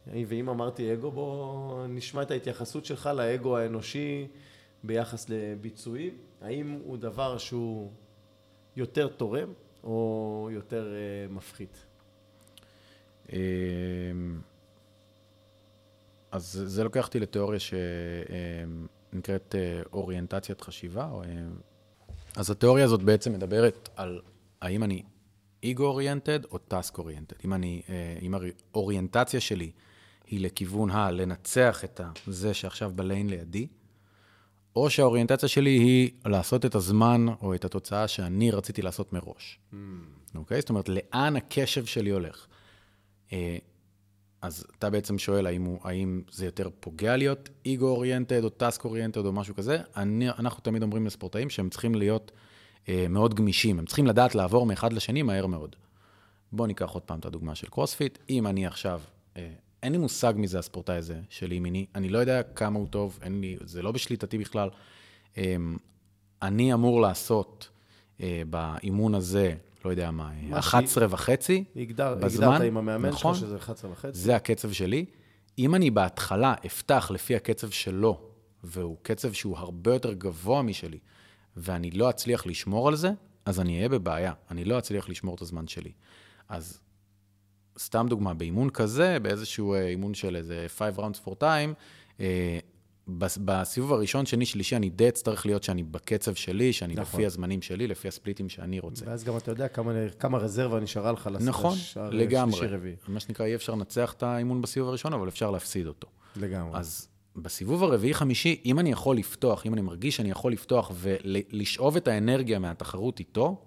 ואם 0.06 0.48
אמרתי 0.48 0.92
אגו, 0.94 1.10
בוא 1.10 1.86
נשמע 1.86 2.22
את 2.22 2.30
ההתייחסות 2.30 2.84
שלך 2.84 3.06
לאגו 3.06 3.56
האנושי 3.56 4.26
ביחס 4.84 5.28
לביצועים. 5.28 6.18
האם 6.40 6.78
הוא 6.84 6.96
דבר 6.96 7.38
שהוא 7.38 7.90
יותר 8.76 9.08
תורם 9.08 9.52
או 9.84 10.48
יותר 10.52 10.92
אה, 10.94 11.32
מפחית? 11.34 11.86
אה, 13.32 13.38
אז 16.32 16.52
זה- 16.66 16.84
לוקח 16.84 17.06
אותי 17.06 17.20
לתיאוריה 17.20 17.58
שנקראת 17.60 19.54
אה, 19.54 19.82
אוריינטציית 19.92 20.60
חשיבה. 20.60 21.10
אה, 21.24 21.30
אז 22.36 22.50
התיאוריה 22.50 22.84
הזאת 22.84 23.02
בעצם 23.02 23.32
מדברת 23.32 23.88
על 23.96 24.20
האם 24.62 24.82
אני 24.84 25.02
אגו 25.64 25.86
אוריינטד 25.86 26.44
או 26.44 26.58
טאסק 26.58 26.98
אוריינטד. 26.98 27.36
אם 27.44 27.54
אני, 27.54 27.82
אה, 27.88 28.18
אם 28.22 28.34
האוריינטציה 28.74 29.40
שלי 29.40 29.70
היא 30.26 30.40
לכיוון 30.40 30.90
ה-לנצח 30.90 31.84
את 31.84 32.00
זה 32.26 32.54
שעכשיו 32.54 32.92
בליין 32.94 33.30
לידי, 33.30 33.66
או 34.76 34.90
שהאוריינטציה 34.90 35.48
שלי 35.48 35.70
היא 35.70 36.10
לעשות 36.24 36.66
את 36.66 36.74
הזמן 36.74 37.26
או 37.42 37.54
את 37.54 37.64
התוצאה 37.64 38.08
שאני 38.08 38.50
רציתי 38.50 38.82
לעשות 38.82 39.12
מראש. 39.12 39.58
אוקיי? 40.34 40.60
זאת 40.60 40.70
אומרת, 40.70 40.88
לאן 40.88 41.36
הקשב 41.36 41.84
שלי 41.84 42.10
הולך? 42.10 42.46
אה, 43.32 43.56
אז 44.42 44.66
אתה 44.78 44.90
בעצם 44.90 45.18
שואל 45.18 45.46
האם, 45.46 45.64
הוא, 45.64 45.78
האם 45.84 46.22
זה 46.30 46.44
יותר 46.44 46.68
פוגע 46.80 47.16
להיות 47.16 47.48
אגו 47.66 47.88
oriented 47.88 48.44
או 48.44 48.48
task 48.48 48.84
oriented 48.84 49.26
או 49.26 49.32
משהו 49.32 49.54
כזה. 49.54 49.78
אני, 49.96 50.30
אנחנו 50.30 50.62
תמיד 50.62 50.82
אומרים 50.82 51.06
לספורטאים 51.06 51.50
שהם 51.50 51.70
צריכים 51.70 51.94
להיות 51.94 52.32
אה, 52.88 53.06
מאוד 53.08 53.34
גמישים, 53.34 53.78
הם 53.78 53.86
צריכים 53.86 54.06
לדעת 54.06 54.34
לעבור 54.34 54.66
מאחד 54.66 54.92
לשני 54.92 55.22
מהר 55.22 55.46
מאוד. 55.46 55.76
בואו 56.52 56.66
ניקח 56.66 56.90
עוד 56.90 57.02
פעם 57.02 57.18
את 57.18 57.26
הדוגמה 57.26 57.54
של 57.54 57.66
קרוספיט. 57.66 58.18
אם 58.30 58.46
אני 58.46 58.66
עכשיו, 58.66 59.00
אה, 59.36 59.50
אין 59.82 59.92
לי 59.92 59.98
מושג 59.98 60.32
מי 60.36 60.48
זה 60.48 60.58
הספורטאי 60.58 60.96
הזה 60.96 61.20
של 61.28 61.52
ימיני, 61.52 61.86
אני 61.94 62.08
לא 62.08 62.18
יודע 62.18 62.42
כמה 62.42 62.78
הוא 62.78 62.88
טוב, 62.88 63.18
אין 63.22 63.40
לי, 63.40 63.56
זה 63.64 63.82
לא 63.82 63.92
בשליטתי 63.92 64.38
בכלל. 64.38 64.68
אה, 65.38 65.56
אני 66.42 66.74
אמור 66.74 67.00
לעשות 67.00 67.68
אה, 68.20 68.42
באימון 68.50 69.14
הזה, 69.14 69.54
לא 69.84 69.90
יודע 69.90 70.10
מה, 70.10 70.30
מה 70.42 70.58
11 70.58 71.06
וחצי, 71.10 71.64
הגדר, 71.76 72.14
בזמן, 72.14 72.46
הגדרת 72.46 72.60
עם 72.66 72.76
המאמן 72.76 73.08
נכון. 73.08 73.34
שלך 73.34 73.46
שזה 73.46 73.56
11 73.56 73.90
וחצי. 73.90 74.18
זה 74.18 74.36
הקצב 74.36 74.72
שלי. 74.72 75.04
אם 75.58 75.74
אני 75.74 75.90
בהתחלה 75.90 76.54
אפתח 76.66 77.10
לפי 77.14 77.36
הקצב 77.36 77.70
שלו, 77.70 78.20
והוא 78.64 78.96
קצב 79.02 79.32
שהוא 79.32 79.58
הרבה 79.58 79.92
יותר 79.92 80.12
גבוה 80.12 80.62
משלי, 80.62 80.98
ואני 81.56 81.90
לא 81.90 82.10
אצליח 82.10 82.46
לשמור 82.46 82.88
על 82.88 82.96
זה, 82.96 83.10
אז 83.44 83.60
אני 83.60 83.76
אהיה 83.76 83.88
בבעיה. 83.88 84.32
אני 84.50 84.64
לא 84.64 84.78
אצליח 84.78 85.08
לשמור 85.08 85.34
את 85.34 85.42
הזמן 85.42 85.68
שלי. 85.68 85.92
אז 86.48 86.80
סתם 87.80 88.06
דוגמה, 88.10 88.34
באימון 88.34 88.70
כזה, 88.70 89.18
באיזשהו 89.22 89.74
אה, 89.74 89.86
אימון 89.86 90.14
של 90.14 90.36
איזה 90.36 90.66
5 90.68 90.94
rounds 90.96 91.26
for 91.26 91.32
time, 91.40 91.74
אה, 92.20 92.58
בס- 93.08 93.38
בסיבוב 93.44 93.92
הראשון, 93.92 94.26
שני, 94.26 94.46
שלישי, 94.46 94.76
אני 94.76 94.90
די 94.90 95.08
אצטרך 95.08 95.46
להיות 95.46 95.62
שאני 95.62 95.82
בקצב 95.82 96.34
שלי, 96.34 96.72
שאני 96.72 96.94
נכון. 96.94 97.02
לפי 97.20 97.26
הזמנים 97.26 97.62
שלי, 97.62 97.86
לפי 97.86 98.08
הספליטים 98.08 98.48
שאני 98.48 98.80
רוצה. 98.80 99.04
ואז 99.08 99.24
גם 99.24 99.36
אתה 99.36 99.50
יודע 99.50 99.68
כמה, 99.68 99.92
כמה 100.18 100.38
רזרבה 100.38 100.80
נשארה 100.80 101.12
לך 101.12 101.30
נכון, 101.40 101.72
לשער 101.74 102.10
לגמרי. 102.10 102.56
שלישי 102.56 102.74
רביעי. 102.74 102.94
מה 103.08 103.20
שנקרא, 103.20 103.46
אי 103.46 103.54
אפשר 103.54 103.74
לנצח 103.74 104.12
את 104.12 104.22
האימון 104.22 104.62
בסיבוב 104.62 104.88
הראשון, 104.88 105.12
אבל 105.12 105.28
אפשר 105.28 105.50
להפסיד 105.50 105.86
אותו. 105.86 106.08
לגמרי. 106.36 106.78
אז 106.78 107.08
בסיבוב 107.36 107.82
הרביעי-חמישי, 107.84 108.60
אם 108.64 108.78
אני 108.78 108.90
יכול 108.92 109.16
לפתוח, 109.16 109.66
אם 109.66 109.72
אני 109.74 109.80
מרגיש 109.80 110.16
שאני 110.16 110.30
יכול 110.30 110.52
לפתוח 110.52 110.90
ולשאוב 110.94 111.96
את 111.96 112.08
האנרגיה 112.08 112.58
מהתחרות 112.58 113.18
איתו, 113.18 113.62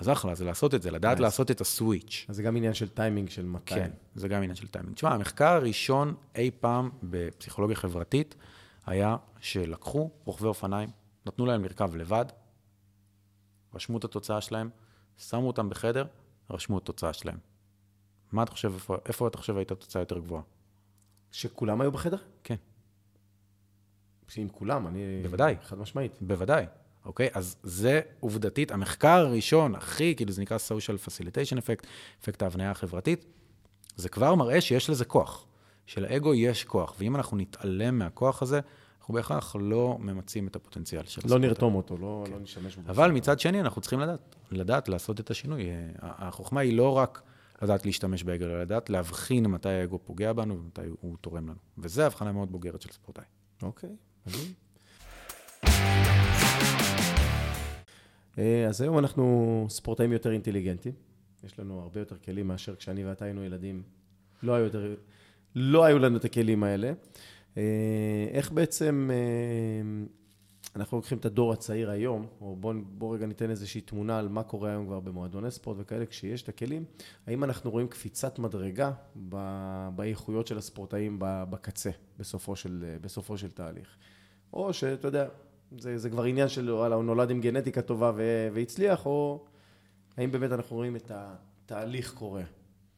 אז 0.00 0.08
אחלה, 0.08 0.34
זה 0.34 0.44
לעשות 0.44 0.74
את 0.74 0.82
זה, 0.82 0.90
לדעת 0.90 1.18
Nice. 1.18 1.20
לעשות 1.20 1.50
את 1.50 1.60
ה 1.60 1.68
switch. 1.68 2.26
אז 2.28 2.36
זה 2.36 2.42
גם 2.42 2.56
עניין 2.56 2.74
של 2.74 2.88
טיימינג 2.88 3.30
של 3.30 3.46
מתי. 3.46 3.74
כן, 3.74 3.90
זה 4.14 4.28
גם 4.28 4.42
עניין 4.42 4.54
של 4.54 4.68
טיימינג. 4.68 4.94
תשמע, 4.94 5.10
המחקר 5.10 5.48
הראשון 5.48 6.14
אי 6.34 6.50
פעם 6.60 6.90
בפסיכולוגיה 7.02 7.76
חברתית 7.76 8.34
היה 8.86 9.16
שלקחו 9.40 10.10
רוכבי 10.24 10.46
אופניים, 10.46 10.88
נתנו 11.26 11.46
להם 11.46 11.64
לרכב 11.64 11.96
לבד, 11.96 12.24
רשמו 13.74 13.98
את 13.98 14.04
התוצאה 14.04 14.40
שלהם, 14.40 14.70
שמו 15.18 15.46
אותם 15.46 15.68
בחדר, 15.68 16.04
רשמו 16.50 16.78
את 16.78 16.82
התוצאה 16.82 17.12
שלהם. 17.12 17.38
מה 18.32 18.42
אתה 18.42 18.50
חושב, 18.52 18.72
איפה, 18.74 18.96
איפה 19.06 19.28
אתה 19.28 19.38
חושב 19.38 19.56
הייתה 19.56 19.74
תוצאה 19.74 20.02
יותר 20.02 20.18
גבוהה? 20.18 20.42
שכולם 21.32 21.80
היו 21.80 21.92
בחדר? 21.92 22.16
כן. 22.44 22.56
עם 24.36 24.48
כולם, 24.48 24.86
אני... 24.86 25.22
בוודאי. 25.22 25.56
חד 25.62 25.78
משמעית. 25.78 26.12
בוודאי, 26.20 26.66
אוקיי? 27.04 27.28
אז 27.32 27.56
זה 27.62 28.00
עובדתית, 28.20 28.72
המחקר 28.72 29.08
הראשון, 29.08 29.74
הכי, 29.74 30.14
כאילו 30.16 30.32
זה 30.32 30.42
נקרא 30.42 30.56
social 30.56 31.06
facilitation 31.06 31.58
effect, 31.58 31.86
אפקט 32.22 32.42
ההבניה 32.42 32.70
החברתית, 32.70 33.24
זה 33.96 34.08
כבר 34.08 34.34
מראה 34.34 34.60
שיש 34.60 34.90
לזה 34.90 35.04
כוח. 35.04 35.46
שלאגו 35.86 36.34
יש 36.34 36.64
כוח, 36.64 36.94
ואם 36.98 37.16
אנחנו 37.16 37.36
נתעלם 37.36 37.98
מהכוח 37.98 38.42
הזה, 38.42 38.60
אנחנו 39.00 39.14
בהכרח 39.14 39.56
לא 39.60 39.96
ממצים 40.00 40.48
את 40.48 40.56
הפוטנציאל 40.56 41.06
של 41.06 41.20
לא 41.20 41.24
הספורט. 41.24 41.42
נרתום 41.42 41.74
אותו, 41.74 41.96
לא, 41.96 42.24
לא 42.30 42.40
נשתמש 42.40 42.76
בו. 42.76 42.90
אבל 42.90 43.10
מצד 43.10 43.40
שני, 43.40 43.60
אנחנו 43.60 43.80
צריכים 43.80 44.00
לדעת, 44.00 44.36
לדעת 44.50 44.88
לעשות 44.88 45.20
את 45.20 45.30
השינוי. 45.30 45.70
אה, 45.70 45.88
החוכמה 46.02 46.60
היא 46.60 46.76
לא 46.76 46.96
רק 46.96 47.22
לדעת 47.62 47.86
להשתמש 47.86 48.22
באגו, 48.22 48.44
אלא 48.44 48.60
לדעת 48.60 48.90
להבחין 48.90 49.46
מתי 49.46 49.68
האגו 49.68 49.98
פוגע 50.04 50.32
בנו 50.32 50.58
ומתי 50.58 50.80
הוא 51.00 51.16
תורם 51.20 51.44
לנו. 51.48 51.58
וזו 51.78 52.02
הבחנה 52.02 52.32
מאוד 52.32 52.52
בוגרת 52.52 52.82
של 52.82 52.90
ספורטאי. 52.92 53.24
אוקיי, 53.62 53.90
מדהים. 54.26 54.52
אה, 58.38 58.66
אז 58.66 58.80
היום 58.80 58.98
אנחנו 58.98 59.66
ספורטאים 59.68 60.12
יותר 60.12 60.32
אינטליגנטים. 60.32 60.92
יש 61.44 61.58
לנו 61.58 61.80
הרבה 61.80 62.00
יותר 62.00 62.16
כלים 62.16 62.48
מאשר 62.48 62.76
כשאני 62.76 63.04
ואתה 63.04 63.24
היינו 63.24 63.44
ילדים. 63.44 63.82
לא 64.42 64.54
היו, 64.54 64.64
יותר, 64.64 64.94
לא 65.54 65.84
היו 65.84 65.98
לנו 65.98 66.16
את 66.16 66.24
הכלים 66.24 66.62
האלה. 66.62 66.92
אה, 67.56 68.28
איך 68.32 68.52
בעצם 68.52 69.10
אה, 69.12 70.06
אנחנו 70.76 70.96
לוקחים 70.96 71.18
את 71.18 71.24
הדור 71.24 71.52
הצעיר 71.52 71.90
היום, 71.90 72.26
או 72.40 72.56
בואו 72.56 72.76
בוא 72.84 73.14
רגע 73.14 73.26
ניתן 73.26 73.50
איזושהי 73.50 73.80
תמונה 73.80 74.18
על 74.18 74.28
מה 74.28 74.42
קורה 74.42 74.70
היום 74.70 74.86
כבר 74.86 75.00
במועדוני 75.00 75.50
ספורט 75.50 75.76
וכאלה, 75.80 76.06
כשיש 76.06 76.42
את 76.42 76.48
הכלים, 76.48 76.84
האם 77.26 77.44
אנחנו 77.44 77.70
רואים 77.70 77.88
קפיצת 77.88 78.38
מדרגה 78.38 78.92
באיכויות 79.94 80.46
של 80.46 80.58
הספורטאים 80.58 81.16
בקצה, 81.20 81.90
בסופו 82.18 82.56
של, 82.56 82.96
בסופו 83.00 83.38
של 83.38 83.50
תהליך? 83.50 83.96
או 84.52 84.72
שאתה 84.72 85.08
יודע, 85.08 85.28
זה, 85.78 85.98
זה 85.98 86.10
כבר 86.10 86.24
עניין 86.24 86.48
של, 86.48 86.70
וואלה, 86.70 86.94
הוא 86.94 87.04
נולד 87.04 87.30
עם 87.30 87.40
גנטיקה 87.40 87.82
טובה 87.82 88.12
ו, 88.16 88.48
והצליח, 88.52 89.06
או 89.06 89.44
האם 90.16 90.30
באמת 90.30 90.52
אנחנו 90.52 90.76
רואים 90.76 90.96
את 90.96 91.12
התהליך 91.14 92.14
קורה? 92.14 92.42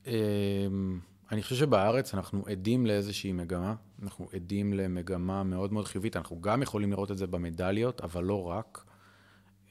אמ, 0.07 1.01
אני 1.33 1.43
חושב 1.43 1.57
שבארץ 1.57 2.15
אנחנו 2.15 2.43
עדים 2.47 2.87
לאיזושהי 2.87 3.33
מגמה, 3.33 3.75
אנחנו 4.03 4.29
עדים 4.33 4.73
למגמה 4.73 5.43
מאוד 5.43 5.73
מאוד 5.73 5.85
חיובית, 5.85 6.17
אנחנו 6.17 6.41
גם 6.41 6.63
יכולים 6.63 6.91
לראות 6.91 7.11
את 7.11 7.19
זה 7.19 7.27
במדליות, 7.27 8.01
אבל 8.01 8.25
לא 8.25 8.43
רק. 8.43 8.85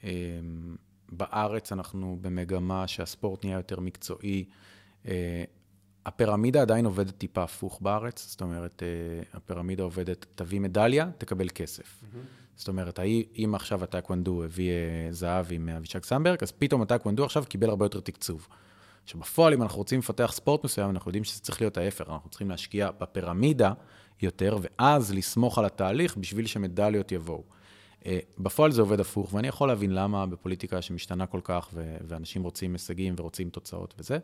אמ, 0.04 0.08
בארץ 1.12 1.72
אנחנו 1.72 2.18
במגמה 2.20 2.88
שהספורט 2.88 3.44
נהיה 3.44 3.56
יותר 3.56 3.80
מקצועי. 3.80 4.44
אה, 6.06 6.08
הפירמידה 6.08 6.62
עדיין 6.62 6.84
עובדת 6.84 7.18
טיפה 7.18 7.42
הפוך 7.42 7.78
בארץ, 7.82 8.26
זאת 8.30 8.40
אומרת, 8.40 8.82
אה, 8.82 9.22
הפירמידה 9.34 9.82
עובדת, 9.82 10.26
תביא 10.34 10.60
מדליה, 10.60 11.10
תקבל 11.18 11.48
כסף. 11.48 11.82
Mm-hmm. 11.82 12.16
זאת 12.56 12.68
אומרת, 12.68 12.98
אם 13.36 13.52
עכשיו 13.54 13.84
הטייקוונדו 13.84 14.44
הביא 14.44 14.70
אה, 14.70 15.12
זהב 15.12 15.46
עם 15.50 15.68
אבישג 15.68 16.04
סמברג, 16.04 16.38
אז 16.42 16.52
פתאום 16.52 16.82
הטייקוונדו 16.82 17.24
עכשיו 17.24 17.44
קיבל 17.48 17.68
הרבה 17.68 17.84
יותר 17.84 18.00
תקצוב. 18.00 18.48
שבפועל, 19.06 19.52
אם 19.52 19.62
אנחנו 19.62 19.78
רוצים 19.78 19.98
לפתח 19.98 20.32
ספורט 20.34 20.64
מסוים, 20.64 20.90
אנחנו 20.90 21.08
יודעים 21.08 21.24
שזה 21.24 21.40
צריך 21.40 21.60
להיות 21.60 21.76
ההפך, 21.76 22.04
אנחנו 22.08 22.30
צריכים 22.30 22.50
להשקיע 22.50 22.90
בפירמידה 22.98 23.72
יותר, 24.22 24.58
ואז 24.62 25.14
לסמוך 25.14 25.58
על 25.58 25.64
התהליך 25.64 26.16
בשביל 26.16 26.46
שמדליות 26.46 27.12
יבואו. 27.12 27.42
אה, 28.06 28.18
בפועל 28.38 28.72
זה 28.72 28.80
עובד 28.80 29.00
הפוך, 29.00 29.34
ואני 29.34 29.48
יכול 29.48 29.68
להבין 29.68 29.94
למה 29.94 30.26
בפוליטיקה 30.26 30.82
שמשתנה 30.82 31.26
כל 31.26 31.40
כך, 31.44 31.68
ואנשים 32.08 32.42
רוצים 32.42 32.72
הישגים 32.72 33.14
ורוצים 33.18 33.50
תוצאות 33.50 33.94
וזה, 33.98 34.18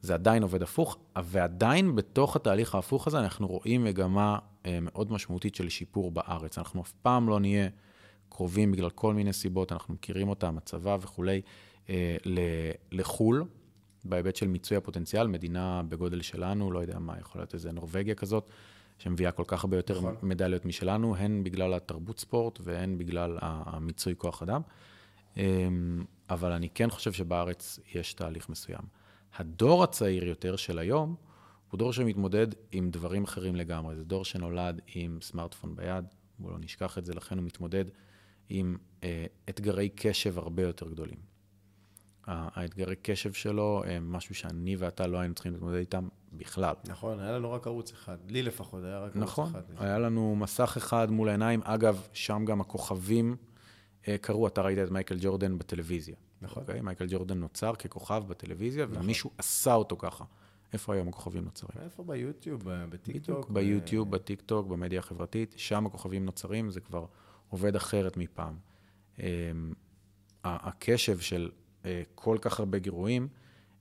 זה 0.00 0.14
עדיין 0.14 0.42
עובד 0.42 0.62
הפוך, 0.62 0.98
ועדיין 1.24 1.96
בתוך 1.96 2.36
התהליך 2.36 2.74
ההפוך 2.74 3.06
הזה 3.06 3.18
אנחנו 3.18 3.46
רואים 3.46 3.84
מגמה 3.84 4.38
אה, 4.66 4.78
מאוד 4.82 5.12
משמעותית 5.12 5.54
של 5.54 5.68
שיפור 5.68 6.10
בארץ. 6.10 6.58
אנחנו 6.58 6.82
אף 6.82 6.92
פעם 7.02 7.28
לא 7.28 7.40
נהיה 7.40 7.68
קרובים 8.28 8.72
בגלל 8.72 8.90
כל 8.90 9.14
מיני 9.14 9.32
סיבות, 9.32 9.72
אנחנו 9.72 9.94
מכירים 9.94 10.28
אותם, 10.28 10.58
הצבא 10.58 10.96
וכולי, 11.00 11.40
אה, 11.88 12.16
לחו"ל, 12.92 13.44
בהיבט 14.04 14.36
של 14.36 14.48
מיצוי 14.48 14.76
הפוטנציאל, 14.76 15.26
מדינה 15.26 15.82
בגודל 15.88 16.22
שלנו, 16.22 16.72
לא 16.72 16.78
יודע 16.78 16.98
מה, 16.98 17.18
יכול 17.20 17.40
להיות 17.40 17.54
איזה 17.54 17.72
נורבגיה 17.72 18.14
כזאת, 18.14 18.48
שמביאה 18.98 19.30
כל 19.30 19.44
כך 19.46 19.64
הרבה 19.64 19.76
יותר 19.76 19.98
נכון. 19.98 20.16
מדליות 20.22 20.64
משלנו, 20.64 21.16
הן 21.16 21.44
בגלל 21.44 21.74
התרבות 21.74 22.20
ספורט 22.20 22.58
והן 22.62 22.98
בגלל 22.98 23.38
המיצוי 23.40 24.14
כוח 24.18 24.42
אדם. 24.42 24.60
אמ, 25.36 26.04
אבל 26.30 26.52
אני 26.52 26.68
כן 26.68 26.90
חושב 26.90 27.12
שבארץ 27.12 27.80
יש 27.94 28.14
תהליך 28.14 28.48
מסוים. 28.48 28.82
הדור 29.38 29.84
הצעיר 29.84 30.24
יותר 30.24 30.56
של 30.56 30.78
היום, 30.78 31.14
הוא 31.70 31.78
דור 31.78 31.92
שמתמודד 31.92 32.46
עם 32.72 32.90
דברים 32.90 33.24
אחרים 33.24 33.56
לגמרי. 33.56 33.96
זה 33.96 34.04
דור 34.04 34.24
שנולד 34.24 34.80
עם 34.94 35.18
סמארטפון 35.22 35.76
ביד, 35.76 36.04
בואו 36.38 36.52
לא 36.52 36.58
נשכח 36.58 36.98
את 36.98 37.04
זה, 37.04 37.14
לכן 37.14 37.38
הוא 37.38 37.44
מתמודד 37.44 37.84
עם 38.48 38.76
אה, 39.02 39.26
אתגרי 39.48 39.88
קשב 39.88 40.38
הרבה 40.38 40.62
יותר 40.62 40.88
גדולים. 40.88 41.36
האתגרי 42.26 42.96
קשב 42.96 43.32
שלו 43.32 43.82
הם 43.86 44.12
משהו 44.12 44.34
שאני 44.34 44.76
ואתה 44.76 45.06
לא 45.06 45.18
היינו 45.18 45.34
צריכים 45.34 45.52
להתמודד 45.52 45.76
איתם 45.76 46.08
בכלל. 46.32 46.74
נכון, 46.84 47.20
היה 47.20 47.32
לנו 47.32 47.52
רק 47.52 47.66
ערוץ 47.66 47.92
אחד. 47.92 48.16
לי 48.28 48.42
לפחות 48.42 48.84
היה 48.84 48.98
רק 48.98 49.16
נכון, 49.16 49.44
ערוץ 49.44 49.56
אחד. 49.56 49.72
נכון, 49.74 49.86
היה 49.86 49.98
לנו 49.98 50.36
מסך 50.36 50.74
אחד 50.76 51.10
מול 51.10 51.28
העיניים. 51.28 51.60
אגב, 51.64 52.08
שם 52.12 52.44
גם 52.44 52.60
הכוכבים 52.60 53.36
קרו, 54.20 54.46
אתה 54.46 54.62
ראית 54.62 54.78
את 54.78 54.90
מייקל 54.90 55.16
ג'ורדן 55.20 55.58
בטלוויזיה. 55.58 56.16
נכון. 56.42 56.62
Okay? 56.62 56.66
אוקיי? 56.66 56.80
מייקל 56.80 57.06
ג'ורדן 57.08 57.38
נוצר 57.38 57.74
ככוכב 57.74 58.22
בטלוויזיה, 58.28 58.86
נכון. 58.86 59.02
ומישהו 59.02 59.30
עשה 59.38 59.74
אותו 59.74 59.96
ככה. 59.96 60.24
איפה 60.72 60.94
היום 60.94 61.08
הכוכבים 61.08 61.44
נוצרים? 61.44 61.84
איפה 61.84 62.02
ביוטיוב, 62.02 62.62
בטיקטוק? 62.64 63.50
ביוטיוב, 63.50 64.10
בטיקטוק, 64.10 64.66
במדיה 64.66 64.98
החברתית, 64.98 65.54
שם 65.56 65.86
הכוכבים 65.86 66.24
נוצרים, 66.24 66.70
זה 66.70 66.80
כבר 66.80 67.06
עובד 67.48 67.76
אחרת 67.76 68.16
מפעם. 68.16 68.56
אמ, 69.18 69.24
הקשב 70.44 71.18
של 71.18 71.50
אה, 71.84 72.02
כל 72.14 72.38
כך 72.40 72.60
הרבה 72.60 72.78
גירויים, 72.78 73.28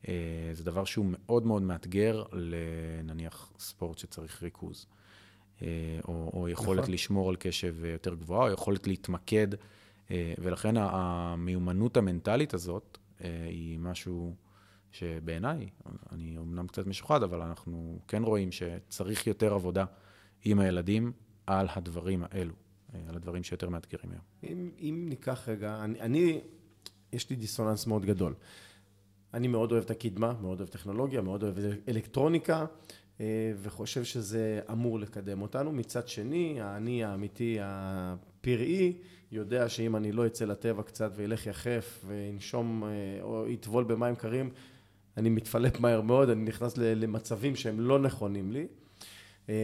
אה, 0.07 0.13
זה 0.53 0.63
דבר 0.63 0.85
שהוא 0.85 1.05
מאוד 1.09 1.45
מאוד 1.45 1.61
מאתגר 1.61 2.23
לנניח 2.31 3.51
ספורט 3.59 3.97
שצריך 3.97 4.43
ריכוז, 4.43 4.87
אה, 5.61 5.67
או, 6.07 6.31
או 6.33 6.49
יכולת 6.49 6.79
נכון. 6.79 6.93
לשמור 6.93 7.29
על 7.29 7.35
קשב 7.35 7.75
יותר 7.85 8.15
גבוהה, 8.15 8.47
או 8.47 8.53
יכולת 8.53 8.87
להתמקד, 8.87 9.47
ולכן 10.11 10.77
המיומנות 10.77 11.97
המנטלית 11.97 12.53
הזאת 12.53 12.97
היא 13.19 13.79
משהו 13.79 14.35
שבעיניי, 14.91 15.69
אני 16.11 16.37
אומנם 16.37 16.67
קצת 16.67 16.87
משוחד, 16.87 17.23
אבל 17.23 17.41
אנחנו 17.41 17.99
כן 18.07 18.23
רואים 18.23 18.51
שצריך 18.51 19.27
יותר 19.27 19.53
עבודה 19.53 19.85
עם 20.45 20.59
הילדים 20.59 21.11
על 21.47 21.67
הדברים 21.75 22.23
האלו, 22.23 22.53
על 23.09 23.15
הדברים 23.15 23.43
שיותר 23.43 23.69
מאתגרים 23.69 24.11
היום. 24.11 24.23
אם, 24.43 24.69
אם 24.79 25.05
ניקח 25.09 25.49
רגע, 25.49 25.83
אני, 25.83 26.01
אני 26.01 26.41
יש 27.13 27.29
לי 27.29 27.35
דיסוננס 27.35 27.87
מאוד 27.87 28.05
גדול. 28.05 28.33
אני 29.33 29.47
מאוד 29.47 29.71
אוהב 29.71 29.83
את 29.83 29.91
הקדמה, 29.91 30.33
מאוד 30.41 30.59
אוהב 30.59 30.69
טכנולוגיה, 30.69 31.21
מאוד 31.21 31.43
אוהב 31.43 31.55
אלקטרוניקה, 31.87 32.65
אה, 33.19 33.53
וחושב 33.61 34.03
שזה 34.03 34.61
אמור 34.71 34.99
לקדם 34.99 35.41
אותנו. 35.41 35.71
מצד 35.71 36.07
שני, 36.07 36.61
האני 36.61 37.03
האמיתי, 37.03 37.57
הפראי, 37.61 38.97
יודע 39.31 39.69
שאם 39.69 39.95
אני 39.95 40.11
לא 40.11 40.25
אצא 40.25 40.45
לטבע 40.45 40.83
קצת 40.83 41.11
וילך 41.15 41.47
יחף 41.47 42.05
וינשום 42.07 42.83
אה, 42.83 42.89
או 43.21 43.47
יטבול 43.47 43.83
במים 43.83 44.15
קרים, 44.15 44.49
אני 45.17 45.29
מתפלט 45.29 45.79
מהר 45.79 46.01
מאוד, 46.01 46.29
אני 46.29 46.43
נכנס 46.43 46.77
למצבים 46.77 47.55
שהם 47.55 47.79
לא 47.79 47.99
נכונים 47.99 48.51
לי. 48.51 48.67
אה, 49.49 49.55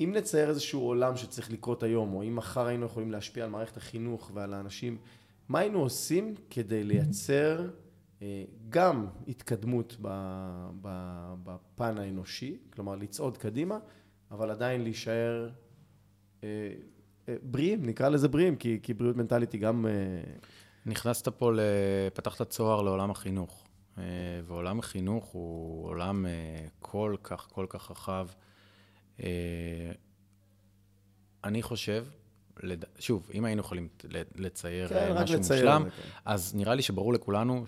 אם 0.00 0.12
נצייר 0.12 0.48
איזשהו 0.48 0.80
עולם 0.80 1.16
שצריך 1.16 1.52
לקרות 1.52 1.82
היום, 1.82 2.14
או 2.14 2.22
אם 2.22 2.36
מחר 2.36 2.66
היינו 2.66 2.86
יכולים 2.86 3.12
להשפיע 3.12 3.44
על 3.44 3.50
מערכת 3.50 3.76
החינוך 3.76 4.30
ועל 4.34 4.54
האנשים, 4.54 4.98
מה 5.48 5.58
היינו 5.58 5.80
עושים 5.80 6.34
כדי 6.50 6.84
לייצר 6.84 7.70
אה, 8.22 8.44
גם 8.68 9.06
התקדמות 9.28 9.96
בפן 11.44 11.98
האנושי, 11.98 12.58
כלומר 12.70 12.96
לצעוד 12.96 13.38
קדימה, 13.38 13.78
אבל 14.30 14.50
עדיין 14.50 14.82
להישאר 14.82 15.50
אה, 16.44 16.48
בריאים, 17.42 17.86
נקרא 17.86 18.08
לזה 18.08 18.28
בריאים, 18.28 18.56
כי, 18.56 18.78
כי 18.82 18.94
בריאות 18.94 19.16
מנטלית 19.16 19.52
היא 19.52 19.60
גם... 19.60 19.86
נכנסת 20.86 21.28
פה, 21.28 21.52
פתחת 22.14 22.42
צוהר 22.50 22.82
לעולם 22.82 23.10
החינוך, 23.10 23.64
ועולם 24.46 24.78
החינוך 24.78 25.24
הוא 25.24 25.88
עולם 25.88 26.26
כל 26.80 27.16
כך, 27.22 27.48
כל 27.52 27.66
כך 27.68 27.90
רחב. 27.90 28.26
אה, 29.22 29.92
אני 31.44 31.62
חושב, 31.62 32.06
שוב, 32.98 33.30
אם 33.34 33.44
היינו 33.44 33.60
יכולים 33.60 33.88
לצייר 34.36 34.88
כן, 34.88 34.94
אה, 34.94 35.22
משהו 35.22 35.38
לצייר 35.38 35.64
מושלם, 35.64 35.90
כן. 35.90 36.08
אז 36.24 36.54
נראה 36.54 36.74
לי 36.74 36.82
שברור 36.82 37.12
לכולנו 37.12 37.64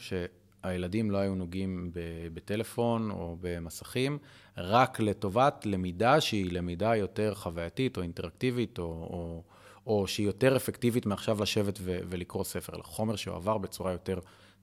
שהילדים 0.62 1.10
לא 1.10 1.18
היו 1.18 1.34
נוגעים 1.34 1.90
בטלפון 2.34 3.10
או 3.10 3.36
במסכים, 3.40 4.18
רק 4.56 5.00
לטובת 5.00 5.66
למידה 5.66 6.20
שהיא 6.20 6.52
למידה 6.52 6.96
יותר 6.96 7.34
חווייתית 7.34 7.96
או 7.96 8.02
אינטראקטיבית, 8.02 8.78
או, 8.78 8.84
או, 8.84 9.42
או 9.86 10.06
שהיא 10.06 10.26
יותר 10.26 10.56
אפקטיבית 10.56 11.06
מעכשיו 11.06 11.42
לשבת 11.42 11.78
ו- 11.82 11.98
ולקרוא 12.08 12.44
ספר, 12.44 12.74
אלא 12.76 12.82
חומר 12.82 13.16
שעבר 13.16 13.58
בצורה 13.58 13.92
יותר 13.92 14.18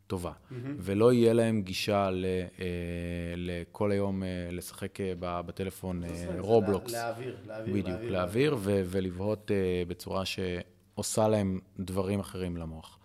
טובה, 0.07 0.31
mm-hmm. 0.31 0.53
ולא 0.77 1.13
יהיה 1.13 1.33
להם 1.33 1.61
גישה 1.61 2.09
ל, 2.11 2.25
אה, 2.59 2.65
לכל 3.35 3.91
היום 3.91 4.23
אה, 4.23 4.27
לשחק 4.51 5.01
אה, 5.01 5.13
בטלפון 5.41 6.03
רובלוקס. 6.37 6.91
להעביר, 6.91 7.37
להעביר. 7.47 7.73
בדיוק, 7.73 7.87
להעביר, 7.87 8.11
להעביר 8.11 8.57
ולבהות 8.63 9.51
בצורה 9.87 10.23
שעושה 10.25 11.27
להם 11.27 11.59
דברים 11.79 12.19
אחרים 12.19 12.57
למוח. 12.57 12.99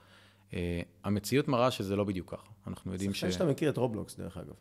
המציאות 1.04 1.48
מראה 1.48 1.70
שזה 1.70 1.96
לא 1.96 2.04
בדיוק 2.04 2.30
ככה. 2.30 2.46
אנחנו 2.66 2.92
יודעים 2.92 3.14
ש... 3.14 3.24
זה 3.24 3.32
שאתה 3.32 3.44
מכיר 3.44 3.70
את 3.70 3.76
רובלוקס, 3.76 4.16
דרך 4.16 4.36
אגב. 4.36 4.54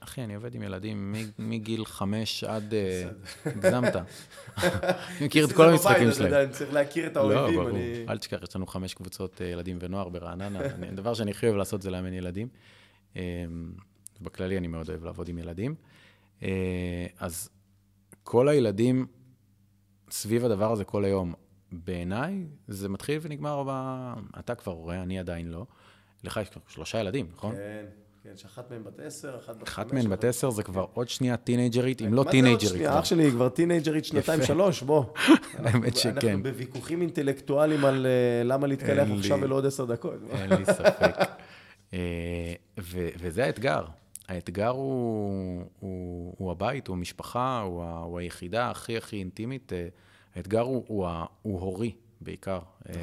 אחי, 0.00 0.24
אני 0.24 0.34
עובד 0.34 0.54
עם 0.54 0.62
ילדים 0.62 1.14
מגיל 1.38 1.84
חמש 1.84 2.44
עד... 2.44 2.74
אה, 2.74 3.08
הגזמת. 3.44 3.96
אני 3.96 5.26
מכיר 5.26 5.44
את 5.44 5.52
כל 5.52 5.68
המשחקים 5.68 6.12
שלהם. 6.12 6.34
אני 6.34 6.52
צריך 6.52 6.72
להכיר 6.72 7.06
את 7.06 7.16
האויבים. 7.16 7.58
לא, 7.58 7.64
ברור. 7.64 7.78
אל 8.08 8.18
תשכח, 8.18 8.38
יש 8.42 8.56
לנו 8.56 8.66
חמש 8.66 8.94
קבוצות 8.94 9.42
אה, 9.42 9.46
ילדים 9.46 9.78
ונוער 9.80 10.08
ברעננה. 10.08 10.60
הדבר 10.92 11.14
שאני 11.14 11.30
הכי 11.30 11.46
אוהב 11.46 11.56
לעשות 11.56 11.82
זה 11.82 11.90
לאמן 11.90 12.12
ילדים. 12.12 12.48
בכללי 14.20 14.58
אני 14.58 14.66
מאוד 14.66 14.88
אוהב 14.88 15.04
לעבוד 15.04 15.28
עם 15.28 15.38
ילדים. 15.38 15.74
אה, 16.42 17.06
אז 17.18 17.48
כל 18.22 18.48
הילדים 18.48 19.06
סביב 20.10 20.44
הדבר 20.44 20.72
הזה 20.72 20.84
כל 20.84 21.04
היום. 21.04 21.34
בעיניי 21.72 22.46
זה 22.68 22.88
מתחיל 22.88 23.18
ונגמר 23.22 23.64
ב... 23.68 23.70
אתה 24.38 24.54
כבר 24.54 24.72
רואה, 24.72 25.02
אני 25.02 25.18
עדיין 25.18 25.48
לא. 25.48 25.66
לך 26.24 26.40
יש 26.42 26.48
שלושה 26.68 27.00
ילדים, 27.00 27.26
נכון? 27.32 27.54
כן, 27.54 27.84
כן, 28.22 28.36
שאחת 28.36 28.70
מהן 28.70 28.84
בת 28.84 29.00
עשר, 29.00 29.36
אחת 29.36 29.56
בת 29.56 29.68
חמש. 29.68 29.68
אחת 29.68 29.92
מהן 29.92 30.08
בת 30.08 30.24
עשר 30.24 30.50
זה 30.50 30.62
כבר 30.62 30.86
עוד 30.94 31.08
שנייה 31.08 31.36
טינג'רית, 31.36 32.02
אם 32.02 32.06
לא 32.06 32.10
מה 32.10 32.16
זה 32.16 32.18
עוד 32.18 32.30
טינג'רית 32.30 32.60
שנייה? 32.60 32.98
אח 32.98 33.04
שלי 33.04 33.24
היא 33.24 33.30
כבר 33.30 33.48
טינג'רית 33.48 34.04
שנתיים. 34.04 34.42
שלוש, 34.42 34.82
בוא. 34.82 35.04
האמת 35.64 35.96
שכן. 35.96 36.28
אנחנו 36.28 36.42
בוויכוחים 36.42 37.00
אינטלקטואליים 37.00 37.84
על 37.84 38.06
אה, 38.06 38.44
למה 38.44 38.66
להתקלח 38.66 39.08
עכשיו 39.18 39.38
ולא 39.40 39.54
עוד 39.54 39.66
עשר 39.66 39.84
דקות. 39.84 40.14
אין 40.32 40.52
לי 40.52 40.64
ספק. 40.64 41.16
אה, 41.94 42.54
וזה 43.18 43.44
האתגר. 43.44 43.84
האתגר 44.28 44.68
הוא, 44.68 46.50
הבית, 46.50 46.86
הוא 46.88 46.96
המשפחה, 46.96 47.60
הוא, 47.60 48.18
היחידה 48.18 48.70
הכי 48.70 48.96
הכי 48.96 49.16
אינטימית. 49.16 49.72
האתגר 50.36 50.60
הוא, 50.60 50.84
הוא, 50.86 51.06
ה- 51.06 51.26
הוא 51.42 51.60
הורי 51.60 51.92
בעיקר. 52.20 52.58
אה, 52.88 52.94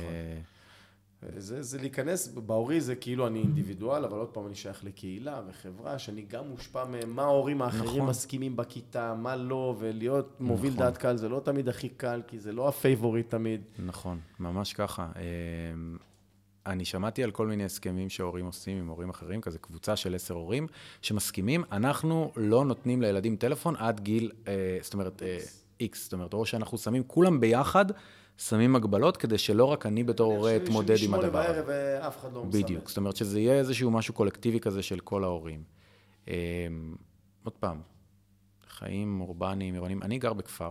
זה, 1.37 1.61
זה 1.63 1.77
להיכנס, 1.81 2.27
בהורי 2.27 2.81
זה 2.81 2.95
כאילו 2.95 3.27
אני 3.27 3.39
אינדיבידואל, 3.39 4.05
אבל 4.05 4.17
עוד 4.17 4.27
פעם 4.27 4.47
אני 4.47 4.55
שייך 4.55 4.83
לקהילה 4.83 5.41
וחברה, 5.47 5.99
שאני 5.99 6.21
גם 6.21 6.47
מושפע 6.47 6.83
ממה 6.85 7.21
ההורים 7.23 7.61
האחרים 7.61 7.85
נכון. 7.85 8.09
מסכימים 8.09 8.55
בכיתה, 8.55 9.13
מה 9.13 9.35
לא, 9.35 9.75
ולהיות 9.79 10.41
מוביל 10.41 10.73
נכון. 10.73 10.83
דעת 10.85 10.97
קהל 10.97 11.17
זה 11.17 11.29
לא 11.29 11.41
תמיד 11.45 11.69
הכי 11.69 11.89
קל, 11.89 12.21
כי 12.27 12.39
זה 12.39 12.51
לא 12.51 12.67
ה 12.67 12.74
favorite 12.74 13.29
תמיד. 13.29 13.61
נכון, 13.85 14.19
ממש 14.39 14.73
ככה. 14.73 15.11
אה, 15.15 15.21
אני 16.65 16.85
שמעתי 16.85 17.23
על 17.23 17.31
כל 17.31 17.47
מיני 17.47 17.65
הסכמים 17.65 18.09
שהורים 18.09 18.45
עושים 18.45 18.77
עם 18.77 18.87
הורים 18.87 19.09
אחרים, 19.09 19.41
כזה 19.41 19.59
קבוצה 19.59 19.95
של 19.95 20.15
עשר 20.15 20.33
הורים, 20.33 20.67
שמסכימים, 21.01 21.63
אנחנו 21.71 22.31
לא 22.35 22.65
נותנים 22.65 23.01
לילדים 23.01 23.35
טלפון 23.35 23.75
עד 23.75 23.99
גיל, 23.99 24.31
אה, 24.47 24.77
זאת 24.81 24.93
אומרת, 24.93 25.23
אה, 25.23 25.37
איקס, 25.83 26.03
זאת 26.03 26.13
אומרת, 26.13 26.33
או 26.33 26.45
שאנחנו 26.45 26.77
שמים, 26.77 27.03
כולם 27.07 27.39
ביחד 27.39 27.85
שמים 28.37 28.75
הגבלות, 28.75 29.17
כדי 29.17 29.37
שלא 29.37 29.65
רק 29.65 29.85
אני 29.85 30.03
בתור 30.03 30.33
הורה 30.33 30.51
שלי- 30.51 30.63
אתמודד 30.63 30.95
עם 31.03 31.13
הדבר 31.13 31.39
הזה. 31.39 31.63
ואף 31.67 32.17
אחד 32.17 32.33
לא 32.33 32.45
מסמן. 32.45 32.61
בדיוק, 32.61 32.87
זאת 32.89 32.97
אומרת 32.97 33.15
שזה 33.15 33.39
יהיה 33.39 33.53
איזשהו 33.53 33.91
משהו 33.91 34.13
קולקטיבי 34.13 34.59
כזה 34.59 34.83
של 34.83 34.99
כל 34.99 35.23
ההורים. 35.23 35.63
אה, 36.27 36.33
עוד 37.43 37.53
פעם, 37.53 37.81
חיים 38.69 39.21
אורבניים, 39.21 39.73
עירוניים, 39.73 40.03
אני 40.03 40.19
גר 40.19 40.33
בכפר, 40.33 40.69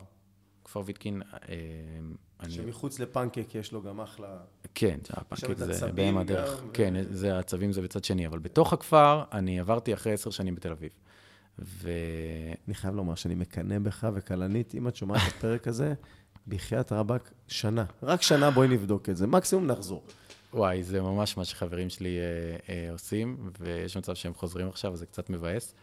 כפר 0.64 0.82
ויטקין, 0.84 1.22
אה, 1.32 1.38
אני... 2.40 2.50
שמחוץ 2.50 2.98
לפנקק 2.98 3.54
יש 3.54 3.72
לו 3.72 3.82
גם 3.82 4.00
אחלה... 4.00 4.36
כן, 4.74 4.98
הפנקק 5.10 5.56
זה 5.58 5.92
בהם 5.92 6.18
הדרך. 6.18 6.62
ו- 6.66 6.72
כן, 6.72 6.94
זה 7.10 7.38
הצבים 7.38 7.72
זה 7.72 7.82
בצד 7.82 8.04
שני, 8.04 8.26
אבל 8.26 8.38
בתוך 8.38 8.72
הכפר, 8.72 9.22
אני 9.32 9.60
עברתי 9.60 9.94
אחרי 9.94 10.12
עשר 10.12 10.30
שנים 10.30 10.54
בתל 10.54 10.70
אביב. 10.72 10.90
ו... 11.58 11.90
אני 12.66 12.74
חייב 12.74 12.94
לומר 12.94 13.14
שאני 13.14 13.34
מקנא 13.34 13.78
בך 13.78 14.08
וכלנית, 14.14 14.74
אם 14.74 14.88
את 14.88 14.96
שומעת 14.96 15.20
את 15.28 15.32
הפרק 15.36 15.68
הזה, 15.68 15.94
בחייאת 16.48 16.92
רבאק, 16.92 17.32
שנה. 17.48 17.84
רק 18.02 18.22
שנה 18.22 18.50
בואי 18.50 18.68
נבדוק 18.68 19.08
את 19.08 19.16
זה, 19.16 19.26
מקסימום 19.26 19.66
נחזור. 19.66 20.02
וואי, 20.54 20.82
זה 20.82 21.02
ממש 21.02 21.36
מה 21.36 21.44
שחברים 21.44 21.90
שלי 21.90 22.18
אה, 22.18 22.24
אה, 22.74 22.92
עושים, 22.92 23.50
ויש 23.60 23.96
מצב 23.96 24.14
שהם 24.14 24.34
חוזרים 24.34 24.68
עכשיו, 24.68 24.92
אז 24.92 24.98
זה 24.98 25.06
קצת 25.06 25.30
מבאס. 25.30 25.74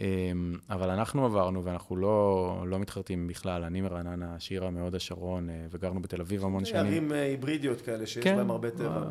אה, 0.00 0.32
אבל 0.70 0.90
אנחנו 0.90 1.24
עברנו, 1.24 1.64
ואנחנו 1.64 1.96
לא, 1.96 2.64
לא 2.66 2.78
מתחרטים 2.78 3.26
בכלל. 3.26 3.64
אני 3.64 3.80
מרעננה, 3.80 4.40
שירה 4.40 4.70
מהוד 4.70 4.94
השרון, 4.94 5.50
אה, 5.50 5.66
וגרנו 5.70 6.02
בתל 6.02 6.20
אביב 6.20 6.44
המון 6.44 6.64
שנים. 6.64 6.86
ערים 6.86 7.12
אה, 7.12 7.22
היברידיות 7.22 7.80
כאלה, 7.80 8.06
שיש 8.06 8.24
כן, 8.24 8.36
בהם 8.36 8.50
הרבה 8.50 8.70
טבע. 8.70 8.96
אה, 8.96 9.02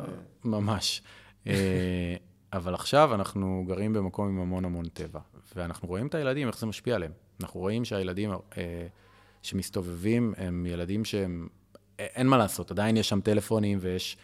ו- 0.44 0.48
ממש. 0.48 1.02
אה, 1.46 2.16
אבל 2.52 2.74
עכשיו 2.74 3.14
אנחנו 3.14 3.64
גרים 3.68 3.92
במקום 3.92 4.28
עם 4.28 4.40
המון 4.40 4.64
המון 4.64 4.88
טבע, 4.88 5.20
ואנחנו 5.56 5.88
רואים 5.88 6.06
את 6.06 6.14
הילדים, 6.14 6.48
איך 6.48 6.58
זה 6.58 6.66
משפיע 6.66 6.94
עליהם. 6.94 7.12
אנחנו 7.40 7.60
רואים 7.60 7.84
שהילדים 7.84 8.30
אה, 8.30 8.86
שמסתובבים 9.42 10.34
הם 10.36 10.66
ילדים 10.66 11.04
שהם, 11.04 11.48
אה, 12.00 12.06
אין 12.14 12.26
מה 12.26 12.36
לעשות, 12.36 12.70
עדיין 12.70 12.96
יש 12.96 13.08
שם 13.08 13.20
טלפונים 13.20 13.78
ויש, 13.80 14.16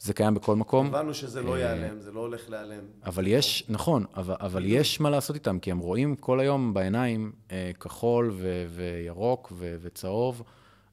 זה 0.00 0.12
קיים 0.12 0.34
בכל 0.34 0.56
מקום. 0.56 0.86
הבנו 0.86 1.14
שזה 1.14 1.42
לא 1.42 1.54
אה, 1.54 1.58
ייעלם, 1.58 2.00
זה 2.00 2.12
לא 2.12 2.20
הולך 2.20 2.50
להיעלם. 2.50 2.84
אבל 3.06 3.26
יש, 3.26 3.64
נכון, 3.68 4.04
אבל, 4.16 4.34
אבל 4.40 4.64
יש 4.66 5.00
מה 5.00 5.10
לעשות 5.10 5.36
איתם, 5.36 5.58
כי 5.58 5.70
הם 5.70 5.78
רואים 5.78 6.16
כל 6.16 6.40
היום 6.40 6.74
בעיניים 6.74 7.32
אה, 7.50 7.70
כחול 7.80 8.30
ו- 8.34 8.66
וירוק 8.70 9.52
ו- 9.56 9.76
וצהוב 9.80 10.42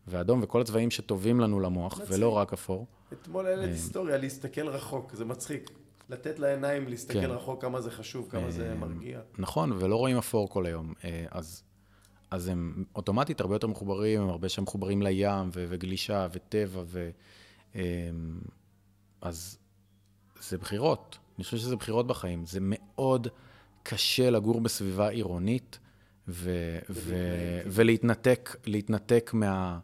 ואדום 0.07 0.39
וכל 0.43 0.61
הצבעים 0.61 0.91
שטובים 0.91 1.39
לנו 1.39 1.59
למוח, 1.59 1.93
מצחיק. 2.01 2.15
ולא 2.17 2.29
רק 2.29 2.53
אפור. 2.53 2.85
אתמול 3.13 3.45
הילד 3.45 3.69
היסטוריה, 3.69 4.17
להסתכל 4.17 4.67
רחוק, 4.67 5.13
זה 5.15 5.25
מצחיק. 5.25 5.71
לתת 6.11 6.39
לעיניים 6.39 6.87
להסתכל 6.87 7.21
כן. 7.21 7.29
רחוק, 7.31 7.61
כמה 7.61 7.81
זה 7.81 7.91
חשוב, 7.91 8.27
כמה 8.29 8.51
זה 8.51 8.75
מרגיע. 8.75 9.19
נכון, 9.37 9.71
ולא 9.71 9.95
רואים 9.95 10.17
אפור 10.17 10.49
כל 10.49 10.65
היום. 10.65 10.93
אה, 11.03 11.25
אז, 11.31 11.63
אז 12.31 12.47
הם 12.47 12.83
אוטומטית 12.95 13.41
הרבה 13.41 13.55
יותר 13.55 13.67
מחוברים, 13.67 14.21
הם 14.21 14.29
הרבה 14.29 14.49
שם 14.49 14.63
מחוברים 14.63 15.01
לים 15.01 15.49
ו- 15.53 15.65
וגלישה 15.69 16.27
וטבע, 16.31 16.83
ו, 16.85 17.09
אה, 17.75 17.81
אז 19.21 19.57
זה 20.41 20.57
בחירות. 20.57 21.17
אני 21.37 21.43
חושב 21.43 21.57
שזה 21.57 21.75
בחירות 21.75 22.07
בחיים. 22.07 22.45
זה 22.45 22.59
מאוד 22.61 23.27
קשה 23.83 24.29
לגור 24.29 24.61
בסביבה 24.61 25.09
עירונית 25.09 25.79
ו- 26.27 26.79
ו- 26.89 27.61
ולהתנתק 27.65 28.55
להתנתק 28.65 29.31
מה, 29.33 29.79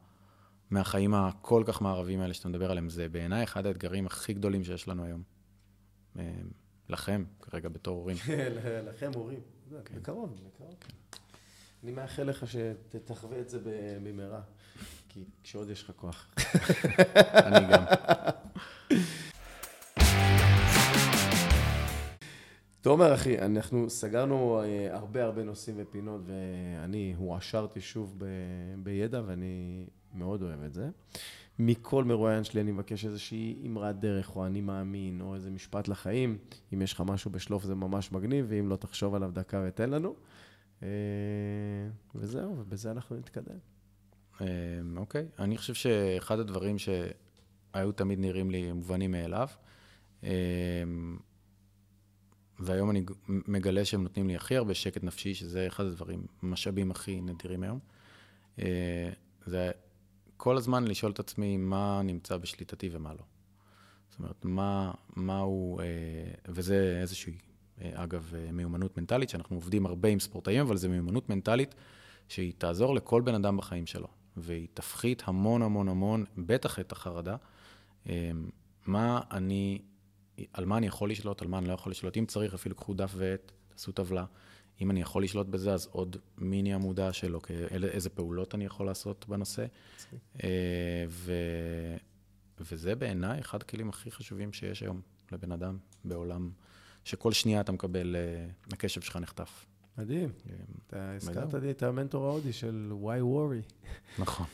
מהחיים 0.70 1.14
הכל 1.14 1.64
כך 1.66 1.82
מערביים 1.82 2.22
האלה 2.22 2.34
שאתה 2.34 2.50
מדבר 2.50 2.72
עליהם. 2.72 2.90
זה 2.90 3.10
בעיניי 3.10 3.44
אחד 3.44 3.66
האתגרים 3.66 4.06
הכי 4.06 4.34
גדולים 4.34 4.64
שיש 4.64 4.88
לנו 4.88 5.04
היום. 5.04 5.37
אה, 6.18 6.32
לכם, 6.90 7.24
כרגע 7.42 7.70
בתור 7.70 7.98
הורים. 7.98 8.18
לכם 8.90 9.12
הורים. 9.16 9.40
זה, 9.70 9.80
בקרוב, 9.96 10.40
בקרוב. 10.48 10.76
אני 11.84 11.92
מאחל 11.92 12.24
לך 12.24 12.46
שתחווה 12.48 13.40
את 13.40 13.50
זה 13.50 13.60
במהרה, 14.04 14.42
כי 15.10 15.24
כשעוד 15.44 15.70
יש 15.70 15.84
לך 15.84 15.92
כוח. 15.96 16.34
אני 17.46 17.74
גם. 17.74 17.84
תומר, 22.82 23.14
אחי, 23.14 23.40
אנחנו 23.40 23.90
סגרנו 23.90 24.62
אה, 24.62 24.96
הרבה 24.96 25.24
הרבה 25.24 25.44
נושאים 25.44 25.76
ופינות, 25.80 26.22
ואני 26.26 27.14
הועשרתי 27.18 27.82
שוב 27.82 28.16
ב- 28.18 28.26
בידע, 28.84 29.22
ואני 29.26 29.86
מאוד 30.14 30.42
אוהב 30.42 30.64
את 30.64 30.74
זה. 30.74 30.90
מכל 31.60 32.04
מרואיין 32.04 32.44
שלי 32.44 32.62
אני 32.62 32.72
מבקש 32.72 33.06
איזושהי 33.06 33.64
אמרת 33.66 34.00
דרך, 34.00 34.36
או 34.36 34.46
אני 34.46 34.62
מאמין, 34.62 35.22
או 35.22 35.36
איזה 35.36 35.52
משפט 35.52 35.88
לחיים. 35.88 36.38
אם 36.74 36.82
יש 36.82 36.94
לך 36.94 37.04
משהו 37.06 37.32
בשלוף 37.32 37.64
זה 37.64 37.76
ממש 37.76 38.12
מגניב, 38.12 38.46
ואם 38.50 38.70
לא 38.70 38.76
תחשוב 38.76 39.16
עליו 39.16 39.32
דקה 39.34 39.66
ותן 39.68 39.90
לנו. 39.90 40.16
אה, 40.84 40.88
וזהו, 42.16 42.56
ובזה 42.60 42.92
אנחנו 42.92 43.16
נתקדם. 43.18 43.58
אה, 44.42 44.48
אוקיי. 44.98 45.26
אני 45.40 45.58
חושב 45.58 45.74
שאחד 45.74 46.40
הדברים 46.40 46.76
שהיו 46.78 47.92
תמיד 47.92 48.20
נראים 48.20 48.52
לי 48.52 48.72
מובנים 48.72 49.12
מאליו, 49.12 49.48
אה, 50.24 50.30
והיום 52.60 52.90
אני 52.90 53.06
מגלה 53.28 53.86
שהם 53.86 54.04
נותנים 54.04 54.28
לי 54.28 54.36
הכי 54.36 54.56
הרבה 54.56 54.74
שקט 54.74 55.04
נפשי, 55.04 55.34
שזה 55.34 55.68
אחד 55.68 55.86
הדברים, 55.86 56.26
המשאבים 56.42 56.92
הכי 56.92 57.22
נדירים 57.22 57.64
היום, 57.64 57.80
זה 59.46 59.72
כל 60.38 60.58
הזמן 60.58 60.88
לשאול 60.88 61.12
את 61.12 61.20
עצמי 61.20 61.58
מה 61.58 62.02
נמצא 62.04 62.38
בשליטתי 62.38 62.90
ומה 62.92 63.14
לא. 63.14 63.24
זאת 64.10 64.20
אומרת, 64.20 64.46
מה, 64.46 64.92
מה 65.16 65.40
הוא, 65.40 65.82
אה, 65.82 65.86
וזה 66.48 66.98
איזושהי, 67.02 67.38
אה, 67.82 67.92
אגב, 68.04 68.34
אה, 68.36 68.52
מיומנות 68.52 68.98
מנטלית, 68.98 69.30
שאנחנו 69.30 69.56
עובדים 69.56 69.86
הרבה 69.86 70.10
עם 70.10 70.20
ספורטאים, 70.20 70.62
אבל 70.62 70.78
זו 70.78 70.90
מיומנות 70.90 71.30
מנטלית 71.30 71.76
שהיא 72.28 72.54
תעזור 72.58 72.96
לכל 72.96 73.22
בן 73.22 73.36
אדם 73.36 73.58
בחיים 73.58 73.86
שלו, 73.86 74.08
והיא 74.38 74.68
תפחית 74.74 75.24
המון 75.26 75.62
המון 75.62 75.90
המון, 75.90 76.26
בטח 76.38 76.80
את 76.80 76.92
החרדה, 76.92 77.36
אה, 78.10 78.32
מה 78.86 79.22
אני, 79.32 79.82
על 80.54 80.66
מה 80.66 80.78
אני 80.78 80.88
יכול 80.88 81.12
לשלוט, 81.12 81.42
על 81.42 81.48
מה 81.48 81.58
אני 81.58 81.68
לא 81.68 81.74
יכול 81.74 81.92
לשלוט. 81.92 82.18
אם 82.18 82.26
צריך, 82.26 82.54
אפילו 82.54 82.76
קחו 82.76 82.94
דף 82.94 83.12
ועט, 83.16 83.52
תעשו 83.70 83.92
טבלה. 83.92 84.26
אם 84.82 84.92
אני 84.92 85.02
יכול 85.02 85.24
לשלוט 85.24 85.48
בזה, 85.48 85.74
אז 85.74 85.88
עוד 85.92 86.18
מיני 86.38 86.74
עמודה 86.74 87.14
של 87.14 87.36
אילו- 87.72 87.88
איזה 87.88 88.10
פעולות 88.10 88.56
אני 88.56 88.66
יכול 88.66 88.86
לעשות 88.86 89.26
בנושא. 89.30 89.66
אה, 90.44 90.50
ו... 91.10 91.34
וזה 92.60 92.96
בעיניי 92.96 93.40
אחד 93.40 93.62
הכלים 93.62 93.90
הכי 93.90 94.12
חשובים 94.12 94.54
שיש 94.54 94.82
היום 94.82 95.02
לבן 95.32 95.52
אדם 95.52 95.78
בעולם, 96.06 96.50
שכל 97.04 97.32
שנייה 97.32 97.62
אתה 97.62 97.72
מקבל, 97.72 98.16
אה, 98.16 98.48
הקשב 98.74 99.02
שלך 99.02 99.16
נחטף. 99.16 99.66
מדהים. 99.98 100.30
אה, 100.50 100.56
אתה 100.88 101.12
הזכרת 101.16 101.54
לי 101.54 101.72
את 101.72 101.84
המנטור 101.84 102.26
ההודי 102.26 102.54
של 102.54 102.92
why 103.04 103.22
worry. 103.22 103.74
נכון, 104.22 104.46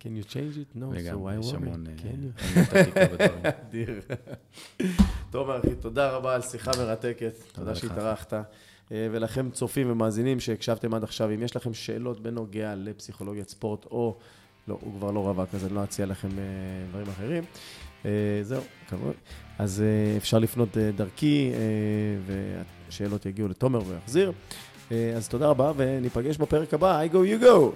can 0.00 0.04
you 0.04 0.26
change 0.28 0.34
it? 0.56 0.76
No, 0.76 0.80
so 0.80 1.14
why 1.14 1.44
worry? 1.52 1.54
המון 1.56 1.84
can 1.86 2.42
you? 2.42 2.42
טוב, 5.30 5.50
אחי, 5.50 5.74
תודה 5.80 6.10
רבה 6.16 6.34
על 6.34 6.42
שיחה 6.42 6.70
מרתקת. 6.78 7.34
תודה. 7.52 7.74
שהתארחת. 7.74 8.32
אה, 8.92 9.08
ולכם, 9.12 9.50
צופים 9.50 9.90
ומאזינים 9.90 10.40
שהקשבתם 10.40 10.94
עד 10.94 11.04
עכשיו, 11.04 11.30
אם 11.34 11.42
יש 11.42 11.56
לכם 11.56 11.74
שאלות 11.74 12.20
בנוגע 12.20 12.74
לפסיכולוגיית 12.74 13.48
ספורט, 13.48 13.86
או, 13.90 14.16
לא, 14.68 14.78
הוא 14.80 14.94
כבר 14.98 15.10
לא 15.10 15.20
רווק, 15.20 15.54
אז 15.54 15.66
אני 15.66 15.74
לא 15.74 15.84
אציע 15.84 16.06
לכם 16.06 16.28
אה, 16.28 16.44
דברים 16.90 17.06
אחרים. 17.08 17.44
אה, 18.06 18.10
זהו, 18.42 18.62
כבוד. 18.88 19.14
אז 19.58 19.84
אפשר 20.16 20.38
לפנות 20.38 20.76
דרכי, 20.76 21.52
והשאלות 22.26 23.26
יגיעו 23.26 23.48
לתומר 23.48 23.80
ויחזיר. 23.86 24.32
אז 25.16 25.28
תודה 25.28 25.46
רבה, 25.48 25.72
וניפגש 25.76 26.36
בפרק 26.36 26.74
הבא. 26.74 27.02
I 27.02 27.12
go, 27.12 27.16
you 27.16 27.44
go! 27.44 27.72